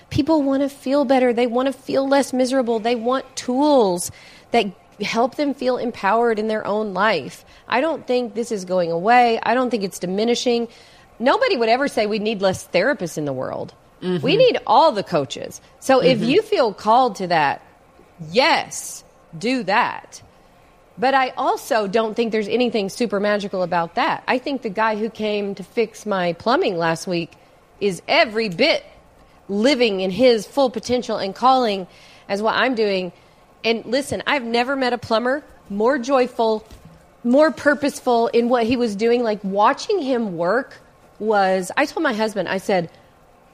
People 0.09 0.43
want 0.43 0.63
to 0.63 0.69
feel 0.69 1.03
better. 1.03 1.33
They 1.33 1.45
want 1.45 1.67
to 1.67 1.73
feel 1.73 2.07
less 2.07 2.31
miserable. 2.31 2.79
They 2.79 2.95
want 2.95 3.25
tools 3.35 4.11
that 4.51 4.65
help 5.01 5.35
them 5.35 5.53
feel 5.53 5.77
empowered 5.77 6.39
in 6.39 6.47
their 6.47 6.65
own 6.65 6.93
life. 6.93 7.45
I 7.67 7.81
don't 7.81 8.05
think 8.05 8.35
this 8.35 8.51
is 8.51 8.65
going 8.65 8.91
away. 8.91 9.39
I 9.41 9.53
don't 9.53 9.69
think 9.69 9.83
it's 9.83 9.99
diminishing. 9.99 10.67
Nobody 11.19 11.57
would 11.57 11.69
ever 11.69 11.87
say 11.87 12.05
we 12.05 12.19
need 12.19 12.41
less 12.41 12.67
therapists 12.67 13.17
in 13.17 13.25
the 13.25 13.33
world. 13.33 13.73
Mm-hmm. 14.01 14.23
We 14.23 14.37
need 14.37 14.59
all 14.65 14.91
the 14.91 15.03
coaches. 15.03 15.61
So 15.79 16.01
if 16.01 16.19
mm-hmm. 16.19 16.29
you 16.29 16.41
feel 16.41 16.73
called 16.73 17.15
to 17.17 17.27
that, 17.27 17.61
yes, 18.31 19.03
do 19.37 19.63
that. 19.63 20.21
But 20.97 21.13
I 21.13 21.29
also 21.29 21.87
don't 21.87 22.13
think 22.13 22.31
there's 22.31 22.47
anything 22.47 22.89
super 22.89 23.19
magical 23.19 23.63
about 23.63 23.95
that. 23.95 24.23
I 24.27 24.37
think 24.37 24.61
the 24.61 24.69
guy 24.69 24.97
who 24.97 25.09
came 25.09 25.55
to 25.55 25.63
fix 25.63 26.05
my 26.05 26.33
plumbing 26.33 26.77
last 26.77 27.07
week 27.07 27.31
is 27.79 28.01
every 28.07 28.49
bit 28.49 28.83
living 29.47 30.01
in 30.01 30.11
his 30.11 30.45
full 30.45 30.69
potential 30.69 31.17
and 31.17 31.33
calling 31.33 31.87
as 32.27 32.41
what 32.41 32.55
I'm 32.55 32.75
doing. 32.75 33.11
And 33.63 33.85
listen, 33.85 34.23
I've 34.25 34.43
never 34.43 34.75
met 34.75 34.93
a 34.93 34.97
plumber 34.97 35.43
more 35.69 35.99
joyful, 35.99 36.65
more 37.23 37.51
purposeful 37.51 38.27
in 38.27 38.49
what 38.49 38.65
he 38.65 38.75
was 38.75 38.95
doing. 38.95 39.23
Like 39.23 39.43
watching 39.43 40.01
him 40.01 40.37
work 40.37 40.77
was, 41.19 41.71
I 41.77 41.85
told 41.85 42.03
my 42.03 42.13
husband, 42.13 42.49
I 42.49 42.57
said, 42.57 42.89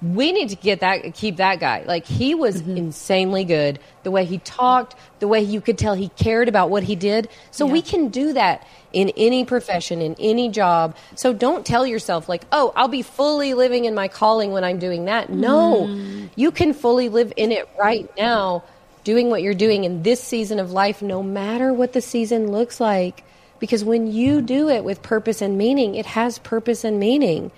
we 0.02 0.32
need 0.32 0.50
to 0.50 0.56
get 0.56 0.82
that 0.82 1.14
keep 1.14 1.38
that 1.38 1.60
guy. 1.60 1.84
Like 1.88 2.06
he 2.06 2.36
was 2.36 2.62
mm-hmm. 2.62 2.78
insanely 2.78 3.44
good. 3.44 3.80
The 4.04 4.12
way 4.12 4.26
he 4.26 4.38
talked 4.40 4.96
the 5.20 5.28
way 5.28 5.42
you 5.42 5.62
could 5.62 5.78
tell 5.78 5.96
he 5.96 6.10
cared 6.10 6.50
about 6.50 6.70
what 6.70 6.84
he 6.84 6.96
did. 6.96 7.30
So 7.50 7.66
we 7.66 7.82
can 7.82 8.10
do 8.10 8.34
that 8.34 8.68
in 8.92 9.10
any 9.18 9.46
profession 9.46 10.02
in 10.02 10.16
any 10.20 10.50
job. 10.50 10.96
So 11.16 11.34
don't 11.34 11.66
tell 11.66 11.88
yourself 11.88 12.28
like 12.30 12.44
oh 12.52 12.74
i'll 12.76 12.90
be 12.90 13.02
fully 13.02 13.54
living 13.54 13.86
in 13.86 13.96
my 13.96 14.08
calling 14.10 14.52
when 14.52 14.64
i'm 14.64 14.80
doing 14.80 15.06
that. 15.06 15.30
No. 15.30 15.88
Mm-hmm. 15.88 16.28
You 16.36 16.52
can 16.52 16.74
fully 16.74 17.10
live 17.10 17.32
in 17.38 17.52
it 17.52 17.68
right 17.80 18.10
now 18.18 18.64
doing 19.06 19.30
what 19.30 19.42
you're 19.42 19.54
doing 19.54 19.86
in 19.86 20.04
this 20.04 20.22
season 20.22 20.60
of 20.60 20.72
life 20.74 21.02
no 21.02 21.24
matter 21.24 21.72
what 21.72 21.94
the 21.94 22.02
season 22.02 22.52
looks 22.52 22.82
like 22.82 23.24
because 23.60 23.86
when 23.86 24.12
you 24.12 24.42
do 24.42 24.68
it 24.68 24.84
with 24.84 25.02
purpose 25.02 25.42
and 25.42 25.58
meaning 25.58 25.96
it 25.96 26.06
has 26.06 26.38
purpose 26.40 26.84
and 26.84 27.00
meaning 27.00 27.50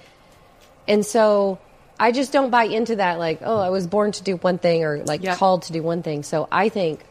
and 0.88 1.04
so 1.04 1.58
I 2.00 2.12
just 2.12 2.32
don't 2.32 2.50
buy 2.52 2.66
into 2.66 2.98
that, 2.98 3.18
like, 3.18 3.40
oh, 3.44 3.60
I 3.60 3.70
was 3.70 3.88
born 3.88 4.12
to 4.14 4.24
do 4.24 4.36
one 4.38 4.58
thing 4.58 4.84
or 4.84 5.04
like 5.04 5.24
Yeah. 5.24 5.36
called 5.36 5.64
to 5.64 5.74
do 5.74 5.82
one 5.82 6.04
thing. 6.04 6.24
So 6.24 6.48
I 6.52 6.70
think 6.70 7.04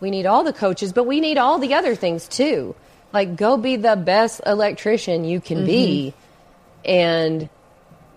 we 0.00 0.10
need 0.10 0.26
all 0.26 0.42
the 0.42 0.52
coaches, 0.52 0.92
but 0.92 1.04
we 1.04 1.20
need 1.20 1.38
all 1.38 1.58
the 1.58 1.74
other 1.74 1.94
things 1.94 2.26
too. 2.26 2.74
Like, 3.12 3.36
go 3.36 3.56
be 3.56 3.76
the 3.76 3.94
best 3.94 4.40
electrician 4.44 5.24
you 5.24 5.40
can 5.40 5.64
be. 5.64 6.14
Mm-hmm. 6.14 6.90
And 6.90 7.48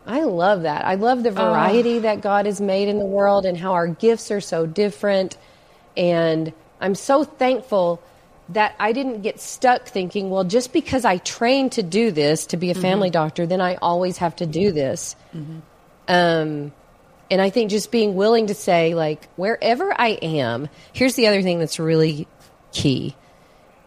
I 0.08 0.22
love 0.22 0.64
that. 0.64 0.86
I 0.86 0.96
love 0.96 1.22
the 1.22 1.30
oh. 1.30 1.34
variety 1.34 2.00
that 2.00 2.22
God 2.22 2.46
has 2.46 2.60
made 2.60 2.88
in 2.88 2.98
the 2.98 3.06
world 3.06 3.46
and 3.46 3.58
how 3.58 3.74
our 3.74 3.88
gifts 3.88 4.32
are 4.32 4.42
so 4.42 4.66
different. 4.66 5.38
And 5.96 6.54
I'm 6.82 6.96
so 6.96 7.24
thankful 7.24 8.02
that 8.50 8.76
I 8.80 8.92
didn't 8.92 9.22
get 9.22 9.40
stuck 9.40 9.88
thinking, 9.88 10.30
well, 10.30 10.44
just 10.44 10.72
because 10.72 11.04
I 11.04 11.18
trained 11.18 11.72
to 11.74 11.84
do 11.84 12.12
this, 12.12 12.46
to 12.48 12.58
be 12.58 12.70
a 12.70 12.76
family 12.76 13.10
doctor, 13.10 13.48
then 13.48 13.60
I 13.60 13.76
always 13.76 14.18
have 14.18 14.36
to 14.36 14.46
do 14.46 14.72
this. 14.72 15.16
Um, 16.08 16.72
and 17.32 17.42
I 17.42 17.50
think 17.50 17.72
just 17.72 17.90
being 17.92 18.14
willing 18.14 18.48
to 18.48 18.54
say, 18.54 18.94
like, 18.94 19.28
wherever 19.36 20.00
I 20.00 20.10
am, 20.22 20.70
here's 20.94 21.16
the 21.16 21.26
other 21.26 21.42
thing 21.42 21.58
that's 21.58 21.80
really 21.80 22.28
key. 22.72 23.16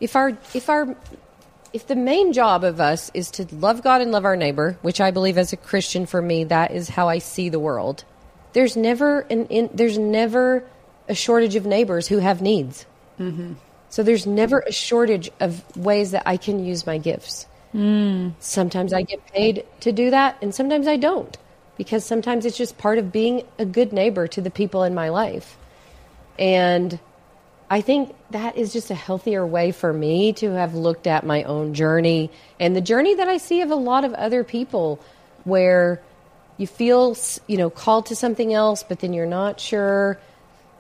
If 0.00 0.16
our, 0.16 0.36
if 0.54 0.68
our, 0.68 0.96
if 1.72 1.86
the 1.86 1.94
main 1.94 2.32
job 2.32 2.64
of 2.64 2.80
us 2.80 3.12
is 3.14 3.30
to 3.32 3.46
love 3.54 3.82
God 3.82 4.00
and 4.00 4.11
love 4.11 4.24
our 4.24 4.34
neighbor, 4.34 4.76
which 4.82 5.00
I 5.00 5.12
believe 5.12 5.38
as 5.38 5.52
a 5.52 5.56
Christian 5.56 6.06
for 6.06 6.20
me, 6.20 6.44
that 6.44 6.72
is 6.72 6.88
how 6.88 7.09
I 7.09 7.18
see 7.18 7.48
the 7.48 7.61
world. 7.61 8.04
There's 8.54 8.76
never 8.76 9.20
an 9.20 9.46
in, 9.46 9.70
there's 9.72 9.98
never 9.98 10.64
a 11.09 11.14
shortage 11.14 11.56
of 11.56 11.66
neighbors 11.66 12.06
who 12.06 12.18
have 12.18 12.42
needs. 12.42 12.86
Mm-hmm. 13.18 13.54
So 13.88 14.02
there's 14.02 14.26
never 14.26 14.61
a 14.61 14.72
shortage 14.72 15.30
of 15.40 15.64
ways 15.76 16.11
that 16.11 16.22
I 16.26 16.36
can 16.36 16.64
use 16.64 16.86
my 16.86 16.98
gifts. 16.98 17.46
Mm. 17.74 18.34
Sometimes 18.38 18.92
I 18.92 19.02
get 19.02 19.26
paid 19.26 19.64
to 19.80 19.92
do 19.92 20.11
that, 20.11 20.36
and 20.42 20.54
sometimes 20.54 20.86
I 20.86 20.96
don't, 20.96 21.36
because 21.76 22.04
sometimes 22.04 22.44
it's 22.44 22.56
just 22.56 22.78
part 22.78 22.98
of 22.98 23.12
being 23.12 23.44
a 23.59 23.64
good 23.64 23.92
neighbor 23.92 24.26
to 24.28 24.40
the 24.40 24.50
people 24.50 24.84
in 24.84 24.94
my 24.94 25.09
life. 25.09 25.56
And 26.38 26.98
I 27.70 27.80
think 27.80 28.14
that 28.30 28.56
is 28.56 28.72
just 28.72 28.90
a 28.90 28.94
healthier 28.94 29.46
way 29.46 29.72
for 29.72 29.92
me 29.92 30.32
to 30.34 30.52
have 30.52 30.74
looked 30.74 31.06
at 31.06 31.26
my 31.26 31.42
own 31.42 31.74
journey 31.74 32.30
and 32.59 32.74
the 32.74 32.80
journey 32.80 33.14
that 33.16 33.28
I 33.28 33.36
see 33.36 33.61
of 33.61 33.70
a 33.70 33.74
lot 33.74 34.04
of 34.04 34.14
other 34.14 34.44
people 34.44 35.00
where 35.44 36.00
you 36.56 36.66
feel, 36.66 37.16
you 37.46 37.56
know, 37.56 37.70
called 37.70 38.06
to 38.06 38.16
something 38.16 38.52
else, 38.52 38.82
but 38.82 39.00
then 39.00 39.12
you're 39.12 39.26
not 39.26 39.61
sure. 39.61 40.18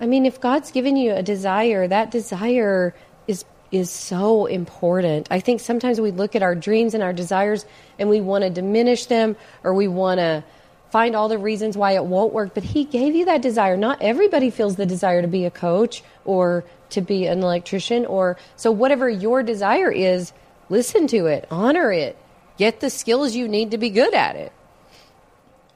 I 0.00 0.06
mean, 0.06 0.26
if 0.26 0.40
God's 0.40 0.70
given 0.70 0.96
you 0.96 1.12
a 1.12 1.22
desire, 1.22 1.88
that 1.88 2.10
desire 2.10 2.94
is 3.26 3.44
is 3.70 3.90
so 3.90 4.46
important. 4.46 5.28
I 5.30 5.40
think 5.40 5.60
sometimes 5.60 6.00
we 6.00 6.10
look 6.10 6.34
at 6.34 6.42
our 6.42 6.54
dreams 6.54 6.94
and 6.94 7.02
our 7.02 7.12
desires 7.12 7.66
and 7.98 8.08
we 8.08 8.20
want 8.20 8.44
to 8.44 8.50
diminish 8.50 9.06
them 9.06 9.36
or 9.62 9.74
we 9.74 9.88
want 9.88 10.18
to 10.18 10.42
find 10.90 11.14
all 11.14 11.28
the 11.28 11.38
reasons 11.38 11.76
why 11.76 11.92
it 11.92 12.04
won't 12.04 12.32
work, 12.32 12.54
but 12.54 12.62
he 12.62 12.84
gave 12.84 13.14
you 13.14 13.26
that 13.26 13.42
desire. 13.42 13.76
Not 13.76 14.00
everybody 14.00 14.48
feels 14.50 14.76
the 14.76 14.86
desire 14.86 15.20
to 15.20 15.28
be 15.28 15.44
a 15.44 15.50
coach 15.50 16.02
or 16.24 16.64
to 16.90 17.02
be 17.02 17.26
an 17.26 17.42
electrician 17.42 18.06
or 18.06 18.38
so 18.56 18.70
whatever 18.70 19.08
your 19.08 19.42
desire 19.42 19.92
is, 19.92 20.32
listen 20.70 21.06
to 21.08 21.26
it, 21.26 21.46
honor 21.50 21.92
it. 21.92 22.16
Get 22.56 22.80
the 22.80 22.90
skills 22.90 23.36
you 23.36 23.48
need 23.48 23.72
to 23.72 23.78
be 23.78 23.90
good 23.90 24.14
at 24.14 24.36
it. 24.36 24.52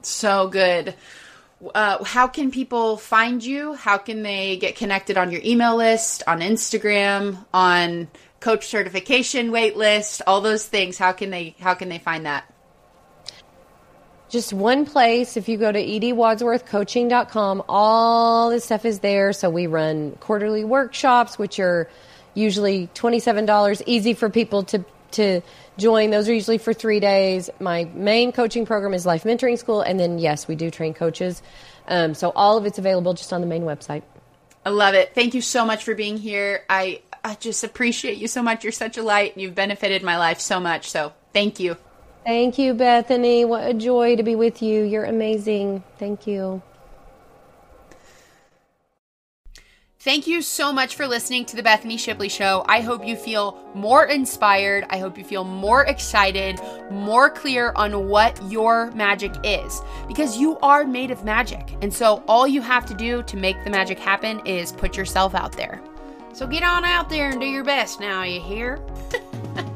So 0.01 0.47
good. 0.47 0.95
Uh, 1.73 2.03
how 2.03 2.27
can 2.27 2.51
people 2.51 2.97
find 2.97 3.43
you? 3.43 3.73
How 3.73 3.97
can 3.97 4.23
they 4.23 4.57
get 4.57 4.75
connected 4.75 5.17
on 5.17 5.31
your 5.31 5.41
email 5.43 5.75
list, 5.75 6.23
on 6.27 6.41
Instagram, 6.41 7.45
on 7.53 8.09
coach 8.39 8.67
certification 8.67 9.51
wait 9.51 9.77
list, 9.77 10.21
all 10.27 10.41
those 10.41 10.65
things? 10.65 10.97
How 10.97 11.11
can 11.11 11.29
they 11.29 11.55
how 11.59 11.73
can 11.73 11.89
they 11.89 11.99
find 11.99 12.25
that? 12.25 12.53
just 14.33 14.51
one 14.51 14.83
place. 14.83 15.37
If 15.37 15.47
you 15.47 15.57
go 15.57 15.71
to 15.71 15.79
ediewadsworthcoaching.com, 15.79 17.63
all 17.69 18.49
this 18.49 18.65
stuff 18.65 18.83
is 18.83 18.99
there. 18.99 19.31
So 19.31 19.47
we 19.51 19.67
run 19.67 20.17
quarterly 20.19 20.63
workshops, 20.63 21.37
which 21.37 21.59
are 21.59 21.87
usually 22.33 22.89
$27, 22.95 23.83
easy 23.85 24.15
for 24.15 24.31
people 24.31 24.63
to, 24.63 24.83
to 25.11 25.41
join. 25.77 26.11
Those 26.11 26.29
are 26.29 26.33
usually 26.33 26.57
for 26.57 26.73
three 26.73 26.99
days. 26.99 27.49
My 27.59 27.85
main 27.93 28.31
coaching 28.31 28.65
program 28.65 28.93
is 28.93 29.05
Life 29.05 29.23
Mentoring 29.23 29.57
School. 29.57 29.81
And 29.81 29.99
then, 29.99 30.19
yes, 30.19 30.47
we 30.47 30.55
do 30.55 30.69
train 30.69 30.93
coaches. 30.93 31.41
Um, 31.87 32.13
so 32.13 32.31
all 32.35 32.57
of 32.57 32.65
it's 32.65 32.77
available 32.77 33.13
just 33.13 33.33
on 33.33 33.41
the 33.41 33.47
main 33.47 33.63
website. 33.63 34.03
I 34.65 34.69
love 34.69 34.93
it. 34.93 35.13
Thank 35.13 35.33
you 35.33 35.41
so 35.41 35.65
much 35.65 35.83
for 35.83 35.93
being 35.93 36.17
here. 36.17 36.63
I 36.69 37.01
I 37.25 37.35
just 37.35 37.63
appreciate 37.63 38.17
you 38.17 38.27
so 38.27 38.41
much. 38.41 38.63
You're 38.63 38.71
such 38.71 38.97
a 38.97 39.03
light 39.03 39.33
and 39.33 39.41
you've 39.41 39.55
benefited 39.55 40.03
my 40.03 40.17
life 40.17 40.39
so 40.39 40.59
much. 40.59 40.89
So, 40.89 41.13
thank 41.33 41.59
you. 41.59 41.77
Thank 42.25 42.57
you, 42.57 42.73
Bethany. 42.73 43.43
What 43.43 43.67
a 43.67 43.73
joy 43.73 44.15
to 44.15 44.23
be 44.23 44.35
with 44.35 44.61
you. 44.61 44.83
You're 44.83 45.03
amazing. 45.03 45.83
Thank 45.99 46.27
you. 46.27 46.61
Thank 50.03 50.27
you 50.27 50.41
so 50.41 50.73
much 50.73 50.97
for 50.97 51.07
listening 51.07 51.45
to 51.45 51.55
the 51.55 51.63
Bethany 51.63 51.95
Shipley 51.95 52.27
Show. 52.27 52.65
I 52.67 52.81
hope 52.81 53.07
you 53.07 53.15
feel 53.15 53.57
more 53.73 54.07
inspired. 54.07 54.85
I 54.89 54.97
hope 54.97 55.17
you 55.17 55.23
feel 55.23 55.45
more 55.45 55.85
excited, 55.85 56.59
more 56.91 57.29
clear 57.29 57.71
on 57.77 58.09
what 58.09 58.37
your 58.51 58.91
magic 58.91 59.31
is 59.45 59.81
because 60.09 60.37
you 60.37 60.59
are 60.59 60.83
made 60.83 61.09
of 61.09 61.23
magic. 61.23 61.77
And 61.81 61.93
so 61.93 62.21
all 62.27 62.45
you 62.45 62.61
have 62.61 62.85
to 62.87 62.93
do 62.93 63.23
to 63.23 63.37
make 63.37 63.63
the 63.63 63.69
magic 63.69 63.97
happen 63.97 64.45
is 64.45 64.73
put 64.73 64.97
yourself 64.97 65.35
out 65.35 65.53
there. 65.53 65.81
So 66.33 66.47
get 66.47 66.63
on 66.63 66.83
out 66.83 67.07
there 67.07 67.29
and 67.29 67.39
do 67.39 67.47
your 67.47 67.63
best 67.63 68.01
now, 68.01 68.23
you 68.23 68.41
hear? 68.41 68.85